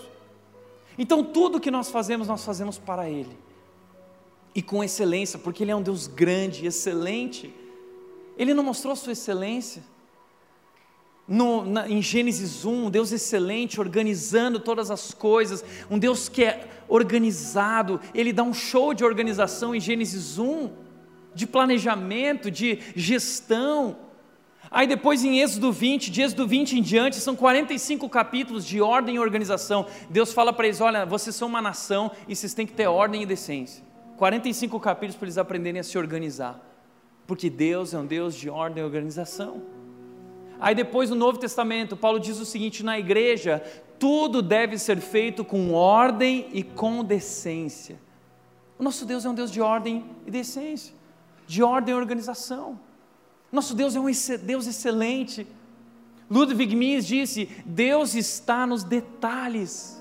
Então, 0.96 1.24
tudo 1.24 1.60
que 1.60 1.72
nós 1.72 1.90
fazemos, 1.90 2.28
nós 2.28 2.44
fazemos 2.44 2.78
para 2.78 3.10
Ele. 3.10 3.36
E 4.54 4.62
com 4.62 4.82
excelência, 4.82 5.40
porque 5.40 5.64
Ele 5.64 5.72
é 5.72 5.76
um 5.76 5.82
Deus 5.82 6.06
grande, 6.06 6.66
excelente. 6.66 7.52
Ele 8.36 8.54
não 8.54 8.62
mostrou 8.62 8.92
a 8.92 8.96
sua 8.96 9.12
excelência 9.12 9.82
no, 11.28 11.62
na, 11.64 11.88
em 11.88 12.00
Gênesis 12.00 12.64
1, 12.64 12.86
um 12.86 12.90
Deus 12.90 13.12
excelente, 13.12 13.78
organizando 13.78 14.58
todas 14.58 14.90
as 14.90 15.12
coisas, 15.12 15.62
um 15.90 15.98
Deus 15.98 16.28
que 16.28 16.42
é 16.42 16.66
organizado, 16.88 18.00
ele 18.14 18.32
dá 18.32 18.42
um 18.42 18.54
show 18.54 18.94
de 18.94 19.04
organização 19.04 19.74
em 19.74 19.80
Gênesis 19.80 20.38
1, 20.38 20.70
de 21.34 21.46
planejamento, 21.46 22.50
de 22.50 22.78
gestão. 22.96 23.96
Aí 24.70 24.86
depois 24.86 25.22
em 25.22 25.40
Êxodo 25.40 25.70
20, 25.70 26.10
de 26.10 26.22
Êxodo 26.22 26.46
20 26.46 26.78
em 26.78 26.82
diante, 26.82 27.16
são 27.16 27.36
45 27.36 28.08
capítulos 28.08 28.64
de 28.64 28.80
ordem 28.80 29.16
e 29.16 29.18
organização. 29.18 29.86
Deus 30.08 30.32
fala 30.32 30.52
para 30.52 30.66
eles: 30.66 30.80
olha, 30.80 31.04
vocês 31.04 31.36
são 31.36 31.48
uma 31.48 31.60
nação 31.60 32.10
e 32.26 32.34
vocês 32.34 32.54
têm 32.54 32.66
que 32.66 32.72
ter 32.72 32.86
ordem 32.86 33.22
e 33.22 33.26
decência. 33.26 33.84
45 34.16 34.80
capítulos 34.80 35.16
para 35.16 35.26
eles 35.26 35.38
aprenderem 35.38 35.80
a 35.80 35.84
se 35.84 35.96
organizar. 35.96 36.60
Porque 37.26 37.48
Deus 37.50 37.92
é 37.92 37.98
um 37.98 38.06
Deus 38.06 38.34
de 38.34 38.48
ordem 38.48 38.82
e 38.82 38.84
organização. 38.84 39.62
Aí 40.60 40.74
depois 40.74 41.10
no 41.10 41.16
Novo 41.16 41.38
Testamento, 41.38 41.96
Paulo 41.96 42.18
diz 42.18 42.38
o 42.38 42.44
seguinte: 42.44 42.82
na 42.82 42.98
igreja, 42.98 43.62
tudo 43.98 44.42
deve 44.42 44.78
ser 44.78 45.00
feito 45.00 45.44
com 45.44 45.72
ordem 45.72 46.48
e 46.52 46.62
com 46.62 47.04
decência. 47.04 47.98
O 48.78 48.82
nosso 48.82 49.04
Deus 49.04 49.24
é 49.24 49.28
um 49.28 49.34
Deus 49.34 49.50
de 49.50 49.60
ordem 49.60 50.04
e 50.26 50.30
decência, 50.30 50.94
de 51.46 51.62
ordem 51.62 51.94
e 51.94 51.98
organização. 51.98 52.78
Nosso 53.50 53.74
Deus 53.74 53.96
é 53.96 54.00
um 54.00 54.06
Deus 54.42 54.66
excelente. 54.66 55.46
Ludwig 56.30 56.76
Mies 56.76 57.06
disse: 57.06 57.48
Deus 57.64 58.14
está 58.14 58.66
nos 58.66 58.84
detalhes. 58.84 59.97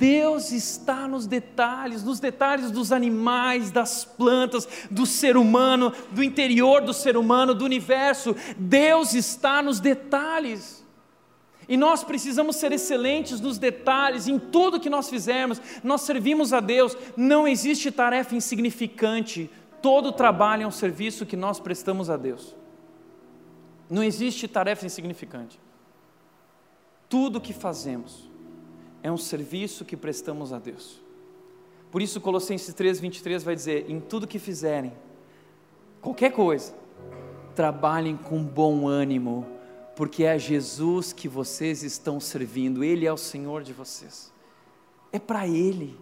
Deus 0.00 0.50
está 0.50 1.06
nos 1.06 1.26
detalhes, 1.26 2.02
nos 2.02 2.18
detalhes 2.18 2.70
dos 2.70 2.90
animais, 2.90 3.70
das 3.70 4.02
plantas, 4.02 4.66
do 4.90 5.04
ser 5.04 5.36
humano, 5.36 5.92
do 6.10 6.24
interior 6.24 6.80
do 6.80 6.94
ser 6.94 7.18
humano, 7.18 7.54
do 7.54 7.66
universo. 7.66 8.34
Deus 8.56 9.12
está 9.12 9.60
nos 9.60 9.78
detalhes. 9.78 10.82
E 11.68 11.76
nós 11.76 12.02
precisamos 12.02 12.56
ser 12.56 12.72
excelentes 12.72 13.42
nos 13.42 13.58
detalhes, 13.58 14.26
em 14.26 14.38
tudo 14.38 14.80
que 14.80 14.88
nós 14.88 15.10
fizermos. 15.10 15.60
Nós 15.84 16.00
servimos 16.00 16.54
a 16.54 16.60
Deus, 16.60 16.96
não 17.14 17.46
existe 17.46 17.90
tarefa 17.90 18.34
insignificante. 18.34 19.50
Todo 19.82 20.12
trabalho 20.12 20.62
é 20.62 20.66
um 20.66 20.70
serviço 20.70 21.26
que 21.26 21.36
nós 21.36 21.60
prestamos 21.60 22.08
a 22.08 22.16
Deus. 22.16 22.56
Não 23.90 24.02
existe 24.02 24.48
tarefa 24.48 24.86
insignificante. 24.86 25.60
Tudo 27.06 27.38
que 27.38 27.52
fazemos 27.52 28.29
é 29.02 29.10
um 29.10 29.16
serviço 29.16 29.84
que 29.84 29.96
prestamos 29.96 30.52
a 30.52 30.58
Deus. 30.58 31.00
Por 31.90 32.00
isso, 32.00 32.20
Colossenses 32.20 32.72
3, 32.74 33.00
23 33.00 33.42
vai 33.42 33.54
dizer: 33.54 33.90
em 33.90 34.00
tudo 34.00 34.26
que 34.26 34.38
fizerem, 34.38 34.92
qualquer 36.00 36.32
coisa, 36.32 36.74
trabalhem 37.54 38.16
com 38.16 38.42
bom 38.42 38.86
ânimo, 38.86 39.46
porque 39.96 40.24
é 40.24 40.32
a 40.32 40.38
Jesus 40.38 41.12
que 41.12 41.28
vocês 41.28 41.82
estão 41.82 42.20
servindo, 42.20 42.84
Ele 42.84 43.06
é 43.06 43.12
o 43.12 43.16
Senhor 43.16 43.62
de 43.62 43.72
vocês, 43.72 44.32
é 45.12 45.18
para 45.18 45.46
Ele. 45.46 45.98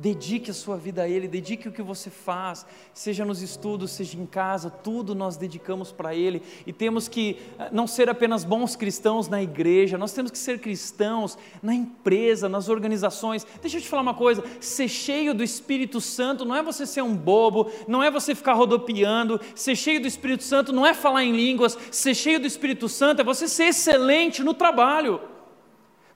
Dedique 0.00 0.50
a 0.50 0.54
sua 0.54 0.78
vida 0.78 1.02
a 1.02 1.08
Ele, 1.08 1.28
dedique 1.28 1.68
o 1.68 1.72
que 1.72 1.82
você 1.82 2.08
faz, 2.08 2.64
seja 2.94 3.22
nos 3.22 3.42
estudos, 3.42 3.90
seja 3.90 4.16
em 4.16 4.24
casa, 4.24 4.70
tudo 4.70 5.14
nós 5.14 5.36
dedicamos 5.36 5.92
para 5.92 6.14
Ele 6.14 6.40
e 6.66 6.72
temos 6.72 7.06
que 7.06 7.36
eh, 7.58 7.68
não 7.70 7.86
ser 7.86 8.08
apenas 8.08 8.42
bons 8.42 8.74
cristãos 8.74 9.28
na 9.28 9.42
igreja, 9.42 9.98
nós 9.98 10.14
temos 10.14 10.30
que 10.30 10.38
ser 10.38 10.58
cristãos 10.58 11.36
na 11.62 11.74
empresa, 11.74 12.48
nas 12.48 12.70
organizações. 12.70 13.46
Deixa 13.60 13.76
eu 13.76 13.82
te 13.82 13.88
falar 13.88 14.00
uma 14.00 14.14
coisa: 14.14 14.42
ser 14.58 14.88
cheio 14.88 15.34
do 15.34 15.44
Espírito 15.44 16.00
Santo 16.00 16.46
não 16.46 16.56
é 16.56 16.62
você 16.62 16.86
ser 16.86 17.02
um 17.02 17.14
bobo, 17.14 17.70
não 17.86 18.02
é 18.02 18.10
você 18.10 18.34
ficar 18.34 18.54
rodopiando, 18.54 19.38
ser 19.54 19.76
cheio 19.76 20.00
do 20.00 20.08
Espírito 20.08 20.44
Santo 20.44 20.72
não 20.72 20.86
é 20.86 20.94
falar 20.94 21.24
em 21.24 21.36
línguas, 21.36 21.76
ser 21.90 22.14
cheio 22.14 22.40
do 22.40 22.46
Espírito 22.46 22.88
Santo 22.88 23.20
é 23.20 23.24
você 23.24 23.46
ser 23.46 23.64
excelente 23.64 24.42
no 24.42 24.54
trabalho. 24.54 25.20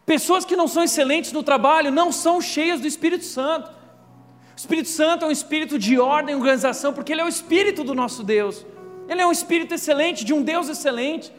Pessoas 0.06 0.44
que 0.44 0.56
não 0.56 0.68
são 0.68 0.82
excelentes 0.84 1.32
no 1.32 1.42
trabalho 1.42 1.90
não 1.90 2.12
são 2.12 2.40
cheias 2.40 2.80
do 2.80 2.86
Espírito 2.86 3.24
Santo. 3.24 3.70
O 3.70 4.56
Espírito 4.56 4.88
Santo 4.88 5.24
é 5.24 5.28
um 5.28 5.30
espírito 5.30 5.78
de 5.78 5.98
ordem 5.98 6.34
e 6.34 6.38
organização, 6.38 6.92
porque 6.92 7.12
ele 7.12 7.20
é 7.20 7.24
o 7.24 7.28
espírito 7.28 7.82
do 7.82 7.94
nosso 7.94 8.22
Deus. 8.22 8.64
Ele 9.08 9.20
é 9.20 9.26
um 9.26 9.32
espírito 9.32 9.74
excelente, 9.74 10.24
de 10.24 10.32
um 10.32 10.42
Deus 10.42 10.68
excelente. 10.68 11.32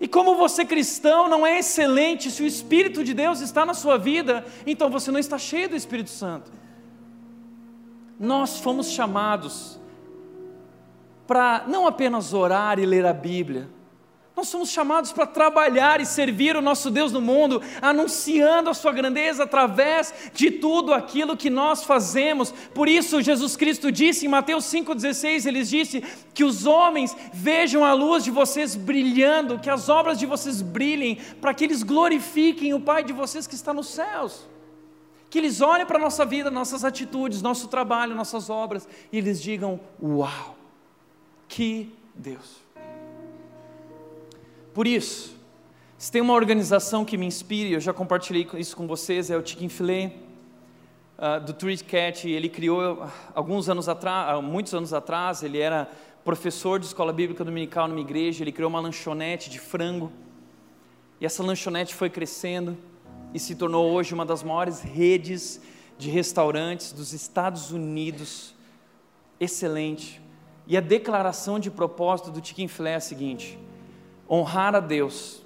E 0.00 0.06
como 0.06 0.36
você 0.36 0.64
cristão 0.64 1.28
não 1.28 1.46
é 1.46 1.58
excelente, 1.58 2.30
se 2.30 2.42
o 2.42 2.46
Espírito 2.46 3.02
de 3.02 3.12
Deus 3.12 3.40
está 3.40 3.66
na 3.66 3.74
sua 3.74 3.98
vida, 3.98 4.44
então 4.66 4.88
você 4.88 5.10
não 5.10 5.18
está 5.18 5.36
cheio 5.38 5.68
do 5.68 5.76
Espírito 5.76 6.10
Santo. 6.10 6.52
Nós 8.18 8.58
fomos 8.60 8.90
chamados 8.90 9.78
para 11.26 11.64
não 11.66 11.86
apenas 11.86 12.32
orar 12.32 12.78
e 12.78 12.86
ler 12.86 13.04
a 13.06 13.12
Bíblia, 13.12 13.68
nós 14.38 14.46
somos 14.46 14.70
chamados 14.70 15.10
para 15.12 15.26
trabalhar 15.26 16.00
e 16.00 16.06
servir 16.06 16.54
o 16.54 16.62
nosso 16.62 16.92
Deus 16.92 17.10
no 17.10 17.20
mundo, 17.20 17.60
anunciando 17.82 18.70
a 18.70 18.74
sua 18.74 18.92
grandeza 18.92 19.42
através 19.42 20.14
de 20.32 20.48
tudo 20.48 20.94
aquilo 20.94 21.36
que 21.36 21.50
nós 21.50 21.82
fazemos. 21.82 22.52
Por 22.72 22.88
isso, 22.88 23.20
Jesus 23.20 23.56
Cristo 23.56 23.90
disse 23.90 24.26
em 24.26 24.28
Mateus 24.28 24.64
5,16: 24.66 25.44
Ele 25.44 25.64
disse 25.64 26.04
que 26.32 26.44
os 26.44 26.66
homens 26.66 27.16
vejam 27.32 27.84
a 27.84 27.92
luz 27.92 28.22
de 28.22 28.30
vocês 28.30 28.76
brilhando, 28.76 29.58
que 29.58 29.68
as 29.68 29.88
obras 29.88 30.16
de 30.16 30.24
vocês 30.24 30.62
brilhem, 30.62 31.16
para 31.40 31.52
que 31.52 31.64
eles 31.64 31.82
glorifiquem 31.82 32.72
o 32.74 32.80
Pai 32.80 33.02
de 33.02 33.12
vocês 33.12 33.44
que 33.44 33.56
está 33.56 33.74
nos 33.74 33.88
céus. 33.88 34.48
Que 35.28 35.38
eles 35.38 35.60
olhem 35.60 35.84
para 35.84 35.98
a 35.98 36.00
nossa 36.00 36.24
vida, 36.24 36.48
nossas 36.48 36.84
atitudes, 36.84 37.42
nosso 37.42 37.66
trabalho, 37.66 38.14
nossas 38.14 38.48
obras, 38.48 38.88
e 39.10 39.18
eles 39.18 39.42
digam: 39.42 39.80
Uau, 40.00 40.56
que 41.48 41.92
Deus! 42.14 42.67
Por 44.78 44.86
isso, 44.86 45.34
se 45.96 46.12
tem 46.12 46.22
uma 46.22 46.34
organização 46.34 47.04
que 47.04 47.16
me 47.16 47.26
inspira, 47.26 47.70
eu 47.70 47.80
já 47.80 47.92
compartilhei 47.92 48.46
isso 48.54 48.76
com 48.76 48.86
vocês, 48.86 49.28
é 49.28 49.36
o 49.36 49.44
Chicken 49.44 49.68
Filet, 49.68 50.14
uh, 51.18 51.44
do 51.44 51.52
Treat 51.52 51.82
Cat. 51.82 52.30
Ele 52.30 52.48
criou 52.48 53.04
alguns 53.34 53.68
anos 53.68 53.88
atrás, 53.88 54.40
muitos 54.40 54.72
anos 54.72 54.92
atrás, 54.92 55.42
ele 55.42 55.58
era 55.58 55.90
professor 56.24 56.78
de 56.78 56.86
escola 56.86 57.12
bíblica 57.12 57.44
dominical 57.44 57.88
numa 57.88 57.98
igreja, 57.98 58.44
ele 58.44 58.52
criou 58.52 58.70
uma 58.70 58.78
lanchonete 58.78 59.50
de 59.50 59.58
frango. 59.58 60.12
E 61.20 61.26
essa 61.26 61.42
lanchonete 61.42 61.92
foi 61.92 62.08
crescendo 62.08 62.78
e 63.34 63.40
se 63.40 63.56
tornou 63.56 63.90
hoje 63.90 64.14
uma 64.14 64.24
das 64.24 64.44
maiores 64.44 64.80
redes 64.80 65.60
de 65.98 66.08
restaurantes 66.08 66.92
dos 66.92 67.12
Estados 67.12 67.72
Unidos. 67.72 68.54
Excelente. 69.40 70.22
E 70.68 70.76
a 70.76 70.80
declaração 70.80 71.58
de 71.58 71.68
propósito 71.68 72.30
do 72.30 72.46
Chicken 72.46 72.68
Filet 72.68 72.92
é 72.92 72.96
a 72.98 73.00
seguinte: 73.00 73.58
honrar 74.30 74.74
a 74.74 74.80
Deus. 74.80 75.42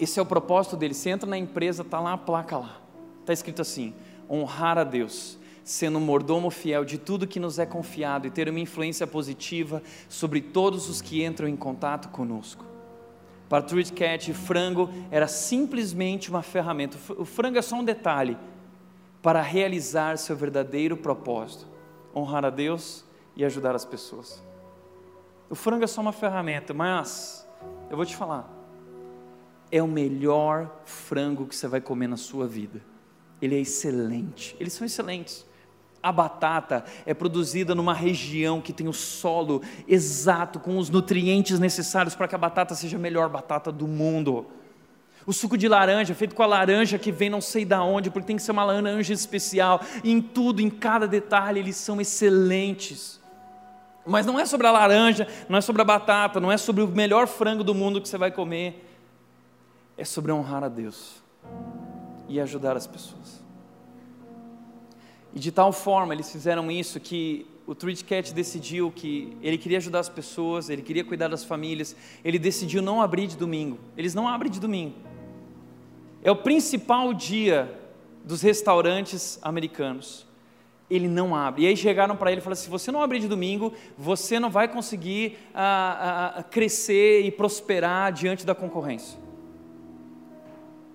Esse 0.00 0.18
é 0.18 0.22
o 0.22 0.26
propósito 0.26 0.76
dele. 0.76 0.94
Você 0.94 1.10
entra 1.10 1.28
na 1.28 1.38
empresa, 1.38 1.82
está 1.82 2.00
lá 2.00 2.14
a 2.14 2.18
placa 2.18 2.56
lá. 2.56 2.80
Está 3.20 3.32
escrito 3.32 3.62
assim: 3.62 3.94
honrar 4.28 4.78
a 4.78 4.84
Deus, 4.84 5.38
sendo 5.62 5.98
um 5.98 6.00
mordomo 6.00 6.50
fiel 6.50 6.84
de 6.84 6.98
tudo 6.98 7.26
que 7.26 7.38
nos 7.38 7.58
é 7.58 7.66
confiado 7.66 8.26
e 8.26 8.30
ter 8.30 8.48
uma 8.48 8.60
influência 8.60 9.06
positiva 9.06 9.82
sobre 10.08 10.40
todos 10.40 10.88
os 10.88 11.00
que 11.00 11.24
entram 11.24 11.48
em 11.48 11.56
contato 11.56 12.08
conosco. 12.08 12.64
Para 13.48 13.62
Truth 13.62 13.90
Cat, 13.90 14.32
frango 14.32 14.88
era 15.10 15.28
simplesmente 15.28 16.30
uma 16.30 16.42
ferramenta. 16.42 16.96
O 17.18 17.24
frango 17.24 17.58
é 17.58 17.62
só 17.62 17.76
um 17.76 17.84
detalhe 17.84 18.38
para 19.20 19.42
realizar 19.42 20.16
seu 20.16 20.34
verdadeiro 20.34 20.96
propósito: 20.96 21.66
honrar 22.16 22.44
a 22.44 22.50
Deus 22.50 23.04
e 23.36 23.44
ajudar 23.44 23.74
as 23.74 23.84
pessoas. 23.84 24.42
O 25.48 25.54
frango 25.54 25.84
é 25.84 25.86
só 25.86 26.00
uma 26.00 26.12
ferramenta, 26.12 26.72
mas 26.72 27.41
eu 27.92 27.96
vou 27.96 28.06
te 28.06 28.16
falar, 28.16 28.50
é 29.70 29.82
o 29.82 29.86
melhor 29.86 30.80
frango 30.86 31.46
que 31.46 31.54
você 31.54 31.68
vai 31.68 31.78
comer 31.78 32.06
na 32.06 32.16
sua 32.16 32.48
vida. 32.48 32.80
Ele 33.40 33.54
é 33.54 33.60
excelente, 33.60 34.56
eles 34.58 34.72
são 34.72 34.86
excelentes. 34.86 35.44
A 36.02 36.10
batata 36.10 36.84
é 37.04 37.12
produzida 37.12 37.74
numa 37.74 37.92
região 37.92 38.62
que 38.62 38.72
tem 38.72 38.88
o 38.88 38.94
solo 38.94 39.60
exato, 39.86 40.58
com 40.58 40.78
os 40.78 40.88
nutrientes 40.88 41.60
necessários 41.60 42.14
para 42.14 42.26
que 42.26 42.34
a 42.34 42.38
batata 42.38 42.74
seja 42.74 42.96
a 42.96 43.00
melhor 43.00 43.28
batata 43.28 43.70
do 43.70 43.86
mundo. 43.86 44.46
O 45.26 45.32
suco 45.32 45.58
de 45.58 45.68
laranja, 45.68 46.14
feito 46.14 46.34
com 46.34 46.42
a 46.42 46.46
laranja 46.46 46.98
que 46.98 47.12
vem 47.12 47.28
não 47.28 47.42
sei 47.42 47.64
da 47.64 47.82
onde, 47.84 48.10
porque 48.10 48.26
tem 48.26 48.36
que 48.36 48.42
ser 48.42 48.52
uma 48.52 48.64
laranja 48.64 49.12
especial. 49.12 49.82
E 50.02 50.10
em 50.10 50.20
tudo, 50.22 50.62
em 50.62 50.70
cada 50.70 51.06
detalhe, 51.06 51.60
eles 51.60 51.76
são 51.76 52.00
excelentes. 52.00 53.21
Mas 54.04 54.26
não 54.26 54.38
é 54.38 54.44
sobre 54.44 54.66
a 54.66 54.70
laranja, 54.70 55.28
não 55.48 55.58
é 55.58 55.60
sobre 55.60 55.82
a 55.82 55.84
batata, 55.84 56.40
não 56.40 56.50
é 56.50 56.56
sobre 56.56 56.82
o 56.82 56.88
melhor 56.88 57.26
frango 57.26 57.62
do 57.62 57.74
mundo 57.74 58.00
que 58.00 58.08
você 58.08 58.18
vai 58.18 58.30
comer. 58.30 58.88
É 59.96 60.04
sobre 60.04 60.32
honrar 60.32 60.64
a 60.64 60.68
Deus 60.68 61.22
e 62.28 62.40
ajudar 62.40 62.76
as 62.76 62.86
pessoas. 62.86 63.42
E 65.34 65.38
de 65.38 65.52
tal 65.52 65.72
forma 65.72 66.12
eles 66.12 66.30
fizeram 66.30 66.70
isso 66.70 66.98
que 66.98 67.46
o 67.66 67.74
Tweet 67.74 68.04
Cat 68.04 68.34
decidiu 68.34 68.90
que 68.90 69.36
ele 69.40 69.56
queria 69.56 69.78
ajudar 69.78 70.00
as 70.00 70.08
pessoas, 70.08 70.68
ele 70.68 70.82
queria 70.82 71.04
cuidar 71.04 71.28
das 71.28 71.44
famílias, 71.44 71.94
ele 72.24 72.38
decidiu 72.38 72.82
não 72.82 73.00
abrir 73.00 73.26
de 73.26 73.36
domingo. 73.36 73.78
Eles 73.96 74.14
não 74.14 74.28
abrem 74.28 74.50
de 74.50 74.58
domingo. 74.58 74.96
É 76.22 76.30
o 76.30 76.36
principal 76.36 77.14
dia 77.14 77.72
dos 78.24 78.42
restaurantes 78.42 79.38
americanos. 79.42 80.26
Ele 80.92 81.08
não 81.08 81.34
abre. 81.34 81.62
E 81.62 81.66
aí 81.66 81.74
chegaram 81.74 82.14
para 82.14 82.30
ele 82.30 82.42
e 82.42 82.44
falaram: 82.44 82.60
se 82.60 82.68
você 82.68 82.92
não 82.92 83.02
abrir 83.02 83.20
de 83.20 83.26
domingo, 83.26 83.72
você 83.96 84.38
não 84.38 84.50
vai 84.50 84.68
conseguir 84.68 85.38
ah, 85.54 86.34
ah, 86.36 86.42
crescer 86.42 87.22
e 87.22 87.30
prosperar 87.30 88.12
diante 88.12 88.44
da 88.44 88.54
concorrência. 88.54 89.18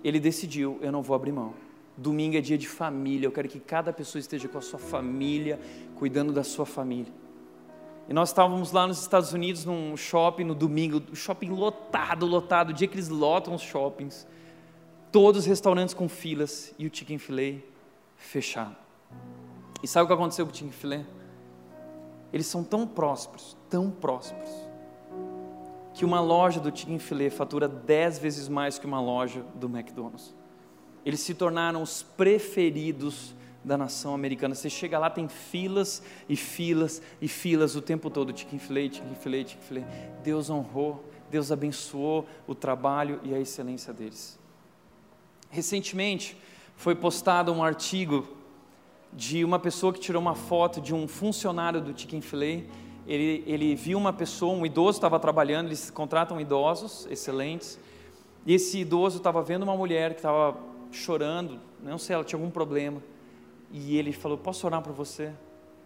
Ele 0.03 0.19
decidiu: 0.19 0.77
eu 0.81 0.91
não 0.91 1.01
vou 1.01 1.15
abrir 1.15 1.31
mão. 1.31 1.55
Domingo 1.97 2.37
é 2.37 2.41
dia 2.41 2.59
de 2.59 2.67
família. 2.67 3.25
Eu 3.25 3.31
quero 3.31 3.49
que 3.49 3.59
cada 3.59 3.91
pessoa 3.91 4.19
esteja 4.19 4.47
com 4.47 4.59
a 4.59 4.61
sua 4.61 4.77
família, 4.77 5.59
cuidando 5.95 6.31
da 6.31 6.43
sua 6.43 6.65
família. 6.65 7.11
E 8.07 8.13
nós 8.13 8.29
estávamos 8.29 8.71
lá 8.71 8.85
nos 8.85 9.01
Estados 9.01 9.33
Unidos 9.33 9.65
num 9.65 9.97
shopping 9.97 10.43
no 10.43 10.53
domingo, 10.53 11.03
shopping 11.15 11.49
lotado, 11.49 12.27
lotado, 12.27 12.69
o 12.69 12.73
dia 12.73 12.87
que 12.87 12.93
eles 12.93 13.09
lotam 13.09 13.55
os 13.55 13.63
shoppings, 13.63 14.27
todos 15.11 15.41
os 15.41 15.47
restaurantes 15.47 15.95
com 15.95 16.07
filas 16.07 16.73
e 16.77 16.85
o 16.85 16.89
chicken 16.93 17.17
fillet 17.17 17.63
fechado. 18.15 18.86
E 19.81 19.87
sabe 19.87 20.05
o 20.05 20.07
que 20.07 20.13
aconteceu 20.13 20.45
com 20.45 20.51
o 20.51 20.55
chicken 20.55 20.71
fillet? 20.71 21.05
Eles 22.33 22.47
são 22.47 22.63
tão 22.63 22.87
prósperos, 22.87 23.55
tão 23.69 23.89
prósperos, 23.89 24.49
que 25.93 26.03
uma 26.03 26.19
loja 26.19 26.59
do 26.59 26.75
chicken 26.75 26.99
fillet 26.99 27.29
fatura 27.29 27.67
dez 27.67 28.19
vezes 28.19 28.47
mais 28.47 28.77
que 28.77 28.85
uma 28.85 28.99
loja 28.99 29.43
do 29.55 29.67
McDonald's. 29.67 30.35
Eles 31.05 31.21
se 31.21 31.33
tornaram 31.33 31.81
os 31.81 32.03
preferidos 32.03 33.33
da 33.63 33.77
nação 33.77 34.13
americana. 34.13 34.55
Você 34.55 34.69
chega 34.69 34.99
lá, 34.99 35.09
tem 35.09 35.27
filas 35.27 36.01
e 36.27 36.35
filas 36.35 37.01
e 37.21 37.27
filas 37.27 37.75
o 37.75 37.81
tempo 37.81 38.09
todo. 38.09 38.37
Chicken 38.37 38.59
fillet, 38.59 38.95
chicken 38.95 39.15
fillet, 39.15 39.49
chicken 39.49 39.63
fillet. 39.63 39.85
Deus 40.23 40.49
honrou, 40.49 41.03
Deus 41.29 41.51
abençoou 41.51 42.25
o 42.45 42.53
trabalho 42.53 43.19
e 43.23 43.33
a 43.33 43.39
excelência 43.39 43.93
deles. 43.93 44.37
Recentemente 45.49 46.37
foi 46.75 46.93
postado 46.93 47.51
um 47.51 47.63
artigo 47.63 48.36
de 49.17 49.43
uma 49.43 49.57
pessoa 49.57 49.91
que 49.91 49.99
tirou 49.99 50.21
uma 50.21 50.35
foto 50.35 50.79
de 50.79 50.93
um 50.93 51.07
funcionário 51.07 51.81
do 51.81 51.99
Chicken 51.99 52.21
Fillet. 52.21 52.69
Ele, 53.07 53.43
ele 53.47 53.73
viu 53.73 53.97
uma 53.97 54.13
pessoa, 54.13 54.53
um 54.53 54.63
idoso 54.63 54.99
estava 54.99 55.19
trabalhando, 55.19 55.65
eles 55.65 55.89
contratam 55.89 56.39
idosos 56.39 57.07
excelentes. 57.09 57.79
E 58.45 58.53
esse 58.53 58.77
idoso 58.77 59.17
estava 59.17 59.41
vendo 59.41 59.63
uma 59.63 59.75
mulher 59.75 60.11
que 60.11 60.19
estava 60.19 60.55
chorando, 60.91 61.59
não 61.81 61.97
sei, 61.97 62.13
ela 62.13 62.23
tinha 62.23 62.37
algum 62.37 62.51
problema. 62.51 63.01
E 63.71 63.97
ele 63.97 64.13
falou: 64.13 64.37
Posso 64.37 64.67
orar 64.67 64.83
por 64.83 64.93
você? 64.93 65.33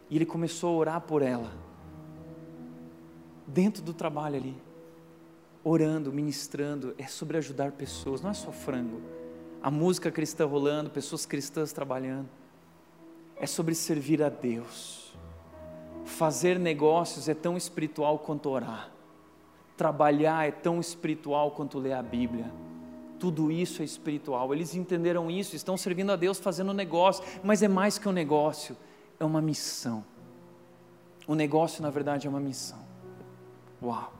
E 0.10 0.18
ele 0.18 0.26
começou 0.26 0.76
a 0.76 0.78
orar 0.78 1.02
por 1.02 1.22
ela, 1.22 1.54
dentro 3.48 3.82
do 3.82 3.94
trabalho 3.94 4.36
ali, 4.36 4.58
orando, 5.64 6.12
ministrando. 6.12 6.94
É 6.98 7.08
sobre 7.08 7.38
ajudar 7.38 7.72
pessoas, 7.72 8.22
não 8.22 8.32
é 8.32 8.34
só 8.34 8.52
frango. 8.52 9.00
A 9.64 9.72
música 9.72 10.12
cristã 10.12 10.46
rolando, 10.46 10.90
pessoas 10.90 11.26
cristãs 11.26 11.72
trabalhando. 11.72 12.41
É 13.42 13.46
sobre 13.46 13.76
servir 13.76 14.24
a 14.24 14.30
Deus. 14.30 15.14
Fazer 16.06 16.58
negócios 16.58 17.28
é 17.28 17.34
tão 17.34 17.58
espiritual 17.58 18.18
quanto 18.20 18.50
orar. 18.50 18.90
Trabalhar 19.76 20.48
é 20.48 20.52
tão 20.52 20.80
espiritual 20.80 21.52
quanto 21.52 21.78
ler 21.78 21.94
a 21.94 22.02
Bíblia 22.02 22.50
tudo 23.22 23.52
isso 23.52 23.84
é 23.84 23.86
espiritual. 23.86 24.52
Eles 24.52 24.74
entenderam 24.74 25.30
isso, 25.30 25.56
estão 25.56 25.78
servindo 25.78 26.12
a 26.12 26.16
Deus 26.16 26.40
fazendo 26.40 26.74
negócio, 26.74 27.24
mas 27.44 27.62
é 27.62 27.68
mais 27.68 28.00
que 28.00 28.10
um 28.10 28.12
negócio, 28.12 28.76
é 29.20 29.24
uma 29.24 29.40
missão. 29.40 30.04
O 31.28 31.36
negócio, 31.36 31.84
na 31.84 31.92
verdade, 31.92 32.26
é 32.26 32.30
uma 32.32 32.40
missão. 32.40 32.80
Uau! 33.80 34.12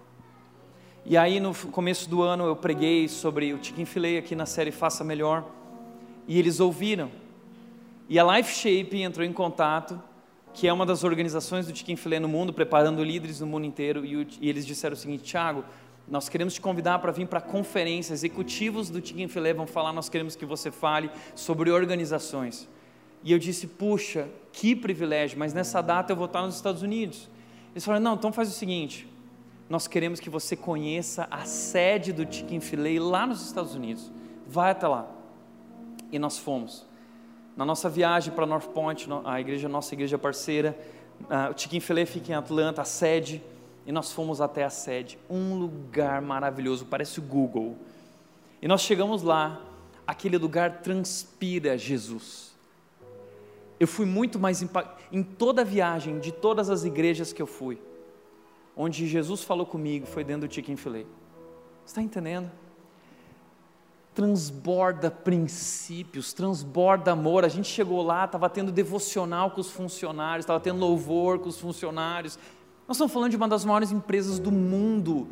E 1.04 1.18
aí, 1.18 1.40
no 1.40 1.52
começo 1.72 2.08
do 2.08 2.22
ano, 2.22 2.46
eu 2.46 2.56
preguei 2.56 3.08
sobre 3.08 3.52
o 3.56 3.64
Chicken 3.64 3.86
Filet 3.86 4.20
aqui 4.20 4.36
na 4.36 4.46
série 4.46 4.72
Faça 4.72 5.04
Melhor, 5.04 5.50
e 6.28 6.38
eles 6.38 6.60
ouviram. 6.60 7.10
E 8.12 8.20
a 8.20 8.26
Life 8.26 8.54
Shape 8.54 9.02
entrou 9.02 9.26
em 9.26 9.32
contato, 9.32 9.98
que 10.54 10.68
é 10.68 10.74
uma 10.74 10.86
das 10.86 11.06
organizações 11.06 11.68
do 11.68 11.74
Chicken 11.74 11.96
Filet 11.96 12.20
no 12.20 12.28
mundo, 12.28 12.52
preparando 12.52 13.02
líderes 13.02 13.40
no 13.40 13.48
mundo 13.48 13.66
inteiro, 13.66 14.04
e, 14.06 14.28
eles 14.42 14.66
disseram 14.66 14.96
o 14.96 14.98
seguinte: 14.98 15.24
Tiago, 15.24 15.64
nós 16.10 16.28
queremos 16.28 16.54
te 16.54 16.60
convidar 16.60 17.00
para 17.00 17.14
vir 17.14 17.26
para 17.26 17.40
a 17.40 17.42
conferência. 17.42 18.12
Executivos 18.12 18.90
do 18.90 18.98
Chicken 18.98 19.30
Filet 19.30 19.56
vão 19.56 19.66
falar. 19.66 19.94
Nós 19.94 20.10
queremos 20.10 20.36
que 20.36 20.46
você 20.46 20.70
fale 20.70 21.10
sobre 21.34 21.72
organizações. 21.72 22.68
E 23.24 23.32
eu 23.32 23.40
disse: 23.40 23.66
Puxa, 23.66 24.28
que 24.52 24.76
privilégio, 24.76 25.40
mas 25.40 25.54
nessa 25.54 25.82
data 25.82 26.12
eu 26.12 26.18
vou 26.18 26.26
estar 26.26 26.42
nos 26.42 26.56
Estados 26.56 26.82
Unidos. 26.82 27.30
Eles 27.72 27.86
falaram: 27.86 28.04
Não, 28.04 28.16
então 28.16 28.34
faz 28.34 28.50
o 28.50 28.52
seguinte. 28.52 29.08
Nós 29.70 29.88
queremos 29.88 30.20
que 30.20 30.30
você 30.30 30.58
conheça 30.58 31.30
a 31.32 31.46
sede 31.46 32.12
do 32.12 32.30
Chicken 32.30 32.60
Filet 32.60 33.00
lá 33.00 33.26
nos 33.26 33.42
Estados 33.42 33.74
Unidos. 33.74 34.12
Vai 34.46 34.72
até 34.72 34.86
lá. 34.86 35.10
E 36.12 36.20
nós 36.20 36.38
fomos. 36.38 36.91
Na 37.56 37.66
nossa 37.66 37.90
viagem 37.90 38.34
para 38.34 38.46
North 38.46 38.68
Point, 38.68 39.08
a 39.26 39.40
igreja, 39.40 39.68
nossa 39.68 39.94
igreja 39.94 40.18
parceira, 40.18 40.78
o 41.54 41.60
Chicken 41.60 41.80
Filet 41.80 42.10
fica 42.10 42.32
em 42.32 42.36
Atlanta, 42.36 42.82
a 42.82 42.86
sede 42.86 43.42
e 43.86 43.92
nós 43.92 44.12
fomos 44.12 44.40
até 44.40 44.64
a 44.64 44.70
sede, 44.70 45.18
um 45.30 45.56
lugar 45.58 46.22
maravilhoso, 46.22 46.86
parece 46.86 47.20
o 47.20 47.22
Google. 47.22 47.78
E 48.62 48.68
nós 48.68 48.82
chegamos 48.82 49.24
lá, 49.24 49.60
aquele 50.06 50.38
lugar 50.38 50.82
transpira 50.82 51.78
Jesus. 51.78 52.52
Eu 53.80 53.88
fui 53.88 54.06
muito 54.06 54.40
mais 54.40 54.62
impactado, 54.62 55.02
em 55.12 55.24
toda 55.24 55.62
a 55.62 55.66
viagem, 55.66 56.20
de 56.20 56.32
todas 56.32 56.70
as 56.70 56.84
igrejas 56.84 57.34
que 57.34 57.42
eu 57.42 57.48
fui, 57.48 57.82
onde 58.78 59.08
Jesus 59.08 59.44
falou 59.44 59.66
comigo, 59.66 60.06
foi 60.06 60.24
dentro 60.24 60.48
do 60.48 60.54
Chicken 60.54 60.76
Filet. 60.76 61.08
Está 61.86 62.02
entendendo? 62.02 62.50
Transborda 64.14 65.10
princípios, 65.10 66.34
transborda 66.34 67.12
amor. 67.12 67.46
A 67.46 67.48
gente 67.48 67.68
chegou 67.68 68.02
lá, 68.02 68.26
estava 68.26 68.50
tendo 68.50 68.72
devocional 68.72 69.52
com 69.52 69.62
os 69.62 69.72
funcionários, 69.72 70.44
estava 70.44 70.60
tendo 70.60 70.80
louvor 70.80 71.40
com 71.40 71.50
os 71.50 71.60
funcionários, 71.60 72.38
nós 72.92 72.98
estamos 72.98 73.14
falando 73.14 73.30
de 73.30 73.38
uma 73.38 73.48
das 73.48 73.64
maiores 73.64 73.90
empresas 73.94 74.38
do 74.38 74.52
mundo, 74.52 75.30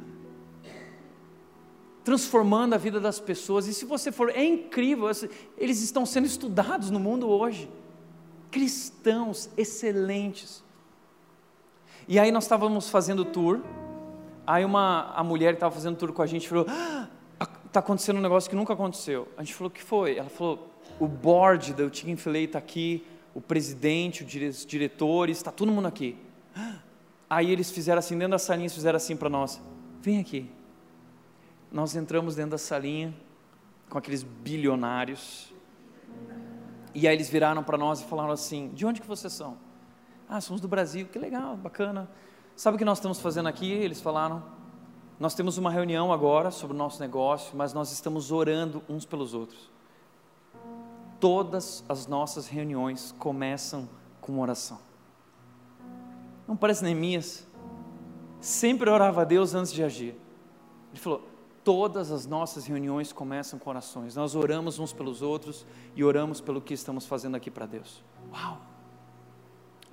transformando 2.05 2.73
a 2.73 2.77
vida 2.77 3.01
das 3.01 3.19
pessoas. 3.19 3.67
E 3.67 3.73
se 3.73 3.83
você 3.83 4.13
for, 4.13 4.29
é 4.29 4.45
incrível, 4.45 5.11
eles 5.57 5.81
estão 5.81 6.05
sendo 6.05 6.25
estudados 6.25 6.89
no 6.89 7.01
mundo 7.01 7.27
hoje. 7.27 7.69
Cristãos 8.49 9.49
excelentes. 9.57 10.63
E 12.07 12.17
aí 12.17 12.31
nós 12.31 12.45
estávamos 12.45 12.89
fazendo 12.89 13.25
tour. 13.25 13.59
Aí 14.47 14.63
uma 14.63 15.11
a 15.13 15.21
mulher 15.21 15.49
que 15.49 15.57
estava 15.57 15.75
fazendo 15.75 15.97
tour 15.97 16.13
com 16.13 16.21
a 16.21 16.25
gente 16.25 16.47
falou: 16.47 16.65
está 16.65 17.09
ah, 17.73 17.79
acontecendo 17.79 18.17
um 18.17 18.21
negócio 18.21 18.49
que 18.49 18.55
nunca 18.55 18.73
aconteceu. 18.73 19.27
A 19.37 19.43
gente 19.43 19.53
falou: 19.53 19.69
o 19.69 19.73
que 19.73 19.83
foi? 19.83 20.17
Ela 20.17 20.29
falou: 20.29 20.69
o 20.99 21.07
board 21.07 21.73
do 21.73 21.93
Chicken 21.93 22.15
Filet 22.15 22.45
está 22.45 22.59
aqui, 22.59 23.05
o 23.33 23.41
presidente, 23.41 24.23
os 24.23 24.65
diretores, 24.65 25.37
está 25.37 25.51
todo 25.51 25.71
mundo 25.71 25.87
aqui. 25.87 26.17
Aí 27.29 27.51
eles 27.51 27.69
fizeram 27.69 27.99
assim, 27.99 28.17
dentro 28.17 28.31
da 28.31 28.39
salinha, 28.39 28.69
fizeram 28.69 28.97
assim 28.97 29.15
para 29.15 29.29
nós: 29.29 29.61
vem 30.01 30.19
aqui. 30.19 30.49
Nós 31.71 31.95
entramos 31.95 32.35
dentro 32.35 32.51
da 32.51 32.57
salinha 32.57 33.13
com 33.89 33.97
aqueles 33.97 34.23
bilionários. 34.23 35.53
E 36.93 37.07
aí 37.07 37.15
eles 37.15 37.29
viraram 37.29 37.63
para 37.63 37.77
nós 37.77 38.01
e 38.01 38.05
falaram 38.05 38.31
assim: 38.31 38.69
de 38.73 38.85
onde 38.85 38.99
que 38.99 39.07
vocês 39.07 39.31
são? 39.31 39.57
Ah, 40.27 40.41
somos 40.41 40.61
do 40.61 40.67
Brasil, 40.67 41.07
que 41.07 41.19
legal, 41.19 41.55
bacana. 41.55 42.09
Sabe 42.55 42.75
o 42.75 42.77
que 42.77 42.85
nós 42.85 42.97
estamos 42.97 43.19
fazendo 43.21 43.47
aqui? 43.47 43.71
Eles 43.71 44.01
falaram: 44.01 44.43
nós 45.19 45.33
temos 45.33 45.57
uma 45.57 45.69
reunião 45.69 46.13
agora 46.13 46.49
sobre 46.49 46.73
o 46.73 46.77
nosso 46.77 47.01
negócio, 47.01 47.55
mas 47.55 47.73
nós 47.73 47.91
estamos 47.91 48.31
orando 48.31 48.81
uns 48.87 49.05
pelos 49.05 49.33
outros. 49.33 49.69
Todas 51.19 51.83
as 51.89 52.07
nossas 52.07 52.47
reuniões 52.47 53.13
começam 53.19 53.89
com 54.21 54.39
oração. 54.39 54.79
Não 56.47 56.55
parece 56.55 56.83
Neemias? 56.83 57.45
Sempre 58.39 58.89
orava 58.89 59.21
a 59.21 59.25
Deus 59.25 59.53
antes 59.53 59.73
de 59.73 59.83
agir. 59.83 60.15
Ele 60.91 60.99
falou: 61.01 61.27
todas 61.65 62.11
as 62.11 62.25
nossas 62.25 62.65
reuniões 62.65 63.11
começam 63.11 63.59
com 63.59 63.69
orações. 63.69 64.15
Nós 64.15 64.35
oramos 64.35 64.79
uns 64.79 64.93
pelos 64.93 65.21
outros 65.21 65.65
e 65.95 66.03
oramos 66.03 66.39
pelo 66.39 66.61
que 66.61 66.73
estamos 66.73 67.05
fazendo 67.05 67.35
aqui 67.35 67.51
para 67.51 67.65
Deus. 67.65 68.01
Uau! 68.31 68.57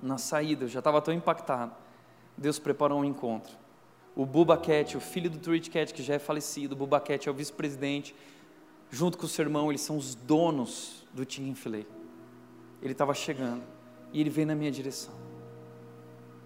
Na 0.01 0.17
saída, 0.17 0.63
eu 0.63 0.69
já 0.69 0.79
estava 0.79 1.01
tão 1.01 1.13
impactado. 1.13 1.73
Deus 2.37 2.57
preparou 2.57 3.01
um 3.01 3.05
encontro. 3.05 3.66
O 4.17 4.25
Buba 4.25 4.57
Cat, 4.57 4.97
o 4.97 4.99
filho 4.99 5.29
do 5.29 5.37
Truett 5.37 5.69
Cat, 5.69 5.93
que 5.93 6.01
já 6.01 6.15
é 6.15 6.19
falecido, 6.19 6.73
o 6.73 6.75
Buba 6.75 6.99
Cat 6.99 7.29
é 7.29 7.31
o 7.31 7.35
vice-presidente, 7.35 8.15
junto 8.89 9.15
com 9.15 9.27
o 9.27 9.29
seu 9.29 9.43
irmão, 9.45 9.69
eles 9.69 9.81
são 9.81 9.95
os 9.95 10.15
donos 10.15 11.05
do 11.13 11.23
Filet. 11.53 11.87
Ele 12.81 12.93
estava 12.93 13.13
chegando 13.13 13.61
e 14.11 14.19
ele 14.19 14.31
veio 14.31 14.47
na 14.47 14.55
minha 14.55 14.71
direção. 14.71 15.13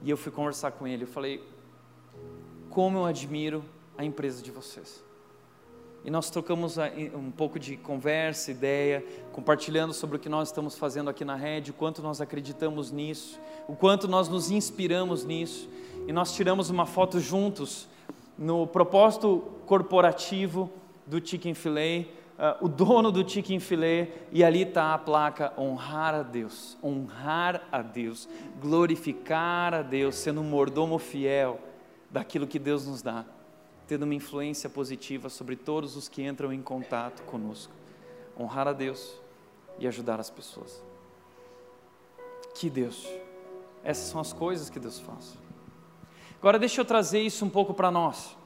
E 0.03 0.09
eu 0.09 0.17
fui 0.17 0.33
conversar 0.33 0.71
com 0.73 0.85
ele. 0.85 1.03
Eu 1.03 1.07
falei: 1.07 1.41
Como 2.69 2.97
eu 2.97 3.05
admiro 3.05 3.63
a 3.97 4.03
empresa 4.03 4.41
de 4.43 4.51
vocês. 4.51 5.01
E 6.03 6.09
nós 6.09 6.31
trocamos 6.31 6.77
um 7.13 7.29
pouco 7.29 7.59
de 7.59 7.77
conversa, 7.77 8.49
ideia, 8.49 9.05
compartilhando 9.31 9.93
sobre 9.93 10.17
o 10.17 10.19
que 10.19 10.29
nós 10.29 10.47
estamos 10.47 10.75
fazendo 10.75 11.11
aqui 11.11 11.23
na 11.23 11.35
rede, 11.35 11.69
o 11.69 11.73
quanto 11.75 12.01
nós 12.01 12.19
acreditamos 12.19 12.91
nisso, 12.91 13.39
o 13.67 13.75
quanto 13.75 14.07
nós 14.07 14.27
nos 14.27 14.49
inspiramos 14.49 15.23
nisso. 15.23 15.69
E 16.07 16.11
nós 16.11 16.33
tiramos 16.33 16.71
uma 16.71 16.87
foto 16.87 17.19
juntos 17.19 17.87
no 18.35 18.65
propósito 18.65 19.43
corporativo 19.67 20.71
do 21.05 21.23
Chicken 21.23 21.53
Filet, 21.53 22.09
uh, 22.39 22.65
o 22.65 22.67
dono 22.67 23.11
do 23.11 23.27
Chicken 23.27 23.59
Filet, 23.59 24.11
e 24.31 24.43
ali 24.43 24.63
está 24.63 24.95
a 24.95 24.97
placa 24.97 25.53
honrar 25.55 26.15
a 26.15 26.23
Deus, 26.23 26.75
honrar 26.83 27.67
a 27.71 27.83
Deus, 27.83 28.27
glorificar 28.59 29.75
a 29.75 29.83
Deus, 29.83 30.15
sendo 30.15 30.41
um 30.41 30.45
mordomo 30.45 30.97
fiel 30.97 31.59
daquilo 32.09 32.47
que 32.47 32.57
Deus 32.57 32.87
nos 32.87 33.03
dá 33.03 33.23
tendo 33.91 34.03
uma 34.03 34.15
influência 34.15 34.69
positiva 34.69 35.27
sobre 35.27 35.57
todos 35.57 35.97
os 35.97 36.07
que 36.07 36.23
entram 36.23 36.53
em 36.53 36.61
contato 36.61 37.23
conosco. 37.23 37.73
Honrar 38.39 38.65
a 38.65 38.71
Deus 38.71 39.19
e 39.77 39.85
ajudar 39.85 40.17
as 40.17 40.29
pessoas. 40.29 40.81
Que 42.55 42.69
Deus. 42.69 43.05
Essas 43.83 44.05
são 44.05 44.21
as 44.21 44.31
coisas 44.31 44.69
que 44.69 44.79
Deus 44.79 44.97
faz. 44.97 45.37
Agora 46.39 46.57
deixa 46.57 46.79
eu 46.79 46.85
trazer 46.85 47.19
isso 47.19 47.43
um 47.43 47.49
pouco 47.49 47.73
para 47.73 47.91
nós. 47.91 48.37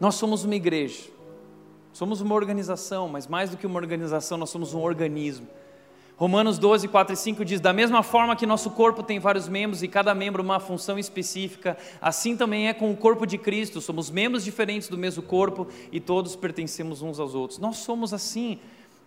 Nós 0.00 0.14
somos 0.14 0.44
uma 0.44 0.54
igreja. 0.54 1.10
Somos 1.92 2.22
uma 2.22 2.34
organização, 2.34 3.08
mas 3.08 3.26
mais 3.26 3.50
do 3.50 3.58
que 3.58 3.66
uma 3.66 3.78
organização, 3.78 4.38
nós 4.38 4.48
somos 4.48 4.72
um 4.72 4.80
organismo 4.80 5.46
Romanos 6.16 6.58
12, 6.58 6.88
4 6.88 7.14
e 7.14 7.16
5 7.16 7.44
diz: 7.44 7.60
Da 7.60 7.72
mesma 7.72 8.02
forma 8.02 8.36
que 8.36 8.46
nosso 8.46 8.70
corpo 8.70 9.02
tem 9.02 9.18
vários 9.18 9.48
membros 9.48 9.82
e 9.82 9.88
cada 9.88 10.14
membro 10.14 10.42
uma 10.42 10.60
função 10.60 10.98
específica, 10.98 11.76
assim 12.00 12.36
também 12.36 12.68
é 12.68 12.74
com 12.74 12.90
o 12.90 12.96
corpo 12.96 13.26
de 13.26 13.38
Cristo. 13.38 13.80
Somos 13.80 14.10
membros 14.10 14.44
diferentes 14.44 14.88
do 14.88 14.98
mesmo 14.98 15.22
corpo 15.22 15.66
e 15.90 15.98
todos 15.98 16.36
pertencemos 16.36 17.02
uns 17.02 17.18
aos 17.18 17.34
outros. 17.34 17.58
Nós 17.58 17.78
somos 17.78 18.12
assim 18.12 18.58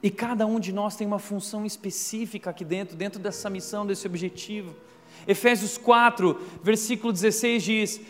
e 0.01 0.10
cada 0.10 0.45
um 0.45 0.60
de 0.60 0.74
nós 0.74 0.95
tem 0.95 1.08
uma 1.08 1.20
função 1.20 1.66
específica 1.66 2.49
aqui 2.49 2.66
dentro, 2.66 2.95
dentro 2.95 3.20
dessa 3.20 3.49
missão, 3.49 3.86
desse 3.86 4.06
objetivo. 4.08 4.76
Efésios 5.28 5.78
4, 5.78 6.39
versículo 6.62 7.14
16 7.14 7.64
diz: 7.64 8.01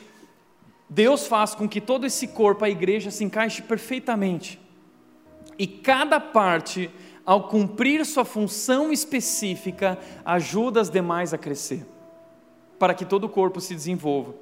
Deus 0.89 1.27
faz 1.27 1.53
com 1.53 1.67
que 1.67 1.81
todo 1.81 2.05
esse 2.05 2.27
corpo, 2.29 2.65
a 2.65 2.69
igreja, 2.69 3.11
se 3.11 3.23
encaixe 3.23 3.61
perfeitamente 3.61 4.59
e 5.57 5.65
cada 5.65 6.19
parte 6.19 6.89
ao 7.25 7.47
cumprir 7.47 8.05
sua 8.05 8.23
função 8.23 8.91
específica, 8.91 9.97
ajuda 10.23 10.79
as 10.79 10.89
demais 10.89 11.33
a 11.33 11.37
crescer, 11.37 11.85
para 12.77 12.93
que 12.93 13.03
todo 13.03 13.23
o 13.23 13.29
corpo 13.29 13.59
se 13.59 13.73
desenvolva 13.73 14.35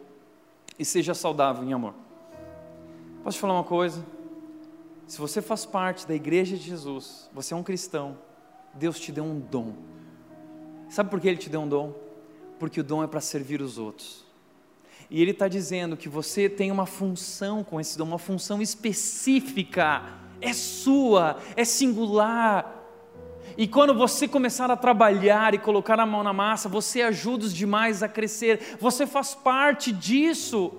e 0.78 0.84
seja 0.84 1.14
saudável 1.14 1.64
em 1.64 1.72
amor. 1.72 1.94
Posso 3.24 3.38
te 3.38 3.42
falar 3.42 3.54
uma 3.54 3.64
coisa? 3.64 4.06
Se 5.08 5.18
você 5.18 5.42
faz 5.42 5.66
parte 5.66 6.06
da 6.06 6.14
igreja 6.14 6.58
de 6.58 6.64
Jesus, 6.64 7.30
você 7.34 7.54
é 7.54 7.58
um 7.58 7.64
cristão, 7.64 8.18
Deus 8.74 9.00
te 9.00 9.12
deu 9.12 9.24
um 9.24 9.40
dom. 9.40 9.74
Sabe 10.90 11.10
por 11.10 11.22
que 11.22 11.28
Ele 11.28 11.38
te 11.38 11.50
deu 11.50 11.62
um 11.62 11.68
dom? 11.68 11.94
Porque 12.60 12.82
o 12.82 12.84
dom 12.84 13.04
é 13.04 13.08
para 13.08 13.22
servir 13.22 13.62
os 13.62 13.78
outros. 13.78 14.26
E 15.10 15.22
Ele 15.22 15.32
está 15.32 15.48
dizendo 15.48 15.96
que 15.96 16.10
você 16.10 16.50
tem 16.50 16.72
uma 16.72 16.86
função 16.86 17.64
com 17.64 17.80
esse 17.80 17.98
dom, 17.98 18.06
uma 18.06 18.18
função 18.18 18.62
específica 18.62 20.04
é 20.44 20.54
sua, 20.54 21.38
é 21.56 21.66
singular. 21.66 22.82
E 23.58 23.68
quando 23.68 23.94
você 23.94 24.28
começar 24.28 24.70
a 24.70 24.76
trabalhar 24.76 25.54
e 25.54 25.60
colocar 25.60 26.00
a 26.00 26.06
mão 26.06 26.24
na 26.24 26.34
massa, 26.34 26.68
você 26.68 27.02
ajuda 27.02 27.46
os 27.46 27.54
demais 27.54 28.02
a 28.04 28.08
crescer, 28.08 28.78
você 28.80 29.06
faz 29.06 29.34
parte 29.34 29.92
disso. 29.92 30.72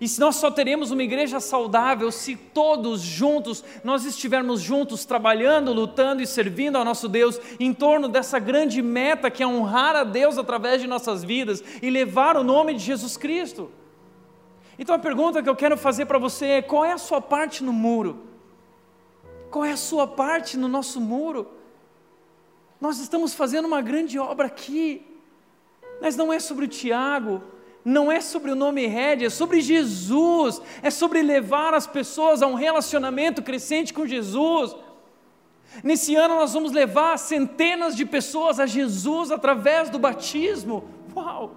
E 0.00 0.08
se 0.08 0.18
nós 0.18 0.36
só 0.36 0.50
teremos 0.50 0.90
uma 0.90 1.02
igreja 1.02 1.38
saudável 1.38 2.10
se 2.10 2.34
todos 2.34 3.00
juntos 3.00 3.64
nós 3.84 4.04
estivermos 4.04 4.60
juntos 4.60 5.04
trabalhando, 5.04 5.72
lutando 5.72 6.20
e 6.20 6.26
servindo 6.26 6.76
ao 6.76 6.84
nosso 6.84 7.08
Deus 7.08 7.40
em 7.60 7.72
torno 7.72 8.08
dessa 8.08 8.38
grande 8.38 8.82
meta 8.82 9.30
que 9.30 9.42
é 9.42 9.46
honrar 9.46 9.94
a 9.94 10.02
Deus 10.04 10.36
através 10.36 10.80
de 10.80 10.88
nossas 10.88 11.22
vidas 11.22 11.62
e 11.80 11.90
levar 11.90 12.36
o 12.36 12.42
nome 12.42 12.74
de 12.74 12.80
Jesus 12.80 13.16
Cristo. 13.16 13.70
Então 14.78 14.94
a 14.94 14.98
pergunta 14.98 15.42
que 15.42 15.48
eu 15.48 15.56
quero 15.56 15.76
fazer 15.76 16.06
para 16.06 16.18
você 16.18 16.46
é: 16.46 16.62
qual 16.62 16.84
é 16.84 16.92
a 16.92 16.98
sua 16.98 17.20
parte 17.20 17.62
no 17.62 17.72
muro? 17.72 18.26
Qual 19.50 19.64
é 19.64 19.72
a 19.72 19.76
sua 19.76 20.06
parte 20.06 20.56
no 20.56 20.68
nosso 20.68 21.00
muro? 21.00 21.48
Nós 22.80 22.98
estamos 22.98 23.34
fazendo 23.34 23.66
uma 23.66 23.80
grande 23.80 24.18
obra 24.18 24.46
aqui, 24.46 25.06
mas 26.00 26.16
não 26.16 26.32
é 26.32 26.40
sobre 26.40 26.64
o 26.64 26.68
Tiago, 26.68 27.40
não 27.84 28.10
é 28.10 28.20
sobre 28.20 28.50
o 28.50 28.56
nome 28.56 28.86
Red, 28.86 29.24
é 29.24 29.30
sobre 29.30 29.60
Jesus, 29.60 30.60
é 30.82 30.90
sobre 30.90 31.22
levar 31.22 31.72
as 31.72 31.86
pessoas 31.86 32.42
a 32.42 32.46
um 32.46 32.54
relacionamento 32.54 33.42
crescente 33.42 33.94
com 33.94 34.06
Jesus. 34.06 34.74
Nesse 35.82 36.14
ano 36.14 36.36
nós 36.36 36.52
vamos 36.52 36.72
levar 36.72 37.18
centenas 37.18 37.96
de 37.96 38.04
pessoas 38.04 38.60
a 38.60 38.66
Jesus 38.66 39.30
através 39.30 39.88
do 39.88 39.98
batismo. 39.98 40.84
Uau! 41.14 41.56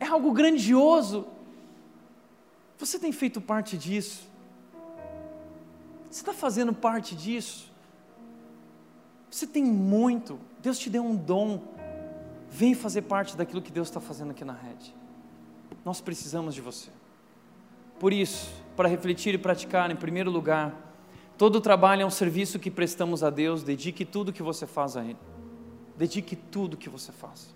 É 0.00 0.06
algo 0.06 0.32
grandioso. 0.32 1.26
Você 2.82 2.98
tem 2.98 3.12
feito 3.12 3.40
parte 3.40 3.78
disso? 3.78 4.28
Você 6.10 6.20
está 6.20 6.32
fazendo 6.32 6.72
parte 6.72 7.14
disso? 7.14 7.70
Você 9.30 9.46
tem 9.46 9.62
muito, 9.62 10.40
Deus 10.60 10.80
te 10.80 10.90
deu 10.90 11.04
um 11.04 11.14
dom. 11.14 11.62
Vem 12.50 12.74
fazer 12.74 13.02
parte 13.02 13.36
daquilo 13.36 13.62
que 13.62 13.70
Deus 13.70 13.86
está 13.86 14.00
fazendo 14.00 14.32
aqui 14.32 14.44
na 14.44 14.52
rede. 14.52 14.92
Nós 15.84 16.00
precisamos 16.00 16.56
de 16.56 16.60
você. 16.60 16.90
Por 18.00 18.12
isso, 18.12 18.52
para 18.76 18.88
refletir 18.88 19.32
e 19.32 19.38
praticar, 19.38 19.88
em 19.88 19.96
primeiro 19.96 20.28
lugar, 20.28 20.74
todo 21.38 21.60
trabalho 21.60 22.02
é 22.02 22.04
um 22.04 22.10
serviço 22.10 22.58
que 22.58 22.68
prestamos 22.68 23.22
a 23.22 23.30
Deus, 23.30 23.62
dedique 23.62 24.04
tudo 24.04 24.32
que 24.32 24.42
você 24.42 24.66
faz 24.66 24.96
a 24.96 25.04
Ele. 25.04 25.18
Dedique 25.96 26.34
tudo 26.34 26.76
que 26.76 26.88
você 26.88 27.12
faz. 27.12 27.54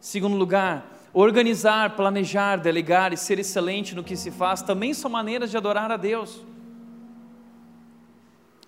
Segundo 0.00 0.36
lugar, 0.36 0.97
organizar, 1.12 1.96
planejar, 1.96 2.56
delegar 2.56 3.12
e 3.12 3.16
ser 3.16 3.38
excelente 3.38 3.94
no 3.94 4.04
que 4.04 4.16
se 4.16 4.30
faz 4.30 4.62
também 4.62 4.92
são 4.92 5.10
maneiras 5.10 5.50
de 5.50 5.56
adorar 5.56 5.90
a 5.90 5.96
Deus. 5.96 6.42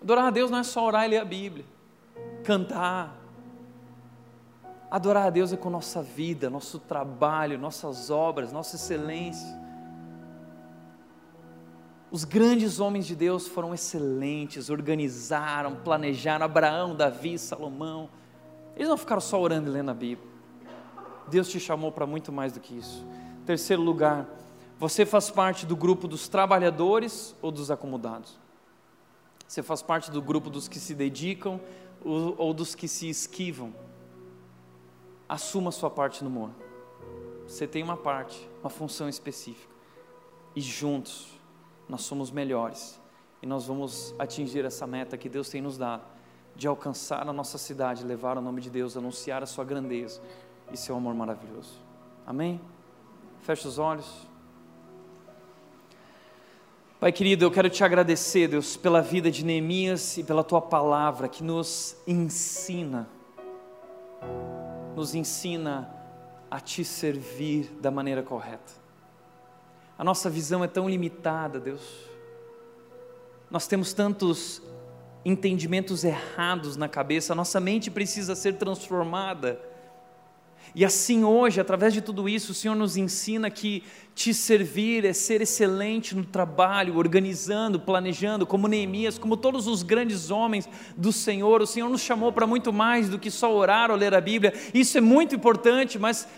Adorar 0.02 0.26
a 0.26 0.30
Deus 0.30 0.50
não 0.50 0.58
é 0.58 0.62
só 0.62 0.84
orar 0.84 1.04
e 1.04 1.08
ler 1.08 1.18
a 1.18 1.24
Bíblia, 1.24 1.64
cantar. 2.44 3.16
Adorar 4.90 5.26
a 5.26 5.30
Deus 5.30 5.52
é 5.52 5.56
com 5.56 5.70
nossa 5.70 6.02
vida, 6.02 6.50
nosso 6.50 6.78
trabalho, 6.78 7.58
nossas 7.58 8.10
obras, 8.10 8.50
nossa 8.50 8.76
excelência. 8.76 9.60
Os 12.10 12.24
grandes 12.24 12.80
homens 12.80 13.06
de 13.06 13.14
Deus 13.14 13.46
foram 13.46 13.72
excelentes, 13.72 14.68
organizaram, 14.68 15.76
planejaram. 15.76 16.44
Abraão, 16.44 16.96
Davi, 16.96 17.38
Salomão. 17.38 18.08
Eles 18.74 18.88
não 18.88 18.96
ficaram 18.96 19.20
só 19.20 19.40
orando 19.40 19.68
e 19.68 19.72
lendo 19.72 19.90
a 19.90 19.94
Bíblia. 19.94 20.29
Deus 21.30 21.48
te 21.48 21.60
chamou 21.60 21.92
para 21.92 22.06
muito 22.06 22.32
mais 22.32 22.52
do 22.52 22.60
que 22.60 22.76
isso. 22.76 23.06
Terceiro 23.46 23.80
lugar, 23.80 24.28
você 24.78 25.06
faz 25.06 25.30
parte 25.30 25.64
do 25.64 25.76
grupo 25.76 26.08
dos 26.08 26.28
trabalhadores 26.28 27.34
ou 27.40 27.52
dos 27.52 27.70
acomodados? 27.70 28.38
Você 29.46 29.62
faz 29.62 29.80
parte 29.80 30.10
do 30.10 30.20
grupo 30.20 30.50
dos 30.50 30.68
que 30.68 30.78
se 30.78 30.94
dedicam 30.94 31.60
ou, 32.04 32.34
ou 32.36 32.52
dos 32.52 32.74
que 32.74 32.88
se 32.88 33.08
esquivam? 33.08 33.72
Assuma 35.28 35.70
sua 35.70 35.88
parte 35.88 36.24
no 36.24 36.30
mundo. 36.30 36.54
Você 37.46 37.66
tem 37.66 37.82
uma 37.82 37.96
parte, 37.96 38.48
uma 38.60 38.70
função 38.70 39.08
específica. 39.08 39.74
E 40.54 40.60
juntos 40.60 41.28
nós 41.88 42.02
somos 42.02 42.30
melhores. 42.30 43.00
E 43.40 43.46
nós 43.46 43.66
vamos 43.66 44.14
atingir 44.18 44.64
essa 44.64 44.86
meta 44.86 45.16
que 45.16 45.28
Deus 45.28 45.48
tem 45.48 45.62
nos 45.62 45.78
dado 45.78 46.02
de 46.56 46.66
alcançar 46.66 47.26
a 47.26 47.32
nossa 47.32 47.56
cidade, 47.58 48.04
levar 48.04 48.36
o 48.36 48.40
nome 48.40 48.60
de 48.60 48.68
Deus, 48.68 48.96
anunciar 48.96 49.42
a 49.42 49.46
sua 49.46 49.64
grandeza 49.64 50.20
e 50.72 50.76
seu 50.76 50.96
amor 50.96 51.14
maravilhoso. 51.14 51.78
Amém? 52.26 52.60
Feche 53.42 53.66
os 53.66 53.78
olhos. 53.78 54.28
Pai 57.00 57.10
querido, 57.10 57.44
eu 57.44 57.50
quero 57.50 57.70
te 57.70 57.82
agradecer, 57.82 58.46
Deus, 58.48 58.76
pela 58.76 59.00
vida 59.00 59.30
de 59.30 59.42
Neemias 59.42 60.18
e 60.18 60.22
pela 60.22 60.44
tua 60.44 60.60
palavra 60.60 61.28
que 61.28 61.42
nos 61.42 61.96
ensina, 62.06 63.08
nos 64.94 65.14
ensina 65.14 65.90
a 66.50 66.60
te 66.60 66.84
servir 66.84 67.70
da 67.80 67.90
maneira 67.90 68.22
correta. 68.22 68.72
A 69.96 70.04
nossa 70.04 70.28
visão 70.28 70.62
é 70.62 70.68
tão 70.68 70.88
limitada, 70.88 71.58
Deus. 71.58 71.80
Nós 73.50 73.66
temos 73.66 73.94
tantos 73.94 74.62
entendimentos 75.24 76.04
errados 76.04 76.76
na 76.76 76.88
cabeça, 76.88 77.32
a 77.32 77.36
nossa 77.36 77.60
mente 77.60 77.90
precisa 77.90 78.34
ser 78.34 78.58
transformada 78.58 79.69
E 80.74 80.84
assim 80.84 81.24
hoje, 81.24 81.60
através 81.60 81.92
de 81.92 82.00
tudo 82.00 82.28
isso, 82.28 82.52
o 82.52 82.54
Senhor 82.54 82.74
nos 82.74 82.96
ensina 82.96 83.50
que 83.50 83.82
te 84.14 84.32
servir 84.32 85.04
é 85.04 85.12
ser 85.12 85.40
excelente 85.40 86.14
no 86.14 86.24
trabalho, 86.24 86.96
organizando, 86.96 87.80
planejando, 87.80 88.46
como 88.46 88.68
Neemias, 88.68 89.18
como 89.18 89.36
todos 89.36 89.66
os 89.66 89.82
grandes 89.82 90.30
homens 90.30 90.68
do 90.96 91.12
Senhor. 91.12 91.60
O 91.60 91.66
Senhor 91.66 91.88
nos 91.88 92.00
chamou 92.00 92.32
para 92.32 92.46
muito 92.46 92.72
mais 92.72 93.08
do 93.08 93.18
que 93.18 93.30
só 93.30 93.52
orar 93.54 93.90
ou 93.90 93.96
ler 93.96 94.14
a 94.14 94.20
Bíblia. 94.20 94.52
Isso 94.72 94.96
é 94.98 95.00
muito 95.00 95.34
importante, 95.34 95.98
mas 95.98 96.28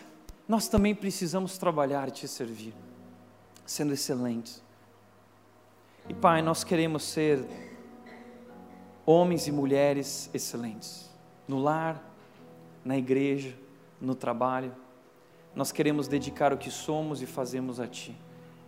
nós 0.49 0.69
também 0.69 0.95
precisamos 0.95 1.59
trabalhar 1.59 2.09
e 2.09 2.13
te 2.13 2.29
servir, 2.29 2.75
sendo 3.67 3.93
excelentes. 3.93 4.63
E 6.09 6.15
Pai, 6.15 6.43
nós 6.43 6.65
queremos 6.65 7.05
ser 7.05 7.45
homens 9.05 9.47
e 9.47 9.53
mulheres 9.53 10.31
excelentes 10.33 11.11
no 11.47 11.59
lar, 11.59 12.03
na 12.85 12.97
igreja, 12.97 13.55
no 14.03 14.17
trabalho. 14.17 14.75
Nós 15.55 15.71
queremos 15.71 16.09
dedicar 16.09 16.53
o 16.53 16.59
que 16.59 16.71
somos 16.71 17.23
e 17.23 17.27
fazemos 17.27 17.79
a 17.79 17.87
Ti, 17.87 18.15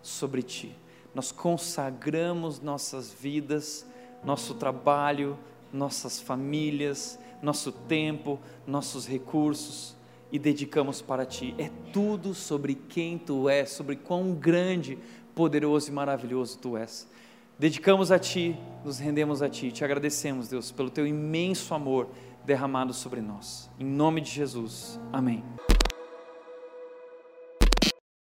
sobre 0.01 0.43
Ti. 0.43 0.74
Nós 1.15 1.32
consagramos 1.32 2.61
nossas 2.61 3.12
vidas, 3.12 3.86
nosso 4.23 4.55
trabalho, 4.55 5.36
nossas 5.73 6.20
famílias, 6.20 7.19
nosso 7.43 7.73
tempo, 7.73 8.39
nossos 8.66 9.06
recursos 9.06 9.97
e 10.31 10.39
dedicamos 10.39 11.02
para 11.02 11.27
Ti. 11.27 11.55
É 11.59 11.70
tudo 11.93 12.32
sobre 12.32 12.74
quem 12.74 13.19
Tu 13.19 13.48
és, 13.48 13.70
sobre 13.70 13.97
quão 13.97 14.32
grande, 14.32 14.98
poderoso 15.35 15.90
e 15.90 15.93
maravilhoso 15.93 16.59
Tu 16.59 16.77
és. 16.77 17.09
Dedicamos 17.59 18.11
a 18.11 18.19
Ti, 18.19 18.56
nos 18.85 18.98
rendemos 18.98 19.40
a 19.43 19.48
Ti, 19.48 19.73
te 19.73 19.85
agradecemos, 19.85 20.48
Deus, 20.48 20.70
pelo 20.70 20.90
Teu 20.90 21.06
imenso 21.06 21.73
amor 21.74 22.09
derramado 22.45 22.93
sobre 22.93 23.21
nós. 23.21 23.71
Em 23.79 23.87
nome 23.87 24.21
de 24.21 24.31
Jesus. 24.31 25.01
Amém. 25.12 25.43